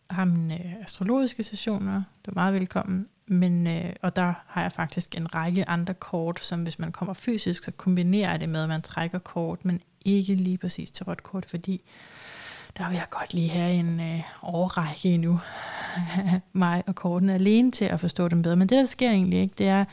har 0.09 0.25
mine 0.25 0.65
øh, 0.65 0.73
astrologiske 0.81 1.43
sessioner, 1.43 2.03
det 2.25 2.31
er 2.31 2.35
meget 2.35 2.53
velkommen, 2.53 3.07
men, 3.25 3.67
øh, 3.67 3.93
og 4.01 4.15
der 4.15 4.33
har 4.47 4.61
jeg 4.61 4.71
faktisk 4.71 5.15
en 5.15 5.35
række 5.35 5.69
andre 5.69 5.93
kort, 5.93 6.39
som 6.39 6.63
hvis 6.63 6.79
man 6.79 6.91
kommer 6.91 7.13
fysisk, 7.13 7.63
så 7.63 7.71
kombinerer 7.71 8.31
jeg 8.31 8.39
det 8.39 8.49
med, 8.49 8.63
at 8.63 8.69
man 8.69 8.81
trækker 8.81 9.19
kort, 9.19 9.65
men 9.65 9.81
ikke 10.05 10.35
lige 10.35 10.57
præcis 10.57 10.91
tarotkort, 10.91 11.45
fordi 11.45 11.81
der 12.77 12.89
vil 12.89 12.95
jeg 12.95 13.07
godt 13.09 13.33
lige 13.33 13.49
have 13.49 13.73
en 13.73 13.99
øh, 13.99 14.23
overrække 14.41 15.09
endnu. 15.09 15.39
mig 16.53 16.83
og 16.87 16.95
kortene 16.95 17.33
alene 17.33 17.71
til 17.71 17.85
at 17.85 17.99
forstå 17.99 18.27
dem 18.27 18.41
bedre. 18.41 18.55
Men 18.55 18.69
det, 18.69 18.77
der 18.77 18.85
sker 18.85 19.11
egentlig 19.11 19.39
ikke, 19.39 19.55
det 19.57 19.67
er, 19.67 19.85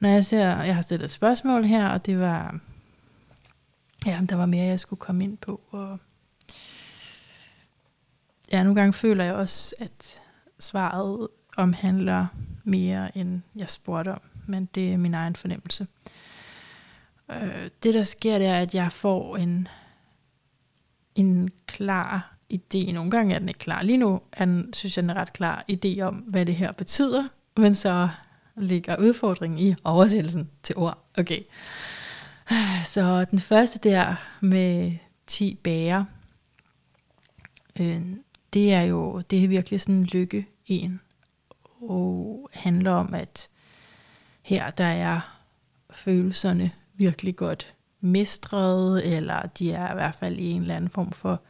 når 0.00 0.08
jeg 0.08 0.24
ser, 0.24 0.62
jeg 0.62 0.74
har 0.74 0.82
stillet 0.82 1.04
et 1.04 1.10
spørgsmål 1.10 1.64
her, 1.64 1.88
og 1.88 2.06
det 2.06 2.20
var, 2.20 2.58
ja, 4.06 4.20
der 4.28 4.36
var 4.36 4.46
mere, 4.46 4.66
jeg 4.66 4.80
skulle 4.80 5.00
komme 5.00 5.24
ind 5.24 5.38
på. 5.38 5.60
Og 5.70 5.98
ja, 8.52 8.62
nogle 8.62 8.80
gange 8.80 8.92
føler 8.92 9.24
jeg 9.24 9.34
også, 9.34 9.74
at 9.78 10.20
svaret 10.58 11.28
omhandler 11.56 12.26
mere, 12.64 13.18
end 13.18 13.42
jeg 13.56 13.70
spurgte 13.70 14.12
om. 14.12 14.20
Men 14.46 14.68
det 14.74 14.92
er 14.92 14.96
min 14.96 15.14
egen 15.14 15.36
fornemmelse. 15.36 15.86
Øh, 17.30 17.68
det, 17.82 17.94
der 17.94 18.02
sker, 18.02 18.38
det 18.38 18.46
er, 18.46 18.58
at 18.58 18.74
jeg 18.74 18.92
får 18.92 19.36
en 19.36 19.68
en 21.14 21.50
klar 21.66 22.36
idé. 22.54 22.92
Nogle 22.92 23.10
gange 23.10 23.34
er 23.34 23.38
den 23.38 23.48
ikke 23.48 23.58
klar. 23.58 23.82
Lige 23.82 23.98
nu 23.98 24.20
er 24.32 24.44
den, 24.44 24.72
synes 24.72 24.96
jeg, 24.96 25.02
den 25.02 25.10
er 25.10 25.14
ret 25.14 25.32
klar 25.32 25.64
idé 25.72 26.00
om, 26.00 26.14
hvad 26.14 26.46
det 26.46 26.56
her 26.56 26.72
betyder. 26.72 27.28
Men 27.56 27.74
så 27.74 28.08
ligger 28.56 28.96
udfordringen 28.96 29.58
i 29.58 29.74
oversættelsen 29.84 30.50
til 30.62 30.76
ord. 30.76 30.98
Okay. 31.18 31.40
Så 32.84 33.24
den 33.30 33.38
første 33.38 33.78
der 33.78 34.14
med 34.40 34.92
10 35.26 35.54
bærer, 35.62 36.04
øh, 37.80 38.02
det 38.52 38.72
er 38.72 38.82
jo 38.82 39.20
det 39.20 39.44
er 39.44 39.48
virkelig 39.48 39.80
sådan 39.80 39.94
en 39.94 40.04
lykke 40.04 40.46
en. 40.66 41.00
Og 41.80 42.50
handler 42.52 42.90
om, 42.90 43.14
at 43.14 43.48
her 44.42 44.70
der 44.70 44.84
er 44.84 45.38
følelserne 45.90 46.70
virkelig 46.94 47.36
godt 47.36 47.74
mestret, 48.02 49.16
eller 49.16 49.42
de 49.58 49.72
er 49.72 49.90
i 49.90 49.94
hvert 49.94 50.14
fald 50.14 50.38
i 50.38 50.50
en 50.50 50.60
eller 50.60 50.76
anden 50.76 50.90
form 50.90 51.12
for 51.12 51.40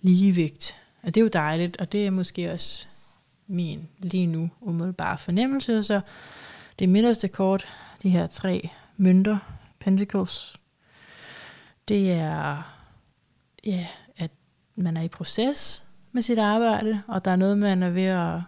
ligevægt. 0.00 0.76
Og 1.02 1.14
det 1.14 1.16
er 1.20 1.24
jo 1.24 1.30
dejligt, 1.32 1.76
og 1.76 1.92
det 1.92 2.06
er 2.06 2.10
måske 2.10 2.52
også 2.52 2.86
min 3.46 3.88
lige 3.98 4.26
nu 4.26 4.50
umiddelbare 4.60 5.18
fornemmelse. 5.18 5.82
Så 5.82 6.00
det 6.78 6.88
midterste 6.88 7.28
kort, 7.28 7.68
de 8.02 8.10
her 8.10 8.26
tre 8.26 8.70
mønter, 8.96 9.38
pentacles, 9.80 10.56
det 11.88 12.12
er, 12.12 12.72
ja, 13.66 13.86
at 14.16 14.30
man 14.76 14.96
er 14.96 15.02
i 15.02 15.08
proces 15.08 15.84
med 16.12 16.22
sit 16.22 16.38
arbejde, 16.38 17.02
og 17.06 17.24
der 17.24 17.30
er 17.30 17.36
noget, 17.36 17.58
man 17.58 17.82
er 17.82 17.90
ved 17.90 18.02
at, 18.02 18.40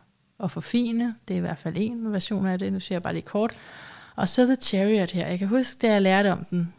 at 0.44 0.50
forfine. 0.50 1.14
Det 1.28 1.34
er 1.34 1.38
i 1.38 1.40
hvert 1.40 1.58
fald 1.58 1.76
en 1.76 2.12
version 2.12 2.46
af 2.46 2.58
det, 2.58 2.72
nu 2.72 2.80
ser 2.80 2.94
jeg 2.94 3.02
bare 3.02 3.12
lige 3.12 3.22
kort. 3.22 3.54
Og 4.16 4.28
så 4.28 4.46
The 4.46 4.56
Chariot 4.56 5.10
her. 5.10 5.26
Jeg 5.26 5.38
kan 5.38 5.48
huske, 5.48 5.78
da 5.82 5.92
jeg 5.92 6.02
lærte 6.02 6.32
om 6.32 6.44
den, 6.44 6.72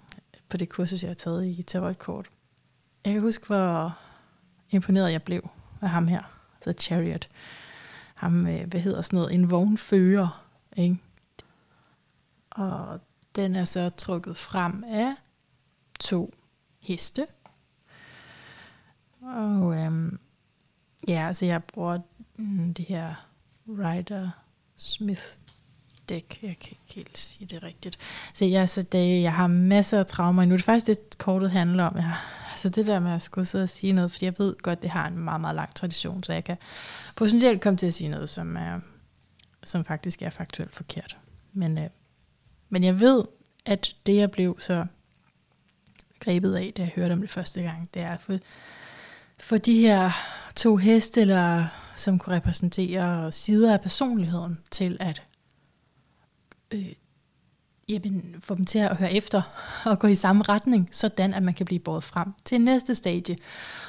på 0.53 0.57
det 0.57 0.69
kursus, 0.69 1.03
jeg 1.03 1.09
har 1.09 1.15
taget 1.15 1.45
i 1.45 1.63
tarotkort. 1.63 2.29
Jeg 3.05 3.13
kan 3.13 3.21
huske, 3.21 3.47
hvor 3.47 3.97
imponeret 4.69 5.11
jeg 5.11 5.23
blev 5.23 5.49
af 5.81 5.89
ham 5.89 6.07
her, 6.07 6.23
The 6.61 6.73
Chariot. 6.73 7.29
Ham, 8.15 8.47
øh, 8.47 8.67
hvad 8.67 8.79
hedder 8.79 9.01
sådan 9.01 9.17
noget, 9.17 9.33
en 9.33 9.51
vognfører, 9.51 10.45
ikke? 10.77 10.97
Og 12.51 12.99
den 13.35 13.55
er 13.55 13.65
så 13.65 13.89
trukket 13.89 14.37
frem 14.37 14.83
af 14.83 15.15
to 15.99 16.33
heste. 16.81 17.27
Og 19.21 19.75
øhm, 19.77 20.19
ja, 21.07 21.27
altså 21.27 21.45
jeg 21.45 21.63
bruger 21.63 21.99
mm, 22.35 22.73
det 22.73 22.85
her 22.85 23.27
Rider 23.67 24.29
Smith 24.75 25.23
dæk. 26.09 26.39
Jeg 26.41 26.59
kan 26.59 26.69
ikke 26.69 26.93
helt 26.95 27.17
sige 27.17 27.45
det 27.45 27.63
rigtigt. 27.63 27.97
Så 28.33 28.45
jeg, 28.45 28.69
så 28.69 28.81
det, 28.81 29.21
jeg 29.21 29.33
har 29.33 29.47
masser 29.47 29.99
af 29.99 30.05
traumer. 30.05 30.45
Nu 30.45 30.53
er 30.53 30.57
det 30.57 30.65
faktisk 30.65 30.87
det, 30.87 31.17
kortet 31.17 31.51
handler 31.51 31.83
om. 31.83 31.95
Jeg, 31.95 32.15
altså 32.49 32.69
det 32.69 32.87
der 32.87 32.99
med 32.99 33.11
at 33.11 33.21
skulle 33.21 33.45
sidde 33.45 33.63
og 33.63 33.69
sige 33.69 33.93
noget, 33.93 34.11
fordi 34.11 34.25
jeg 34.25 34.33
ved 34.37 34.55
godt, 34.61 34.81
det 34.81 34.89
har 34.89 35.07
en 35.07 35.17
meget, 35.17 35.41
meget 35.41 35.55
lang 35.55 35.75
tradition, 35.75 36.23
så 36.23 36.33
jeg 36.33 36.43
kan 36.43 36.57
potentielt 37.15 37.61
komme 37.61 37.77
til 37.77 37.87
at 37.87 37.93
sige 37.93 38.09
noget, 38.09 38.29
som, 38.29 38.57
er, 38.57 38.79
som 39.63 39.85
faktisk 39.85 40.21
er 40.21 40.29
faktuelt 40.29 40.75
forkert. 40.75 41.17
Men, 41.53 41.77
øh, 41.77 41.89
men 42.69 42.83
jeg 42.83 42.99
ved, 42.99 43.23
at 43.65 43.95
det 44.05 44.15
jeg 44.15 44.31
blev 44.31 44.59
så 44.59 44.85
grebet 46.19 46.55
af, 46.55 46.73
da 46.77 46.81
jeg 46.81 46.91
hørte 46.95 47.13
om 47.13 47.21
det 47.21 47.31
første 47.31 47.61
gang, 47.61 47.89
det 47.93 48.01
er 48.01 48.17
for, 48.17 48.37
for 49.39 49.57
de 49.57 49.77
her 49.77 50.11
to 50.55 50.77
heste, 50.77 51.21
eller, 51.21 51.67
som 51.95 52.19
kunne 52.19 52.35
repræsentere 52.35 53.31
sider 53.31 53.73
af 53.73 53.81
personligheden, 53.81 54.59
til 54.71 54.97
at 54.99 55.21
øh, 56.73 56.93
jamen, 57.89 58.35
få 58.39 58.55
dem 58.55 58.65
til 58.65 58.79
at 58.79 58.97
høre 58.97 59.13
efter 59.13 59.41
og 59.91 59.99
gå 59.99 60.07
i 60.07 60.15
samme 60.15 60.43
retning, 60.43 60.89
sådan 60.91 61.33
at 61.33 61.43
man 61.43 61.53
kan 61.53 61.65
blive 61.65 61.79
båret 61.79 62.03
frem 62.03 62.27
til 62.45 62.61
næste 62.61 62.95
stadie. 62.95 63.37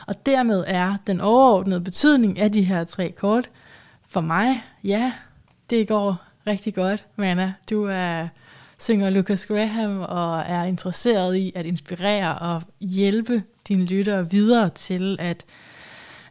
Og 0.07 0.27
dermed 0.27 0.65
er 0.67 0.97
den 1.07 1.21
overordnede 1.21 1.81
betydning 1.81 2.39
af 2.39 2.53
de 2.53 2.63
her 2.63 2.85
tre 2.85 3.11
kort, 3.11 3.51
for 4.07 4.21
mig, 4.21 4.65
ja, 4.85 5.13
det 5.71 5.89
går 5.89 6.23
rigtig 6.47 6.75
godt, 6.75 7.07
Manna. 7.17 7.53
Du 7.71 7.85
er 7.85 8.29
synger 8.79 9.11
Lucas 9.11 9.47
Graham 9.47 10.01
og 10.01 10.41
er 10.41 10.65
interesseret 10.65 11.37
i 11.37 11.53
at 11.55 11.67
inspirere 11.67 12.39
og 12.39 12.63
hjælpe 12.81 13.43
dine 13.69 13.85
lyttere 13.85 14.31
videre 14.31 14.71
til 14.71 15.17
at 15.21 15.45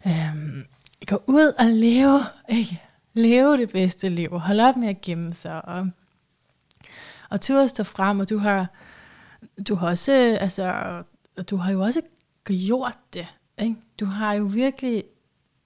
øhm, 0.07 0.65
gå 1.07 1.23
ud 1.27 1.53
og 1.59 1.65
leve, 1.65 2.19
ikke? 2.49 2.81
leve 3.13 3.57
det 3.57 3.71
bedste 3.71 4.09
liv. 4.09 4.39
Hold 4.39 4.59
op 4.59 4.77
med 4.77 4.87
at 4.87 5.01
gemme 5.01 5.33
sig 5.33 5.65
og 5.65 5.87
og 7.33 7.41
turde 7.41 7.67
stå 7.67 7.83
frem, 7.83 8.19
og 8.19 8.29
du 8.29 8.37
har, 8.37 8.67
du 9.67 9.75
har 9.75 9.87
også, 9.87 10.37
altså, 10.41 11.03
du 11.49 11.57
har 11.57 11.71
jo 11.71 11.81
også 11.81 12.01
gjort 12.43 12.97
det. 13.13 13.27
Ikke? 13.61 13.75
Du 13.99 14.05
har 14.05 14.33
jo 14.33 14.43
virkelig 14.43 15.03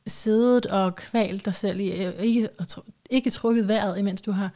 siddet 0.08 0.66
og 0.66 0.96
kvalt 0.96 1.46
dig 1.46 1.56
selv 1.56 1.80
i, 1.80 1.90
ikke, 2.20 2.50
ikke 3.10 3.30
trukket 3.30 3.68
vejret, 3.68 4.00
imens 4.00 4.22
du 4.22 4.32
har 4.32 4.52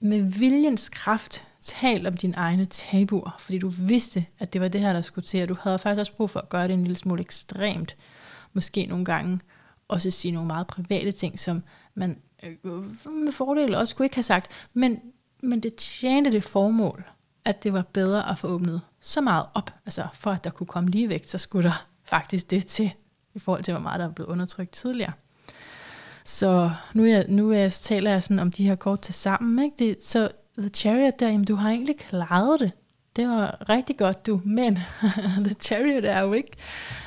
med 0.00 0.22
viljens 0.22 0.88
kraft 0.88 1.44
talt 1.60 2.06
om 2.06 2.16
dine 2.16 2.36
egne 2.36 2.64
tabuer, 2.64 3.36
fordi 3.38 3.58
du 3.58 3.68
vidste, 3.68 4.26
at 4.38 4.52
det 4.52 4.60
var 4.60 4.68
det 4.68 4.80
her, 4.80 4.92
der 4.92 5.02
skulle 5.02 5.26
til, 5.26 5.42
og 5.42 5.48
du 5.48 5.56
havde 5.60 5.78
faktisk 5.78 6.00
også 6.00 6.12
brug 6.12 6.30
for 6.30 6.40
at 6.40 6.48
gøre 6.48 6.68
det 6.68 6.74
en 6.74 6.82
lille 6.82 6.96
smule 6.96 7.20
ekstremt. 7.20 7.96
Måske 8.52 8.86
nogle 8.86 9.04
gange 9.04 9.40
også 9.88 10.10
sige 10.10 10.32
nogle 10.32 10.46
meget 10.46 10.66
private 10.66 11.12
ting, 11.12 11.38
som 11.38 11.62
man 11.94 12.18
øh, 12.42 12.84
med 13.10 13.32
fordel 13.32 13.74
også 13.74 13.96
kunne 13.96 14.06
ikke 14.06 14.16
have 14.16 14.22
sagt, 14.22 14.68
men 14.74 15.00
men 15.42 15.60
det 15.60 15.76
tjente 15.76 16.32
det 16.32 16.44
formål, 16.44 17.04
at 17.44 17.64
det 17.64 17.72
var 17.72 17.84
bedre 17.92 18.30
at 18.30 18.38
få 18.38 18.48
åbnet 18.48 18.80
så 19.00 19.20
meget 19.20 19.46
op, 19.54 19.74
altså 19.86 20.06
for 20.14 20.30
at 20.30 20.44
der 20.44 20.50
kunne 20.50 20.66
komme 20.66 20.90
ligevægt, 20.90 21.28
så 21.28 21.38
skulle 21.38 21.68
der 21.68 21.86
faktisk 22.10 22.50
det 22.50 22.66
til, 22.66 22.92
i 23.34 23.38
forhold 23.38 23.64
til 23.64 23.74
hvor 23.74 23.82
meget 23.82 24.00
der 24.00 24.08
er 24.08 24.12
blevet 24.12 24.28
undertrykt 24.30 24.70
tidligere. 24.70 25.12
Så 26.24 26.70
nu, 26.94 27.04
er, 27.04 27.22
nu 27.28 27.52
er, 27.52 27.68
taler 27.68 28.10
jeg 28.10 28.22
sådan 28.22 28.38
om 28.38 28.52
de 28.52 28.66
her 28.66 28.74
kort 28.74 29.00
til 29.00 29.14
sammen. 29.14 29.64
Ikke? 29.64 29.76
Det, 29.78 30.02
så 30.02 30.30
The 30.58 30.68
Chariot 30.68 31.20
der, 31.20 31.28
jamen, 31.28 31.44
du 31.44 31.54
har 31.54 31.70
egentlig 31.70 31.96
klaret 31.98 32.60
det. 32.60 32.72
Det 33.16 33.28
var 33.28 33.68
rigtig 33.68 33.98
godt, 33.98 34.26
du. 34.26 34.40
Men 34.44 34.78
The 35.46 35.54
Chariot 35.60 36.04
er 36.04 36.20
jo 36.20 36.32
ikke 36.32 36.52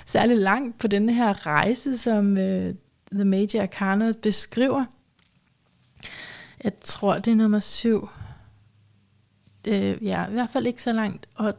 særlig 0.05 0.37
langt 0.37 0.79
på 0.79 0.87
den 0.87 1.09
her 1.09 1.45
rejse, 1.47 1.97
som 1.97 2.31
uh, 2.31 2.73
The 3.11 3.25
Major 3.25 3.61
Arcana 3.61 4.13
beskriver. 4.21 4.85
Jeg 6.63 6.71
tror, 6.81 7.13
det 7.13 7.31
er 7.31 7.35
nummer 7.35 7.59
syv 7.59 8.09
øh, 9.67 10.05
ja, 10.05 10.27
i 10.27 10.31
hvert 10.31 10.49
fald 10.49 10.67
ikke 10.67 10.81
så 10.81 10.93
langt. 10.93 11.25
Og, 11.35 11.53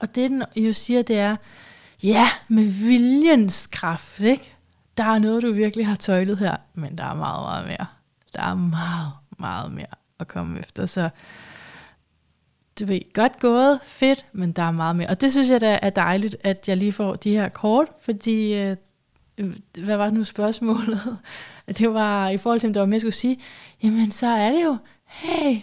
og 0.00 0.14
det 0.14 0.30
den 0.30 0.42
jo 0.56 0.72
siger, 0.72 1.02
det 1.02 1.18
er, 1.18 1.36
ja, 2.02 2.28
med 2.48 2.64
viljens 2.64 3.66
kraft, 3.66 4.20
ikke? 4.20 4.54
Der 4.96 5.04
er 5.04 5.18
noget, 5.18 5.42
du 5.42 5.52
virkelig 5.52 5.86
har 5.86 5.96
tøjlet 5.96 6.38
her, 6.38 6.56
men 6.74 6.98
der 6.98 7.04
er 7.04 7.14
meget, 7.14 7.42
meget 7.42 7.66
mere. 7.66 7.86
Der 8.34 8.42
er 8.42 8.54
meget, 8.54 9.12
meget 9.38 9.72
mere 9.72 9.94
at 10.18 10.28
komme 10.28 10.58
efter. 10.58 10.86
Så 10.86 11.10
du 12.80 12.86
ved, 12.86 13.12
godt 13.12 13.38
gået, 13.38 13.80
fedt, 13.84 14.26
men 14.32 14.52
der 14.52 14.62
er 14.62 14.70
meget 14.70 14.96
mere. 14.96 15.08
Og 15.08 15.20
det 15.20 15.32
synes 15.32 15.50
jeg 15.50 15.60
da 15.60 15.78
er 15.82 15.90
dejligt, 15.90 16.36
at 16.40 16.68
jeg 16.68 16.76
lige 16.76 16.92
får 16.92 17.16
de 17.16 17.30
her 17.30 17.48
kort, 17.48 17.88
fordi, 18.02 18.54
øh, 18.54 18.76
hvad 19.84 19.96
var 19.96 20.04
det 20.04 20.14
nu 20.14 20.24
spørgsmålet? 20.24 21.18
Det 21.78 21.94
var 21.94 22.28
i 22.28 22.36
forhold 22.36 22.60
til, 22.60 22.66
om 22.66 22.72
der 22.72 22.80
var 22.80 22.86
mere, 22.86 22.94
jeg 22.94 23.00
skulle 23.00 23.14
sige, 23.14 23.40
jamen 23.82 24.10
så 24.10 24.26
er 24.26 24.50
det 24.52 24.64
jo, 24.64 24.76
hey, 25.06 25.60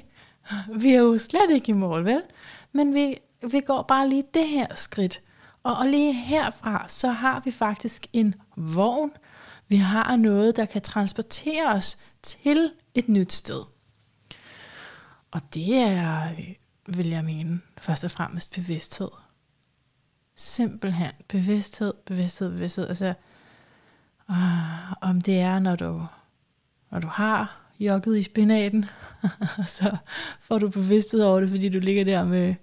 vi 0.81 0.93
er 0.93 0.99
jo 0.99 1.17
slet 1.17 1.51
ikke 1.51 1.69
i 1.69 1.73
mål, 1.73 2.05
vel? 2.05 2.21
men 2.71 2.93
vi, 2.93 3.17
vi 3.51 3.59
går 3.59 3.81
bare 3.81 4.09
lige 4.09 4.23
det 4.33 4.47
her 4.47 4.75
skridt. 4.75 5.21
Og, 5.63 5.77
og 5.77 5.87
lige 5.87 6.13
herfra, 6.13 6.85
så 6.87 7.11
har 7.11 7.41
vi 7.45 7.51
faktisk 7.51 8.07
en 8.13 8.35
vogn. 8.55 9.11
Vi 9.67 9.75
har 9.75 10.15
noget, 10.15 10.55
der 10.55 10.65
kan 10.65 10.81
transportere 10.81 11.67
os 11.67 11.97
til 12.21 12.71
et 12.93 13.09
nyt 13.09 13.33
sted. 13.33 13.63
Og 15.31 15.41
det 15.53 15.75
er, 15.75 16.29
vil 16.87 17.07
jeg 17.07 17.25
mene, 17.25 17.61
først 17.77 18.03
og 18.03 18.11
fremmest 18.11 18.51
bevidsthed. 18.51 19.09
Simpelthen 20.35 21.11
bevidsthed, 21.27 21.93
bevidsthed, 22.05 22.51
bevidsthed. 22.51 22.87
Altså, 22.87 23.13
øh, 24.29 24.91
om 25.01 25.21
det 25.21 25.39
er, 25.39 25.59
når 25.59 25.75
du, 25.75 26.05
når 26.91 26.99
du 26.99 27.07
har 27.07 27.66
jokket 27.79 28.17
i 28.17 28.23
spinaten, 28.23 28.85
så 29.77 29.97
får 30.39 30.59
du 30.59 30.69
bevidsthed 30.69 31.21
over 31.21 31.39
det, 31.39 31.49
fordi 31.49 31.69
du 31.69 31.79
ligger 31.79 32.03
der 32.03 32.25
med 32.25 32.55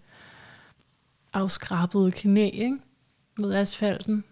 afskrabet 1.33 2.15
knæ 2.15 2.51
ikke? 2.51 2.79
mod 3.41 3.55
asfalten. 3.55 4.25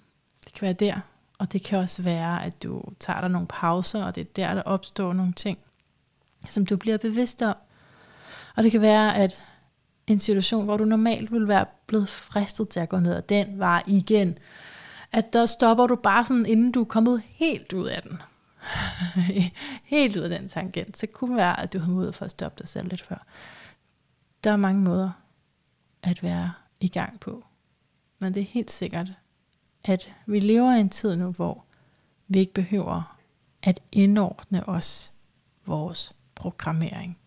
Det 0.44 0.52
kan 0.52 0.62
være 0.62 0.72
der. 0.72 1.00
Og 1.38 1.52
det 1.52 1.62
kan 1.62 1.78
også 1.78 2.02
være, 2.02 2.44
at 2.44 2.62
du 2.62 2.82
tager 3.00 3.20
dig 3.20 3.30
nogle 3.30 3.46
pauser, 3.46 4.04
og 4.04 4.14
det 4.14 4.20
er 4.20 4.32
der, 4.36 4.54
der 4.54 4.62
opstår 4.62 5.12
nogle 5.12 5.32
ting, 5.32 5.58
som 6.48 6.66
du 6.66 6.76
bliver 6.76 6.96
bevidst 6.96 7.42
om. 7.42 7.56
Og 8.56 8.62
det 8.62 8.72
kan 8.72 8.80
være, 8.80 9.16
at 9.16 9.38
en 10.06 10.20
situation, 10.20 10.64
hvor 10.64 10.76
du 10.76 10.84
normalt 10.84 11.32
ville 11.32 11.48
være 11.48 11.66
blevet 11.86 12.08
fristet 12.08 12.68
til 12.68 12.80
at 12.80 12.88
gå 12.88 12.98
ned 12.98 13.14
ad 13.14 13.22
den 13.22 13.58
var 13.58 13.82
igen, 13.86 14.38
at 15.12 15.32
der 15.32 15.46
stopper 15.46 15.86
du 15.86 15.96
bare 15.96 16.24
sådan, 16.24 16.46
inden 16.46 16.72
du 16.72 16.80
er 16.80 16.84
kommet 16.84 17.22
helt 17.26 17.72
ud 17.72 17.86
af 17.86 18.02
den. 18.02 18.22
helt 19.84 20.16
ud 20.16 20.22
af 20.22 20.30
den 20.30 20.48
tangent. 20.48 20.98
Så 20.98 21.06
kunne 21.06 21.36
være, 21.36 21.60
at 21.60 21.72
du 21.72 21.78
har 21.78 21.88
mod 21.88 22.12
for 22.12 22.24
at 22.24 22.30
stoppe 22.30 22.58
dig 22.58 22.68
selv 22.68 22.88
lidt 22.88 23.02
før. 23.02 23.26
Der 24.44 24.50
er 24.50 24.56
mange 24.56 24.80
måder 24.80 25.10
at 26.02 26.22
være 26.22 26.52
i 26.80 26.88
gang 26.88 27.20
på. 27.20 27.44
Men 28.20 28.34
det 28.34 28.40
er 28.40 28.46
helt 28.46 28.70
sikkert, 28.70 29.08
at 29.84 30.12
vi 30.26 30.40
lever 30.40 30.74
i 30.74 30.80
en 30.80 30.90
tid 30.90 31.16
nu, 31.16 31.30
hvor 31.30 31.64
vi 32.28 32.38
ikke 32.38 32.54
behøver 32.54 33.18
at 33.62 33.80
indordne 33.92 34.68
os 34.68 35.12
vores 35.66 36.14
programmering. 36.34 37.18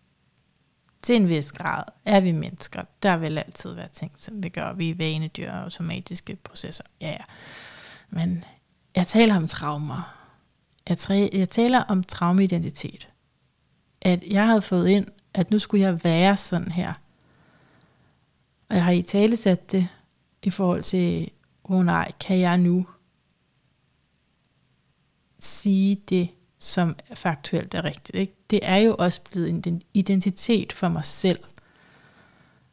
Til 1.02 1.16
en 1.16 1.28
vis 1.28 1.52
grad 1.52 1.82
er 2.04 2.20
vi 2.20 2.32
mennesker. 2.32 2.82
Der 3.02 3.16
vil 3.16 3.38
altid 3.38 3.72
være 3.72 3.88
ting, 3.88 4.12
som 4.16 4.42
vi 4.42 4.48
gør. 4.48 4.72
Vi 4.72 4.90
er 4.90 4.94
vanedyr 4.94 5.52
og 5.52 5.62
automatiske 5.62 6.36
processer. 6.36 6.84
Ja, 7.00 7.08
ja. 7.08 7.24
Men 8.10 8.44
jeg 8.96 9.06
taler 9.06 9.36
om 9.36 9.46
traumer. 9.46 10.25
Jeg, 10.88 10.98
træ, 10.98 11.28
jeg 11.32 11.50
taler 11.50 11.82
om 11.82 12.04
traumeidentitet. 12.04 13.08
At 14.00 14.22
jeg 14.30 14.46
havde 14.46 14.62
fået 14.62 14.88
ind, 14.88 15.06
at 15.34 15.50
nu 15.50 15.58
skulle 15.58 15.84
jeg 15.84 16.04
være 16.04 16.36
sådan 16.36 16.72
her. 16.72 16.92
Og 18.68 18.76
jeg 18.76 18.84
har 18.84 18.92
i 18.92 19.02
tale 19.02 19.36
sat 19.36 19.72
det 19.72 19.88
i 20.42 20.50
forhold 20.50 20.82
til, 20.82 21.30
åh 21.64 21.76
oh 21.76 21.84
nej, 21.84 22.12
kan 22.20 22.38
jeg 22.38 22.58
nu 22.58 22.86
sige 25.38 26.02
det, 26.08 26.28
som 26.58 26.96
faktuelt 27.14 27.74
er 27.74 27.84
rigtigt. 27.84 28.18
Ikke? 28.18 28.34
Det 28.50 28.60
er 28.62 28.76
jo 28.76 28.96
også 28.98 29.20
blevet 29.30 29.66
en 29.66 29.82
identitet 29.94 30.72
for 30.72 30.88
mig 30.88 31.04
selv. 31.04 31.38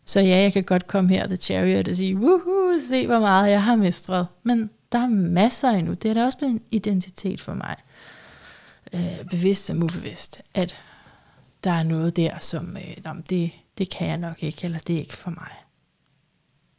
Så 0.06 0.20
ja, 0.20 0.38
jeg 0.38 0.54
kan 0.54 0.64
godt 0.64 0.88
komme 0.88 1.10
her 1.10 1.28
The 1.28 1.36
Chariot 1.36 1.88
og 1.88 1.96
sige, 1.96 2.16
woohoo, 2.18 2.80
se 2.90 3.08
hvor 3.08 3.20
meget 3.20 3.52
jeg 3.52 3.64
har 3.64 3.76
mestret. 3.76 4.28
Men 4.44 4.70
der 4.92 5.00
er 5.00 5.08
masser 5.08 5.70
endnu. 5.70 5.94
Det 5.94 6.10
er 6.10 6.14
da 6.14 6.26
også 6.26 6.38
blevet 6.38 6.54
en 6.54 6.62
identitet 6.72 7.42
for 7.42 7.54
mig. 7.54 7.76
Øh, 8.94 9.26
bevidst 9.30 9.66
som 9.66 9.84
ubevidst. 9.84 10.42
At 10.54 10.76
der 11.64 11.72
er 11.72 11.84
noget 11.84 12.16
der, 12.16 12.40
som 12.40 12.78
øh, 12.78 13.16
det, 13.30 13.52
det 13.78 13.90
kan 13.90 14.08
jeg 14.08 14.18
nok 14.18 14.44
ikke, 14.44 14.66
eller 14.66 14.80
det 14.80 14.96
er 14.96 15.00
ikke 15.00 15.18
for 15.18 15.30
mig. 15.30 15.52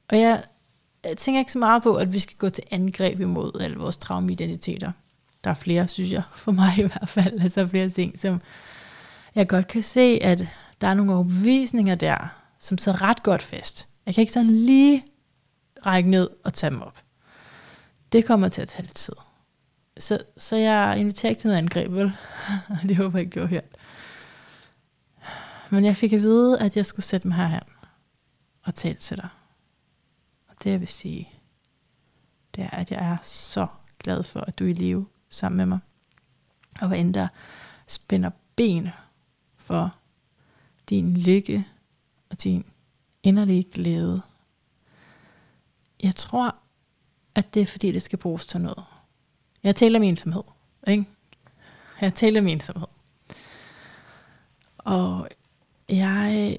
Og 0.08 0.18
jeg, 0.18 0.42
jeg 1.04 1.16
tænker 1.16 1.38
ikke 1.38 1.52
så 1.52 1.58
meget 1.58 1.82
på, 1.82 1.96
at 1.96 2.12
vi 2.12 2.18
skal 2.18 2.36
gå 2.36 2.48
til 2.48 2.64
angreb 2.70 3.20
imod 3.20 3.60
alle 3.60 3.76
vores 3.76 3.96
traumeidentiteter. 3.96 4.92
Der 5.44 5.50
er 5.50 5.54
flere, 5.54 5.88
synes 5.88 6.12
jeg, 6.12 6.22
for 6.34 6.52
mig 6.52 6.78
i 6.78 6.82
hvert 6.82 7.08
fald. 7.08 7.40
Altså 7.40 7.66
flere 7.66 7.90
ting, 7.90 8.18
som 8.18 8.40
jeg 9.34 9.48
godt 9.48 9.68
kan 9.68 9.82
se, 9.82 10.18
at 10.22 10.46
der 10.80 10.86
er 10.86 10.94
nogle 10.94 11.14
overbevisninger 11.14 11.94
der, 11.94 12.28
som 12.58 12.78
sidder 12.78 13.02
ret 13.02 13.22
godt 13.22 13.42
fast. 13.42 13.88
Jeg 14.06 14.14
kan 14.14 14.22
ikke 14.22 14.32
sådan 14.32 14.50
lige 14.50 15.04
række 15.86 16.10
ned 16.10 16.28
og 16.44 16.54
tage 16.54 16.70
dem 16.70 16.82
op. 16.82 16.98
Det 18.12 18.24
kommer 18.24 18.48
til 18.48 18.62
at 18.62 18.68
tage 18.68 18.82
lidt 18.82 18.94
tid. 18.94 19.14
Så, 19.98 20.18
så 20.36 20.56
jeg 20.56 20.98
inviterer 20.98 21.30
ikke 21.30 21.40
til 21.40 21.48
noget 21.48 21.58
angreb, 21.58 21.92
vel? 21.92 22.12
det 22.88 22.96
håber 22.96 23.18
jeg 23.18 23.24
ikke, 23.24 23.32
gjorde 23.32 23.48
hørt. 23.48 23.76
Men 25.70 25.84
jeg 25.84 25.96
fik 25.96 26.12
at 26.12 26.22
vide, 26.22 26.60
at 26.60 26.76
jeg 26.76 26.86
skulle 26.86 27.06
sætte 27.06 27.28
mig 27.28 27.36
herhen 27.36 27.60
og 28.62 28.74
tale 28.74 28.94
til 28.94 29.16
dig. 29.16 29.28
Og 30.48 30.54
det 30.64 30.70
jeg 30.70 30.80
vil 30.80 30.88
sige, 30.88 31.28
det 32.54 32.64
er, 32.64 32.70
at 32.70 32.90
jeg 32.90 33.10
er 33.10 33.16
så 33.22 33.66
glad 33.98 34.22
for, 34.22 34.40
at 34.40 34.58
du 34.58 34.64
er 34.64 34.68
i 34.68 34.72
live 34.72 35.06
sammen 35.28 35.56
med 35.56 35.66
mig. 35.66 35.78
Og 36.80 36.88
hvad 36.88 36.98
end 36.98 37.14
der 37.14 37.28
spænder 37.86 38.30
ben 38.56 38.88
for 39.56 39.94
din 40.88 41.16
lykke 41.16 41.66
og 42.30 42.44
din 42.44 42.64
inderlige 43.22 43.64
glæde. 43.64 44.22
Jeg 46.02 46.14
tror, 46.14 46.56
at 47.34 47.54
det 47.54 47.62
er 47.62 47.66
fordi, 47.66 47.92
det 47.92 48.02
skal 48.02 48.18
bruges 48.18 48.46
til 48.46 48.60
noget. 48.60 48.84
Jeg 49.64 49.76
taler 49.76 49.98
om 49.98 50.02
ensomhed. 50.02 50.42
Ikke? 50.86 51.06
Jeg 52.00 52.14
taler 52.14 52.40
om 52.40 52.46
ensomhed. 52.46 52.88
Og 54.78 55.28
jeg 55.88 56.58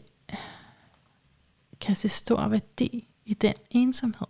kan 1.82 1.96
se 1.96 2.10
stor 2.10 2.48
værdi 2.48 3.08
i 3.26 3.34
den 3.34 3.54
ensomhed. 3.72 4.28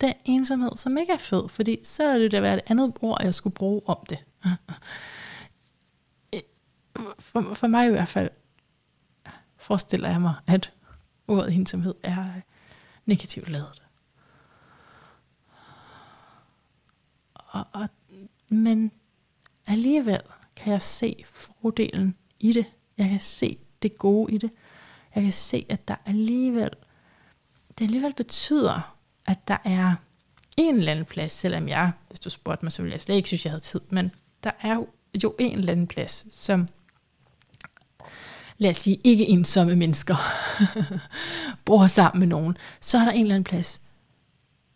Den 0.00 0.14
ensomhed, 0.24 0.76
som 0.76 0.98
ikke 0.98 1.12
er 1.12 1.18
fed, 1.18 1.48
fordi 1.48 1.78
så 1.82 2.04
er 2.04 2.18
det 2.18 2.32
da 2.32 2.40
være 2.40 2.54
et 2.54 2.62
andet 2.66 2.92
ord, 3.00 3.22
jeg 3.22 3.34
skulle 3.34 3.54
bruge 3.54 3.82
om 3.86 4.06
det. 4.08 4.24
For, 7.18 7.54
for 7.54 7.66
mig 7.66 7.86
i 7.86 7.90
hvert 7.90 8.08
fald 8.08 8.30
forestiller 9.56 10.10
jeg 10.10 10.20
mig, 10.20 10.34
at 10.46 10.72
ordet 11.28 11.54
ensomhed 11.54 11.94
er 12.02 12.40
negativt 13.06 13.48
lavet. 13.48 13.82
Og, 17.34 17.66
og, 17.72 17.88
men 18.56 18.92
alligevel 19.66 20.20
kan 20.56 20.72
jeg 20.72 20.82
se 20.82 21.24
fordelen 21.32 22.16
i 22.40 22.52
det. 22.52 22.66
Jeg 22.98 23.08
kan 23.08 23.20
se 23.20 23.58
det 23.82 23.98
gode 23.98 24.34
i 24.34 24.38
det. 24.38 24.50
Jeg 25.14 25.22
kan 25.22 25.32
se, 25.32 25.66
at 25.68 25.88
der 25.88 25.96
alligevel, 26.06 26.70
det 27.78 27.84
alligevel 27.84 28.14
betyder, 28.14 28.96
at 29.26 29.48
der 29.48 29.56
er 29.64 29.94
en 30.56 30.74
eller 30.74 30.92
anden 30.92 31.04
plads, 31.04 31.32
selvom 31.32 31.68
jeg, 31.68 31.92
hvis 32.08 32.20
du 32.20 32.30
spurgte 32.30 32.64
mig, 32.64 32.72
så 32.72 32.82
ville 32.82 32.92
jeg 32.92 33.00
slet 33.00 33.16
ikke 33.16 33.28
synes, 33.28 33.44
jeg 33.44 33.50
havde 33.50 33.62
tid, 33.62 33.80
men 33.90 34.10
der 34.44 34.50
er 34.60 34.74
jo, 34.74 34.88
jo 35.22 35.34
en 35.38 35.58
eller 35.58 35.72
anden 35.72 35.86
plads, 35.86 36.26
som 36.30 36.68
lad 38.58 38.70
os 38.70 38.76
sige, 38.76 39.00
ikke 39.04 39.28
ensomme 39.28 39.76
mennesker 39.76 40.16
bor 41.64 41.86
sammen 41.86 42.20
med 42.20 42.26
nogen, 42.26 42.56
så 42.80 42.98
er 42.98 43.04
der 43.04 43.12
en 43.12 43.20
eller 43.20 43.34
anden 43.34 43.44
plads, 43.44 43.80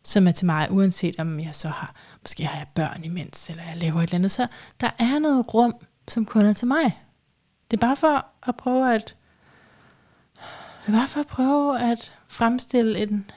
som 0.08 0.26
er 0.26 0.32
til 0.32 0.46
mig, 0.46 0.70
uanset 0.70 1.20
om 1.20 1.40
jeg 1.40 1.54
så 1.54 1.68
har, 1.68 1.94
måske 2.22 2.46
har 2.46 2.58
jeg 2.58 2.66
børn 2.74 3.04
imens, 3.04 3.50
eller 3.50 3.62
jeg 3.62 3.76
laver 3.76 3.98
et 3.98 4.02
eller 4.02 4.14
andet, 4.14 4.30
så 4.30 4.46
der 4.80 4.90
er 4.98 5.18
noget 5.18 5.54
rum, 5.54 5.74
som 6.08 6.26
kun 6.26 6.44
er 6.44 6.52
til 6.52 6.68
mig. 6.68 7.02
Det 7.70 7.76
er 7.76 7.80
bare 7.80 7.96
for 7.96 8.26
at 8.42 8.56
prøve 8.56 8.94
at, 8.94 9.16
det 10.86 10.94
er 10.94 10.98
bare 10.98 11.08
for 11.08 11.20
at 11.20 11.26
prøve 11.26 11.80
at 11.80 12.12
fremstille 12.28 12.98
en, 12.98 13.30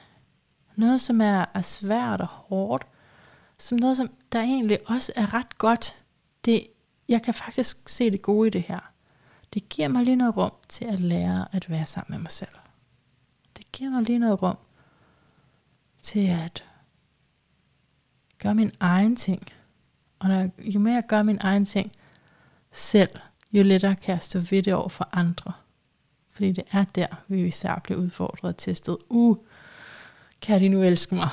noget, 0.76 1.00
som 1.00 1.20
er, 1.20 1.44
er 1.54 1.62
svært 1.62 2.20
og 2.20 2.26
hårdt, 2.26 2.86
som 3.58 3.78
noget, 3.78 3.96
som 3.96 4.08
der 4.32 4.40
egentlig 4.40 4.78
også 4.86 5.12
er 5.16 5.34
ret 5.34 5.58
godt. 5.58 5.96
Det, 6.44 6.66
jeg 7.08 7.22
kan 7.22 7.34
faktisk 7.34 7.88
se 7.88 8.10
det 8.10 8.22
gode 8.22 8.46
i 8.46 8.50
det 8.50 8.62
her. 8.62 8.92
Det 9.54 9.68
giver 9.68 9.88
mig 9.88 10.04
lige 10.04 10.16
noget 10.16 10.36
rum 10.36 10.52
til 10.68 10.84
at 10.84 11.00
lære 11.00 11.46
at 11.52 11.70
være 11.70 11.84
sammen 11.84 12.14
med 12.14 12.22
mig 12.22 12.30
selv. 12.30 12.56
Det 13.56 13.72
giver 13.72 13.90
mig 13.90 14.02
lige 14.02 14.18
noget 14.18 14.42
rum 14.42 14.56
til 16.02 16.26
at 16.26 16.64
gøre 18.42 18.54
min 18.54 18.70
egen 18.80 19.16
ting. 19.16 19.42
Og 20.18 20.28
når, 20.28 20.50
jo 20.58 20.80
mere 20.80 20.94
jeg 20.94 21.04
gør 21.08 21.22
min 21.22 21.38
egen 21.40 21.64
ting 21.64 21.92
selv, 22.72 23.10
jo 23.52 23.62
lettere 23.62 23.94
kan 23.94 24.12
jeg 24.12 24.22
stå 24.22 24.38
ved 24.38 24.62
det 24.62 24.74
over 24.74 24.88
for 24.88 25.08
andre. 25.12 25.52
Fordi 26.30 26.52
det 26.52 26.64
er 26.72 26.84
der, 26.84 27.06
vi 27.28 27.46
især 27.46 27.80
bliver 27.84 28.00
udfordret 28.00 28.48
og 28.48 28.56
testet. 28.56 28.96
Uh, 29.08 29.36
kan 30.42 30.60
de 30.60 30.68
nu 30.68 30.82
elske 30.82 31.14
mig? 31.14 31.28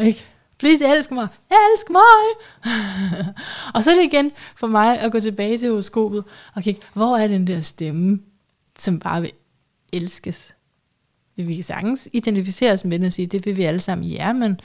Ikke? 0.00 0.24
Please 0.58 0.84
elsk 0.84 1.10
mig. 1.10 1.28
Elsk 1.50 1.90
mig. 1.90 2.24
og 3.74 3.84
så 3.84 3.90
er 3.90 3.94
det 3.94 4.04
igen 4.04 4.32
for 4.56 4.66
mig 4.66 5.00
at 5.00 5.12
gå 5.12 5.20
tilbage 5.20 5.58
til 5.58 5.68
horoskopet 5.68 6.24
og 6.54 6.62
kigge, 6.62 6.82
hvor 6.92 7.16
er 7.16 7.26
den 7.26 7.46
der 7.46 7.60
stemme, 7.60 8.20
som 8.78 8.98
bare 8.98 9.20
vil 9.20 9.32
elskes? 9.92 10.55
Vi 11.36 11.54
kan 11.54 11.64
sagtens 11.64 12.08
identificere 12.12 12.72
os 12.72 12.84
med 12.84 12.98
den 12.98 13.06
og 13.06 13.12
sige, 13.12 13.26
det 13.26 13.46
vil 13.46 13.56
vi 13.56 13.62
alle 13.62 13.80
sammen, 13.80 14.06
ja, 14.06 14.32
men 14.32 14.60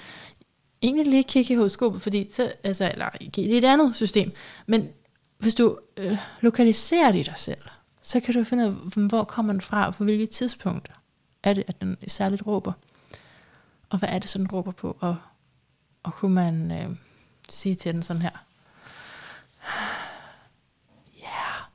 egentlig 0.81 1.07
lige 1.07 1.23
kigge 1.23 1.53
i 1.53 1.57
horoskopet, 1.57 2.01
fordi 2.01 2.27
så, 2.29 2.53
altså, 2.63 2.91
eller 2.91 3.09
i 3.37 3.57
et 3.57 3.63
andet 3.65 3.95
system, 3.95 4.31
men 4.67 4.89
hvis 5.37 5.55
du 5.55 5.77
øh, 5.97 6.17
lokaliserer 6.41 7.11
det 7.11 7.19
i 7.19 7.23
dig 7.23 7.37
selv, 7.37 7.61
så 8.01 8.19
kan 8.19 8.33
du 8.33 8.43
finde 8.43 8.67
ud 8.67 8.91
af, 8.95 9.03
hvor 9.07 9.23
kommer 9.23 9.53
den 9.53 9.61
fra, 9.61 9.87
og 9.87 9.95
på 9.95 10.03
hvilke 10.03 10.25
tidspunkter. 10.25 10.93
er 11.43 11.53
det, 11.53 11.63
at 11.67 11.81
den 11.81 11.97
særligt 12.07 12.47
råber? 12.47 12.73
Og 13.89 13.99
hvad 13.99 14.09
er 14.09 14.19
det, 14.19 14.29
så 14.29 14.37
den 14.37 14.47
råber 14.47 14.71
på? 14.71 14.97
Og, 14.99 15.15
og 16.03 16.13
kunne 16.13 16.33
man 16.33 16.71
øh, 16.71 16.95
sige 17.49 17.75
til 17.75 17.93
den 17.93 18.03
sådan 18.03 18.21
her, 18.21 18.45
ja, 21.17 21.23
yeah, 21.23 21.65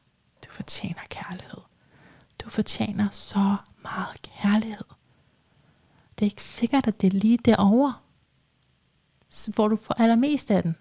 du 0.44 0.50
fortjener 0.50 1.00
kærlighed. 1.10 1.60
Du 2.44 2.50
fortjener 2.50 3.08
så 3.10 3.56
meget 3.92 4.22
kærlighed. 4.22 4.84
Det 6.18 6.24
er 6.24 6.30
ikke 6.30 6.42
sikkert, 6.42 6.86
at 6.86 7.00
det 7.00 7.14
er 7.14 7.18
lige 7.18 7.38
derovre, 7.38 7.94
hvor 9.54 9.68
du 9.68 9.76
får 9.76 9.94
allermest 9.94 10.50
af 10.50 10.62
den. 10.62 10.76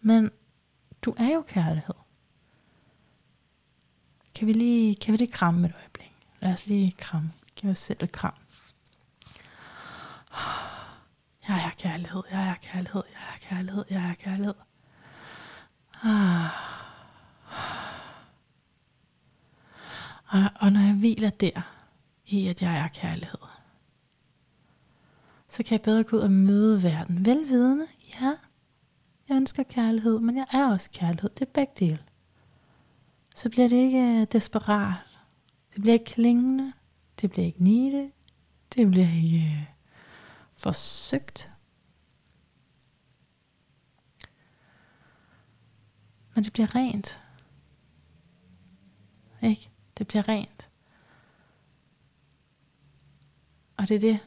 Men 0.00 0.30
du 1.02 1.14
er 1.18 1.28
jo 1.28 1.42
kærlighed. 1.42 1.94
Kan 4.34 4.46
vi 4.46 4.52
lige, 4.52 4.96
kan 4.96 5.12
vi 5.12 5.16
lige 5.16 5.32
kramme 5.32 5.66
et 5.68 5.74
øjeblik? 5.74 6.12
Lad 6.40 6.52
os 6.52 6.66
lige 6.66 6.92
kramme. 6.98 7.32
Giv 7.56 7.70
os 7.70 7.78
selv 7.78 8.02
et 8.02 8.12
kram. 8.12 8.34
Jeg 11.48 11.56
er 11.66 11.70
kærlighed, 11.78 12.22
jeg 12.30 12.48
er 12.48 12.54
kærlighed, 12.62 13.02
jeg 13.12 13.34
er 13.34 13.38
kærlighed, 13.48 13.84
jeg 13.90 14.10
er 14.10 14.14
kærlighed. 14.14 14.54
Ah. 16.04 16.71
Og, 20.32 20.50
og 20.60 20.72
når 20.72 20.80
jeg 20.80 20.94
hviler 20.94 21.30
der, 21.30 21.74
i 22.26 22.48
at 22.48 22.62
jeg 22.62 22.78
er 22.78 22.88
kærlighed, 22.88 23.38
så 25.48 25.62
kan 25.62 25.72
jeg 25.72 25.82
bedre 25.82 26.04
gå 26.04 26.16
ud 26.16 26.22
og 26.22 26.30
møde 26.30 26.82
verden. 26.82 27.26
Velvidende, 27.26 27.86
ja, 28.20 28.34
jeg 29.28 29.36
ønsker 29.36 29.62
kærlighed, 29.62 30.18
men 30.18 30.36
jeg 30.36 30.46
er 30.52 30.70
også 30.70 30.90
kærlighed. 30.90 31.30
Det 31.30 31.42
er 31.42 31.52
begge 31.54 31.72
dele. 31.78 32.04
Så 33.34 33.50
bliver 33.50 33.68
det 33.68 33.76
ikke 33.76 34.20
øh, 34.20 34.26
desperat. 34.32 34.94
Det 35.74 35.82
bliver 35.82 35.92
ikke 35.92 36.04
klingende. 36.04 36.72
Det 37.20 37.30
bliver 37.30 37.46
ikke 37.46 37.64
nide. 37.64 38.10
Det 38.74 38.90
bliver 38.90 39.08
ikke 39.16 39.36
øh, 39.36 39.66
forsøgt. 40.54 41.50
Men 46.34 46.44
det 46.44 46.52
bliver 46.52 46.74
rent. 46.74 47.20
Ikke? 49.42 49.71
Det 49.98 50.06
bliver 50.06 50.28
rent. 50.28 50.68
Og 53.76 53.88
det 53.88 53.96
er 53.96 54.00
det, 54.00 54.18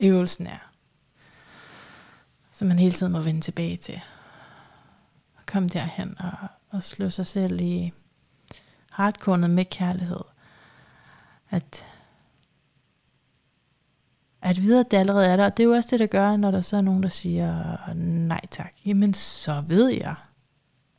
øvelsen 0.00 0.46
er. 0.46 0.70
Som 2.52 2.68
man 2.68 2.78
hele 2.78 2.92
tiden 2.92 3.12
må 3.12 3.20
vende 3.20 3.40
tilbage 3.40 3.76
til. 3.76 4.00
Og 5.36 5.46
komme 5.46 5.68
derhen 5.68 6.16
og, 6.18 6.32
og 6.70 6.82
slå 6.82 7.10
sig 7.10 7.26
selv 7.26 7.60
i 7.60 7.92
hardkornet 8.90 9.50
med 9.50 9.64
kærlighed. 9.64 10.20
At, 11.50 11.86
at 14.42 14.62
vide, 14.62 14.80
at 14.80 14.90
det 14.90 14.96
allerede 14.96 15.26
er 15.26 15.36
der. 15.36 15.44
Og 15.44 15.56
det 15.56 15.62
er 15.62 15.68
jo 15.68 15.74
også 15.74 15.88
det, 15.90 16.00
der 16.00 16.06
gør, 16.06 16.36
når 16.36 16.50
der 16.50 16.60
så 16.60 16.76
er 16.76 16.80
nogen, 16.80 17.02
der 17.02 17.08
siger 17.08 17.94
nej 17.94 18.46
tak. 18.50 18.72
Jamen 18.86 19.14
så 19.14 19.64
ved 19.66 19.88
jeg, 19.88 20.14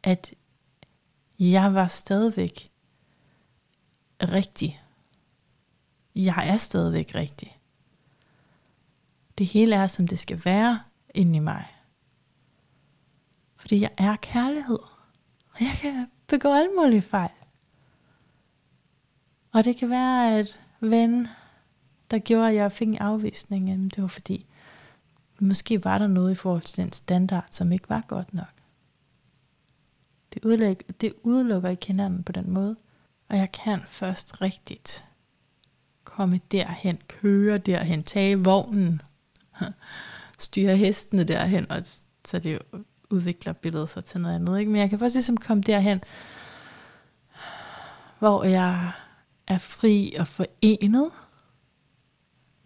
at 0.04 0.34
jeg 1.40 1.74
var 1.74 1.88
stadigvæk 1.88 2.71
rigtig. 4.22 4.82
Jeg 6.16 6.50
er 6.50 6.58
stadigvæk 6.58 7.16
rigtig. 7.16 7.58
Det 9.38 9.46
hele 9.46 9.76
er, 9.76 9.88
som 9.88 10.08
det 10.08 10.20
skal 10.20 10.46
være 10.46 10.82
inde 11.14 11.36
i 11.36 11.40
mig. 11.40 11.66
Fordi 13.56 13.82
jeg 13.82 13.92
er 13.98 14.16
kærlighed. 14.16 14.80
Og 15.52 15.62
jeg 15.62 15.78
kan 15.82 16.08
begå 16.28 16.54
alle 16.54 16.72
mulige 16.78 17.02
fejl. 17.02 17.32
Og 19.52 19.66
det 19.66 19.78
kan 19.78 19.90
være, 19.90 20.40
at 20.40 20.60
ven, 20.80 21.28
der 22.12 22.20
gjorde, 22.20 22.50
at 22.50 22.56
jeg 22.56 22.72
fik 22.72 22.88
en 22.88 22.98
afvisning, 22.98 23.68
jamen 23.70 23.90
det 23.90 24.02
var 24.02 24.08
fordi, 24.08 24.46
måske 25.40 25.84
var 25.84 25.98
der 25.98 26.08
noget 26.08 26.32
i 26.32 26.36
forhold 26.36 26.62
til 26.62 26.84
den 26.84 26.92
standard, 26.92 27.48
som 27.52 27.72
ikke 27.72 27.90
var 27.90 28.04
godt 28.08 28.34
nok. 28.34 28.54
Det 30.34 30.46
udlæg, 30.46 31.02
det 31.02 31.14
udelukker 31.24 31.70
ikke 31.70 31.88
hinanden 31.88 32.24
på 32.24 32.32
den 32.32 32.50
måde. 32.50 32.76
Og 33.32 33.38
jeg 33.38 33.52
kan 33.52 33.82
først 33.88 34.42
rigtigt 34.42 35.06
komme 36.04 36.40
derhen, 36.52 37.00
køre 37.08 37.58
derhen, 37.58 38.04
tage 38.04 38.44
vognen, 38.44 39.02
styre 40.40 40.78
hestene 40.78 41.24
derhen, 41.24 41.72
og 41.72 41.82
så 42.26 42.40
det 42.40 42.60
udvikler 43.10 43.54
billedet 43.54 43.90
sig 43.90 44.06
til 44.06 44.22
noget 44.22 44.36
andet. 44.36 44.60
Ikke? 44.60 44.72
Men 44.72 44.82
jeg 44.82 44.90
kan 44.90 45.00
først 45.00 45.16
ligesom 45.16 45.38
komme 45.38 45.64
derhen, 45.64 46.02
hvor 48.20 48.44
jeg 48.44 48.92
er 49.48 49.58
fri 49.58 50.16
og 50.20 50.28
forenet, 50.28 51.12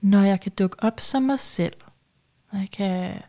når 0.01 0.21
jeg 0.21 0.41
kan 0.41 0.51
dukke 0.51 0.83
op 0.83 0.99
som 0.99 1.23
mig 1.23 1.39
selv. 1.39 1.81
Når 2.51 2.59
jeg 2.59 2.71
kan 2.71 3.21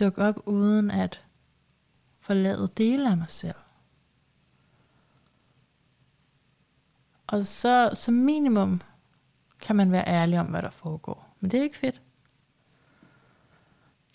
dukke 0.00 0.22
op 0.22 0.36
uden 0.46 0.90
at 0.90 1.22
forlade 2.20 2.68
dele 2.76 3.10
af 3.10 3.16
mig 3.16 3.30
selv. 3.30 3.63
Og 7.26 7.46
så 7.46 7.90
som 7.94 8.14
minimum 8.14 8.80
kan 9.60 9.76
man 9.76 9.92
være 9.92 10.08
ærlig 10.08 10.40
om, 10.40 10.46
hvad 10.46 10.62
der 10.62 10.70
foregår. 10.70 11.36
Men 11.40 11.50
det 11.50 11.58
er 11.58 11.62
ikke 11.62 11.78
fedt. 11.78 12.02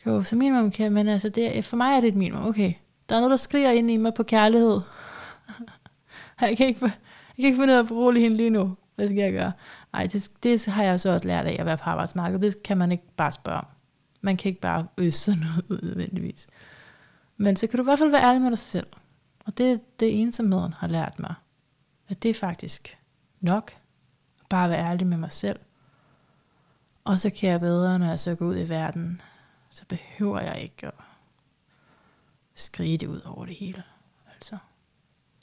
Jo, 0.05 0.24
som 0.24 0.39
minimum 0.39 0.72
kan 0.72 0.93
men 0.93 1.07
altså 1.07 1.30
det, 1.30 1.66
for 1.66 1.78
mig 1.78 1.95
er 1.95 2.01
det 2.01 2.07
et 2.07 2.16
minimum. 2.16 2.47
Okay, 2.47 2.74
der 3.10 3.16
er 3.16 3.20
noget, 3.20 3.32
der 3.32 3.38
skriger 3.38 3.72
ind 3.72 3.91
i 3.91 3.97
mig 3.97 4.14
på 4.14 4.24
kærlighed. 4.24 4.82
jeg 6.41 6.57
kan 6.57 6.68
ikke, 6.68 6.86
jeg 6.86 6.91
kan 7.36 7.45
ikke 7.45 7.57
finde 7.57 7.74
ud 7.74 7.78
af 7.78 7.82
at 7.82 7.88
berolige 7.88 8.24
hende 8.24 8.38
lige 8.38 8.49
nu. 8.49 8.76
Hvad 8.95 9.07
skal 9.07 9.18
jeg 9.18 9.34
gøre? 9.34 9.51
Nej, 9.93 10.07
det, 10.07 10.32
det 10.43 10.66
har 10.66 10.84
jeg 10.84 10.99
så 10.99 11.10
også 11.14 11.28
lært 11.28 11.45
af 11.45 11.55
at 11.60 11.66
være 11.66 11.78
på 11.78 11.89
arbejdsmarkedet. 11.89 12.41
Det 12.41 12.64
kan 12.64 12.78
man 12.78 12.91
ikke 12.91 13.03
bare 13.18 13.32
spørge 13.32 13.57
om. 13.57 13.68
Man 14.22 14.38
kan 14.38 14.49
ikke 14.49 14.62
bare 14.62 14.88
øse 14.97 15.20
sådan 15.20 15.39
noget 15.39 15.66
ud 15.70 15.88
nødvendigvis. 15.88 16.47
Men 17.38 17.55
så 17.55 17.68
kan 17.68 17.78
du 17.78 17.84
i 17.84 17.89
hvert 17.89 17.99
fald 17.99 18.10
være 18.10 18.24
ærlig 18.24 18.41
med 18.41 18.49
dig 18.49 18.60
selv. 18.60 18.88
Og 19.45 19.57
det 19.57 19.99
det 19.99 20.22
ensomheden 20.22 20.74
har 20.74 20.88
lært 20.88 21.20
mig. 21.20 21.34
At 22.10 22.24
det 22.24 22.30
er 22.30 22.34
faktisk 22.34 22.98
nok. 23.41 23.71
Bare 24.49 24.69
være 24.69 24.85
ærlig 24.85 25.07
med 25.07 25.17
mig 25.17 25.31
selv. 25.31 25.59
Og 27.03 27.19
så 27.19 27.29
kan 27.29 27.49
jeg 27.49 27.59
bedre, 27.59 27.99
når 27.99 28.05
jeg 28.05 28.19
så 28.19 28.35
går 28.35 28.45
ud 28.45 28.57
i 28.57 28.69
verden, 28.69 29.21
så 29.69 29.85
behøver 29.85 30.41
jeg 30.41 30.61
ikke 30.61 30.87
at 30.87 30.93
skrige 32.55 32.97
det 32.97 33.07
ud 33.07 33.21
over 33.21 33.45
det 33.45 33.55
hele. 33.55 33.83
Altså, 34.35 34.57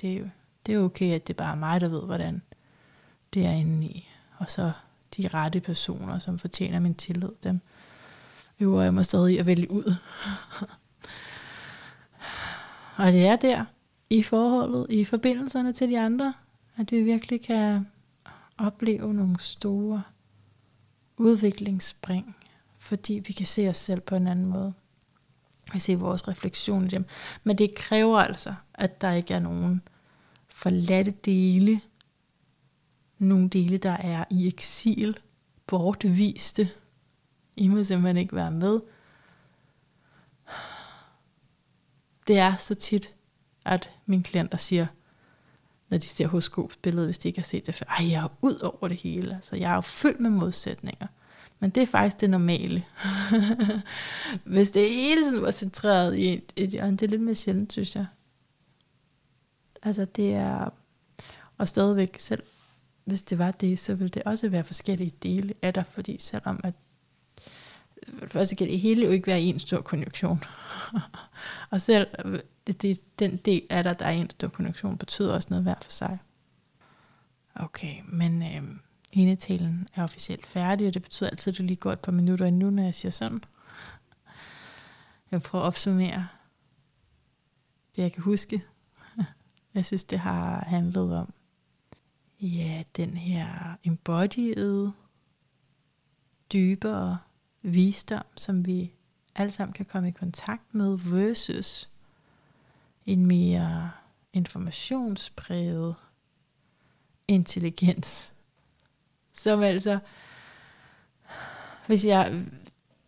det 0.00 0.12
er 0.12 0.18
jo 0.18 0.28
det 0.66 0.74
er 0.74 0.78
okay, 0.78 1.14
at 1.14 1.28
det 1.28 1.36
bare 1.36 1.52
er 1.52 1.56
mig, 1.56 1.80
der 1.80 1.88
ved, 1.88 2.02
hvordan 2.02 2.42
det 3.34 3.46
er 3.46 3.50
inde 3.50 3.86
i. 3.86 4.08
Og 4.38 4.50
så 4.50 4.72
de 5.16 5.28
rette 5.28 5.60
personer, 5.60 6.18
som 6.18 6.38
fortjener 6.38 6.80
min 6.80 6.94
tillid, 6.94 7.32
dem 7.42 7.60
øver 8.60 8.82
jeg 8.82 8.94
mig 8.94 9.04
stadig 9.04 9.40
at 9.40 9.46
vælge 9.46 9.70
ud. 9.70 9.94
og 12.96 13.12
det 13.12 13.26
er 13.26 13.36
der, 13.36 13.64
i 14.10 14.22
forholdet, 14.22 14.86
i 14.90 15.04
forbindelserne 15.04 15.72
til 15.72 15.88
de 15.88 16.00
andre, 16.00 16.34
at 16.76 16.92
vi 16.92 17.02
virkelig 17.02 17.42
kan 17.42 17.86
opleve 18.58 19.14
nogle 19.14 19.40
store 19.40 20.02
udviklingsspring, 21.16 22.36
fordi 22.78 23.22
vi 23.26 23.32
kan 23.32 23.46
se 23.46 23.68
os 23.68 23.76
selv 23.76 24.00
på 24.00 24.14
en 24.16 24.26
anden 24.26 24.46
måde. 24.46 24.72
Vi 25.72 25.80
ser 25.80 25.96
vores 25.96 26.28
refleksion 26.28 26.86
i 26.86 26.88
dem. 26.88 27.04
Men 27.44 27.58
det 27.58 27.74
kræver 27.74 28.18
altså, 28.18 28.54
at 28.74 29.00
der 29.00 29.12
ikke 29.12 29.34
er 29.34 29.38
nogen 29.38 29.82
forladte 30.48 31.10
dele, 31.10 31.80
nogle 33.18 33.48
dele, 33.48 33.78
der 33.78 33.90
er 33.90 34.24
i 34.30 34.48
eksil, 34.48 35.18
bortviste. 35.66 36.70
I 37.56 37.68
må 37.68 37.84
simpelthen 37.84 38.16
ikke 38.16 38.36
være 38.36 38.50
med. 38.50 38.80
Det 42.26 42.38
er 42.38 42.56
så 42.56 42.74
tit, 42.74 43.14
at 43.64 43.90
mine 44.06 44.22
klienter 44.22 44.58
siger, 44.58 44.86
når 45.88 45.98
de 45.98 46.06
ser 46.06 46.26
horoskopsbilledet, 46.26 47.06
hvis 47.06 47.18
de 47.18 47.28
ikke 47.28 47.40
har 47.40 47.44
set 47.44 47.66
det 47.66 47.74
før, 47.74 47.86
ej, 47.98 48.10
jeg 48.10 48.24
er 48.24 48.28
ud 48.42 48.58
over 48.60 48.88
det 48.88 49.02
hele. 49.02 49.34
Altså, 49.34 49.56
jeg 49.56 49.70
er 49.70 49.74
jo 49.74 49.80
fyldt 49.80 50.20
med 50.20 50.30
modsætninger. 50.30 51.06
Men 51.60 51.70
det 51.70 51.82
er 51.82 51.86
faktisk 51.86 52.20
det 52.20 52.30
normale. 52.30 52.84
hvis 54.44 54.70
det 54.70 54.88
hele 54.88 55.22
tiden 55.22 55.42
var 55.42 55.50
centreret 55.50 56.16
i 56.16 56.32
et, 56.32 56.52
et 56.56 56.70
hjørne, 56.70 56.96
det 56.96 57.02
er 57.02 57.10
lidt 57.10 57.22
mere 57.22 57.34
sjældent, 57.34 57.72
synes 57.72 57.96
jeg. 57.96 58.06
Altså 59.82 60.04
det 60.04 60.34
er, 60.34 60.68
og 61.58 61.68
stadigvæk 61.68 62.18
selv, 62.18 62.42
hvis 63.04 63.22
det 63.22 63.38
var 63.38 63.50
det, 63.50 63.78
så 63.78 63.94
ville 63.94 64.08
det 64.08 64.22
også 64.22 64.48
være 64.48 64.64
forskellige 64.64 65.12
dele 65.22 65.54
af 65.62 65.74
dig, 65.74 65.86
fordi 65.86 66.16
selvom 66.20 66.60
at, 66.64 66.74
først 68.28 68.56
kan 68.56 68.66
det 68.66 68.80
hele 68.80 69.04
jo 69.04 69.10
ikke 69.10 69.26
være 69.26 69.40
en 69.40 69.58
stor 69.58 69.80
konjunktion. 69.80 70.42
og 71.70 71.80
selv 71.80 72.06
det, 72.66 72.82
det, 72.82 73.18
den 73.18 73.36
del 73.36 73.62
af 73.70 73.84
dig, 73.84 73.98
der 73.98 74.04
er 74.04 74.10
en 74.10 74.30
stor 74.30 74.48
konjunktion, 74.48 74.98
betyder 74.98 75.34
også 75.34 75.48
noget 75.50 75.62
hver 75.62 75.74
for 75.82 75.90
sig. 75.90 76.18
Okay, 77.54 77.96
men 78.08 78.42
øh, 78.42 78.62
indetalen 79.12 79.88
er 79.94 80.02
officielt 80.02 80.46
færdig, 80.46 80.86
og 80.86 80.94
det 80.94 81.02
betyder 81.02 81.30
altid, 81.30 81.52
at 81.52 81.58
det 81.58 81.66
lige 81.66 81.76
går 81.76 81.92
et 81.92 82.00
par 82.00 82.12
minutter 82.12 82.46
endnu, 82.46 82.70
når 82.70 82.82
jeg 82.82 82.94
siger 82.94 83.12
sådan. 83.12 83.44
Jeg 85.30 85.42
prøver 85.42 85.64
at 85.64 85.66
opsummere 85.66 86.28
det, 87.96 88.02
jeg 88.02 88.12
kan 88.12 88.22
huske. 88.22 88.62
Jeg 89.74 89.86
synes, 89.86 90.04
det 90.04 90.18
har 90.18 90.64
handlet 90.64 91.16
om, 91.16 91.32
ja, 92.40 92.82
den 92.96 93.16
her 93.16 93.76
embodied, 93.84 94.90
dybere 96.52 97.18
visdom, 97.66 98.24
som 98.36 98.66
vi 98.66 98.92
alle 99.34 99.50
sammen 99.50 99.72
kan 99.72 99.86
komme 99.86 100.08
i 100.08 100.12
kontakt 100.12 100.74
med, 100.74 100.98
versus 100.98 101.90
en 103.06 103.26
mere 103.26 103.90
informationspræget 104.32 105.94
intelligens, 107.28 108.34
som 109.32 109.62
altså, 109.62 109.98
hvis 111.86 112.06
jeg, 112.06 112.44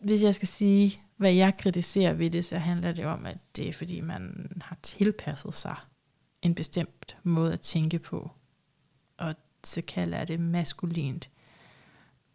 hvis 0.00 0.22
jeg 0.22 0.34
skal 0.34 0.48
sige, 0.48 1.00
hvad 1.16 1.32
jeg 1.32 1.56
kritiserer 1.58 2.12
ved 2.12 2.30
det, 2.30 2.44
så 2.44 2.58
handler 2.58 2.92
det 2.92 3.04
om, 3.04 3.26
at 3.26 3.38
det 3.56 3.68
er 3.68 3.72
fordi, 3.72 4.00
man 4.00 4.50
har 4.60 4.76
tilpasset 4.82 5.54
sig 5.54 5.76
en 6.42 6.54
bestemt 6.54 7.16
måde 7.22 7.52
at 7.52 7.60
tænke 7.60 7.98
på. 7.98 8.30
Og 9.16 9.34
så 9.64 9.82
kalder 9.82 10.18
jeg 10.18 10.28
det 10.28 10.40
maskulint. 10.40 11.30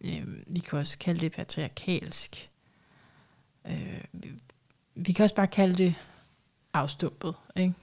Øh, 0.04 0.28
vi 0.48 0.60
kan 0.60 0.80
også 0.80 0.98
kalde 0.98 1.20
det 1.20 1.32
patriarkalsk. 1.32 2.50
Øh, 3.66 4.04
vi 4.96 5.14
kan 5.14 5.24
også 5.24 5.36
bare 5.36 5.48
kalde 5.48 5.76
det 5.76 5.96
afstumpet. 6.74 7.36
Ikke? 7.56 7.74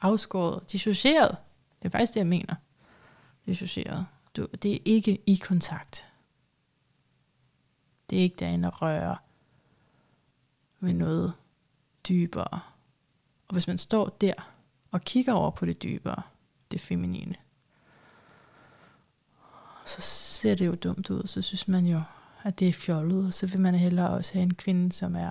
Afskåret, 0.00 0.72
dissocieret. 0.72 1.36
Det 1.82 1.88
er 1.88 1.90
faktisk 1.90 2.14
det, 2.14 2.20
jeg 2.20 2.26
mener. 2.26 2.54
Dissocieret. 3.46 4.06
Du, 4.36 4.46
det 4.62 4.74
er 4.74 4.78
ikke 4.84 5.22
i 5.26 5.40
kontakt. 5.44 6.06
Det 8.10 8.18
er 8.18 8.22
ikke 8.22 8.36
derinde 8.38 8.68
at 8.68 8.82
røre 8.82 9.16
med 10.80 10.92
noget 10.92 11.32
dybere. 12.08 12.60
Og 13.48 13.52
hvis 13.52 13.66
man 13.66 13.78
står 13.78 14.08
der 14.20 14.32
og 14.90 15.00
kigger 15.00 15.32
over 15.32 15.50
på 15.50 15.66
det 15.66 15.82
dybere, 15.82 16.22
det 16.70 16.80
feminine, 16.80 17.34
så 19.88 20.00
ser 20.00 20.54
det 20.54 20.66
jo 20.66 20.74
dumt 20.74 21.10
ud. 21.10 21.26
Så 21.26 21.42
synes 21.42 21.68
man 21.68 21.86
jo, 21.86 22.02
at 22.42 22.58
det 22.58 22.68
er 22.68 22.72
fjollet, 22.72 23.26
og 23.26 23.32
så 23.32 23.46
vil 23.46 23.60
man 23.60 23.74
hellere 23.74 24.10
også 24.10 24.32
have 24.32 24.42
en 24.42 24.54
kvinde, 24.54 24.92
som 24.92 25.16
er 25.16 25.30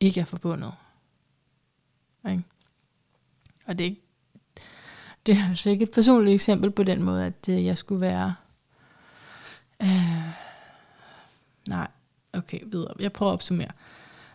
ikke 0.00 0.20
er 0.20 0.24
forbundet. 0.24 0.72
Ikke? 2.30 2.42
Og 3.66 3.78
det, 3.78 3.98
det 5.26 5.36
er 5.36 5.48
altså 5.48 5.70
ikke 5.70 5.82
et 5.82 5.90
personligt 5.90 6.34
eksempel 6.34 6.70
på 6.70 6.82
den 6.82 7.02
måde, 7.02 7.26
at 7.26 7.48
øh, 7.48 7.64
jeg 7.64 7.76
skulle 7.76 8.00
være... 8.00 8.34
Øh, 9.82 9.88
nej, 11.68 11.88
okay, 12.32 12.60
videre. 12.66 12.94
Jeg 12.98 13.12
prøver 13.12 13.32
at 13.32 13.34
opsummere. 13.34 13.70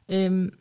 Øhm, 0.10 0.58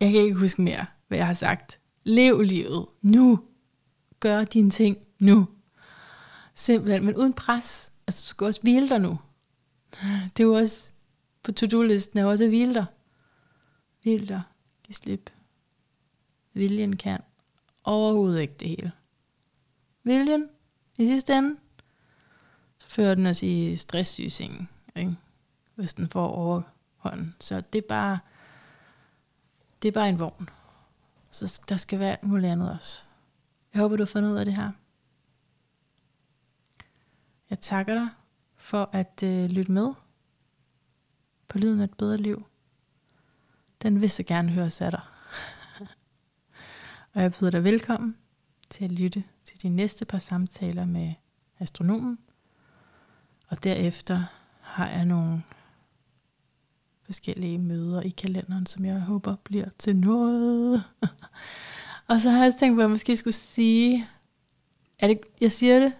jeg 0.00 0.12
kan 0.12 0.20
ikke 0.20 0.34
huske 0.36 0.62
mere, 0.62 0.86
hvad 1.08 1.18
jeg 1.18 1.26
har 1.26 1.34
sagt. 1.34 1.78
Lev 2.04 2.40
livet 2.40 2.86
nu. 3.02 3.40
Gør 4.20 4.44
dine 4.44 4.70
ting 4.70 4.98
nu. 5.18 5.48
Simpelthen, 6.58 7.04
men 7.04 7.16
uden 7.16 7.32
pres. 7.32 7.92
Altså, 8.06 8.22
du 8.22 8.28
skal 8.28 8.46
også 8.46 8.60
hvile 8.60 8.88
dig 8.88 9.00
nu. 9.00 9.18
Det 10.36 10.40
er 10.40 10.44
jo 10.44 10.52
også 10.52 10.90
på 11.42 11.52
to-do-listen, 11.52 12.18
er 12.18 12.24
også 12.24 12.44
at 12.44 12.50
hvile 12.50 12.74
dig. 12.74 12.86
Hvile 14.02 14.28
dig. 14.28 14.42
Giv 14.82 14.94
slip. 14.94 15.30
Viljen 16.52 16.96
kan 16.96 17.20
overhovedet 17.84 18.40
ikke 18.40 18.54
det 18.60 18.68
hele. 18.68 18.92
Viljen, 20.02 20.48
i 20.98 21.06
sidste 21.06 21.38
ende, 21.38 21.56
så 22.78 22.90
fører 22.90 23.14
den 23.14 23.26
os 23.26 23.42
i 23.42 23.76
stresssygesengen, 23.76 24.68
ikke? 24.96 25.16
hvis 25.74 25.94
den 25.94 26.08
får 26.08 26.28
overhånden. 26.28 27.34
Så 27.40 27.62
det 27.72 27.78
er 27.78 27.88
bare, 27.88 28.18
det 29.82 29.88
er 29.88 29.92
bare 29.92 30.08
en 30.08 30.18
vogn. 30.18 30.48
Så 31.30 31.60
der 31.68 31.76
skal 31.76 31.98
være 31.98 32.10
alt 32.10 32.22
muligt 32.22 32.52
andet 32.52 32.70
også. 32.70 33.02
Jeg 33.74 33.82
håber, 33.82 33.96
du 33.96 34.02
har 34.02 34.06
fundet 34.06 34.32
ud 34.32 34.36
af 34.36 34.44
det 34.44 34.54
her. 34.54 34.72
Jeg 37.50 37.60
takker 37.60 37.94
dig 37.94 38.08
for 38.56 38.90
at 38.92 39.22
øh, 39.24 39.50
lytte 39.50 39.72
med 39.72 39.94
på 41.48 41.58
Lyden 41.58 41.80
af 41.80 41.84
et 41.84 41.94
bedre 41.94 42.16
liv. 42.16 42.46
Den 43.82 44.00
vil 44.00 44.10
så 44.10 44.22
gerne 44.22 44.52
høres 44.52 44.80
af 44.80 44.90
dig. 44.90 45.00
og 47.12 47.22
jeg 47.22 47.32
byder 47.32 47.50
dig 47.50 47.64
velkommen 47.64 48.16
til 48.70 48.84
at 48.84 48.92
lytte 48.92 49.24
til 49.44 49.62
de 49.62 49.68
næste 49.68 50.04
par 50.04 50.18
samtaler 50.18 50.84
med 50.84 51.14
astronomen. 51.58 52.18
Og 53.48 53.64
derefter 53.64 54.24
har 54.60 54.88
jeg 54.88 55.04
nogle 55.04 55.42
forskellige 57.02 57.58
møder 57.58 58.00
i 58.00 58.08
kalenderen, 58.08 58.66
som 58.66 58.84
jeg 58.84 59.00
håber 59.00 59.36
bliver 59.44 59.68
til 59.78 59.96
noget. 59.96 60.84
og 62.08 62.20
så 62.20 62.30
har 62.30 62.44
jeg 62.44 62.54
tænkt 62.58 62.76
på, 62.76 62.80
at 62.80 62.82
jeg 62.82 62.90
måske 62.90 63.16
skulle 63.16 63.34
sige, 63.34 64.08
er 64.98 65.08
det, 65.08 65.20
jeg 65.40 65.52
siger 65.52 65.80
det, 65.80 65.92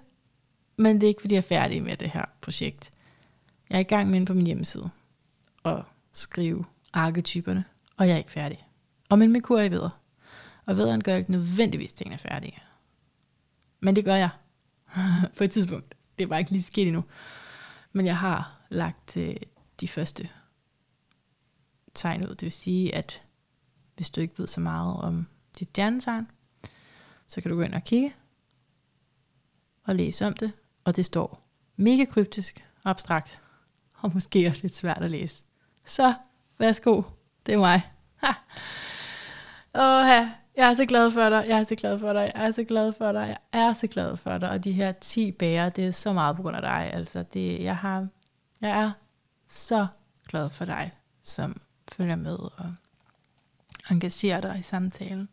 men 0.77 0.95
det 0.95 1.03
er 1.03 1.09
ikke, 1.09 1.21
fordi 1.21 1.35
jeg 1.35 1.39
er 1.39 1.43
færdig 1.43 1.83
med 1.83 1.97
det 1.97 2.11
her 2.11 2.25
projekt. 2.41 2.93
Jeg 3.71 3.77
er 3.77 3.81
i 3.81 3.83
gang 3.83 4.11
med 4.11 4.27
på 4.27 4.35
min 4.35 4.47
hjemmeside 4.47 4.91
at 5.65 5.83
skrive 6.13 6.65
arketyperne, 6.93 7.65
og 7.97 8.09
jeg 8.09 8.15
er 8.15 8.19
ikke 8.19 8.31
færdig. 8.31 8.69
Og 9.09 9.19
min 9.19 9.43
kur 9.43 9.59
er 9.59 9.69
videre. 9.69 9.91
Og 10.67 10.77
vederen 10.77 11.03
gør 11.03 11.17
ikke 11.17 11.31
nødvendigvis 11.31 11.93
tingene 11.93 12.19
færdige. 12.19 12.63
Men 13.81 13.97
det 13.97 14.05
gør 14.05 14.15
jeg 14.15 14.31
på 15.37 15.45
et 15.45 15.51
tidspunkt. 15.51 15.95
Det 16.19 16.25
er 16.25 16.29
bare 16.29 16.39
ikke 16.39 16.51
lige 16.51 16.63
sket 16.63 16.87
endnu. 16.87 17.05
Men 17.93 18.07
jeg 18.07 18.19
har 18.19 18.61
lagt 18.69 19.17
øh, 19.17 19.37
de 19.81 19.89
første 19.89 20.29
tegn 21.95 22.25
ud. 22.25 22.29
Det 22.29 22.43
vil 22.43 22.53
sige, 22.53 22.95
at 22.95 23.23
hvis 23.97 24.11
du 24.11 24.21
ikke 24.21 24.39
ved 24.39 24.47
så 24.47 24.61
meget 24.61 24.97
om 24.97 25.27
dit 25.59 25.69
stjernetegn, 25.69 26.31
så 27.27 27.41
kan 27.41 27.51
du 27.51 27.57
gå 27.57 27.63
ind 27.63 27.75
og 27.75 27.85
kigge 27.85 28.15
og 29.85 29.97
læse 29.97 30.27
om 30.27 30.33
det. 30.33 30.53
Og 30.87 30.97
det 30.97 31.05
står 31.05 31.43
mega 31.77 32.05
kryptisk 32.05 32.65
og 32.85 32.91
abstrakt, 32.91 33.41
og 33.95 34.11
måske 34.15 34.49
også 34.49 34.61
lidt 34.63 34.77
svært 34.77 35.03
at 35.03 35.11
læse. 35.11 35.43
Så 35.85 36.15
værsgo, 36.59 37.03
det 37.47 37.55
er 37.55 37.59
mig. 37.59 37.91
Ha. 38.17 38.33
Åh, 39.75 40.31
jeg 40.57 40.71
er 40.71 40.75
så 40.75 40.87
glad 40.87 41.11
for 41.11 41.29
dig, 41.29 41.45
jeg 41.49 41.59
er 41.59 41.65
så 41.65 41.75
glad 41.75 41.99
for 41.99 42.13
dig, 42.13 42.33
jeg 42.35 42.47
er 42.47 42.51
så 42.51 42.65
glad 42.65 42.93
for 42.99 43.13
dig, 43.13 43.37
jeg 43.53 43.63
er 43.63 43.73
så 43.73 43.87
glad 43.87 44.17
for 44.17 44.39
dig. 44.39 44.51
Og 44.51 44.65
de 44.65 44.73
her 44.73 44.93
10 44.93 45.33
bærer, 45.33 45.69
det 45.69 45.87
er 45.87 45.91
så 45.91 46.13
meget 46.13 46.37
på 46.37 46.43
grund 46.43 46.57
af 46.57 46.63
dig. 46.63 46.91
Altså, 46.93 47.25
det, 47.33 47.63
jeg, 47.63 47.77
har, 47.77 48.09
jeg 48.61 48.83
er 48.83 48.91
så 49.49 49.87
glad 50.29 50.51
for 50.51 50.65
dig, 50.65 50.93
som 51.23 51.61
følger 51.93 52.17
med 52.17 52.39
og 52.39 52.75
engagerer 53.91 54.41
dig 54.41 54.57
i 54.59 54.63
samtalen. 54.63 55.29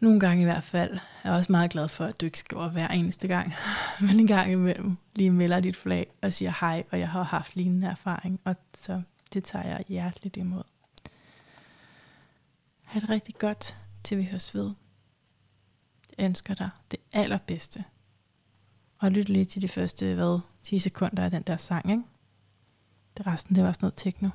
Nogle 0.00 0.20
gange 0.20 0.40
i 0.40 0.44
hvert 0.44 0.64
fald. 0.64 0.98
Jeg 1.24 1.32
er 1.32 1.36
også 1.36 1.52
meget 1.52 1.70
glad 1.70 1.88
for, 1.88 2.04
at 2.04 2.20
du 2.20 2.26
ikke 2.26 2.38
skriver 2.38 2.68
hver 2.68 2.88
eneste 2.88 3.28
gang, 3.28 3.52
men 4.00 4.20
en 4.20 4.26
gang 4.26 4.52
imellem 4.52 4.96
lige 5.14 5.30
melder 5.30 5.60
dit 5.60 5.76
flag 5.76 6.06
og 6.22 6.32
siger 6.32 6.52
hej, 6.60 6.84
og 6.90 6.98
jeg 6.98 7.08
har 7.08 7.22
haft 7.22 7.56
lignende 7.56 7.86
erfaring, 7.86 8.40
og 8.44 8.56
så 8.74 9.02
det 9.32 9.44
tager 9.44 9.64
jeg 9.64 9.84
hjerteligt 9.88 10.36
imod. 10.36 10.62
Ha' 12.82 13.00
det 13.00 13.10
rigtig 13.10 13.34
godt, 13.34 13.76
til 14.04 14.18
vi 14.18 14.24
høres 14.24 14.54
ved. 14.54 14.70
Jeg 16.18 16.24
ønsker 16.24 16.54
dig 16.54 16.70
det 16.90 17.00
allerbedste. 17.12 17.84
Og 18.98 19.10
lyt 19.10 19.28
lige 19.28 19.44
til 19.44 19.62
de 19.62 19.68
første, 19.68 20.14
hvad, 20.14 20.40
10 20.62 20.78
sekunder 20.78 21.24
af 21.24 21.30
den 21.30 21.42
der 21.42 21.56
sang, 21.56 21.90
ikke? 21.90 22.02
Det 23.18 23.26
resten, 23.26 23.54
det 23.54 23.64
var 23.64 23.72
sådan 23.72 23.84
noget 23.84 23.94
techno. 23.96 24.28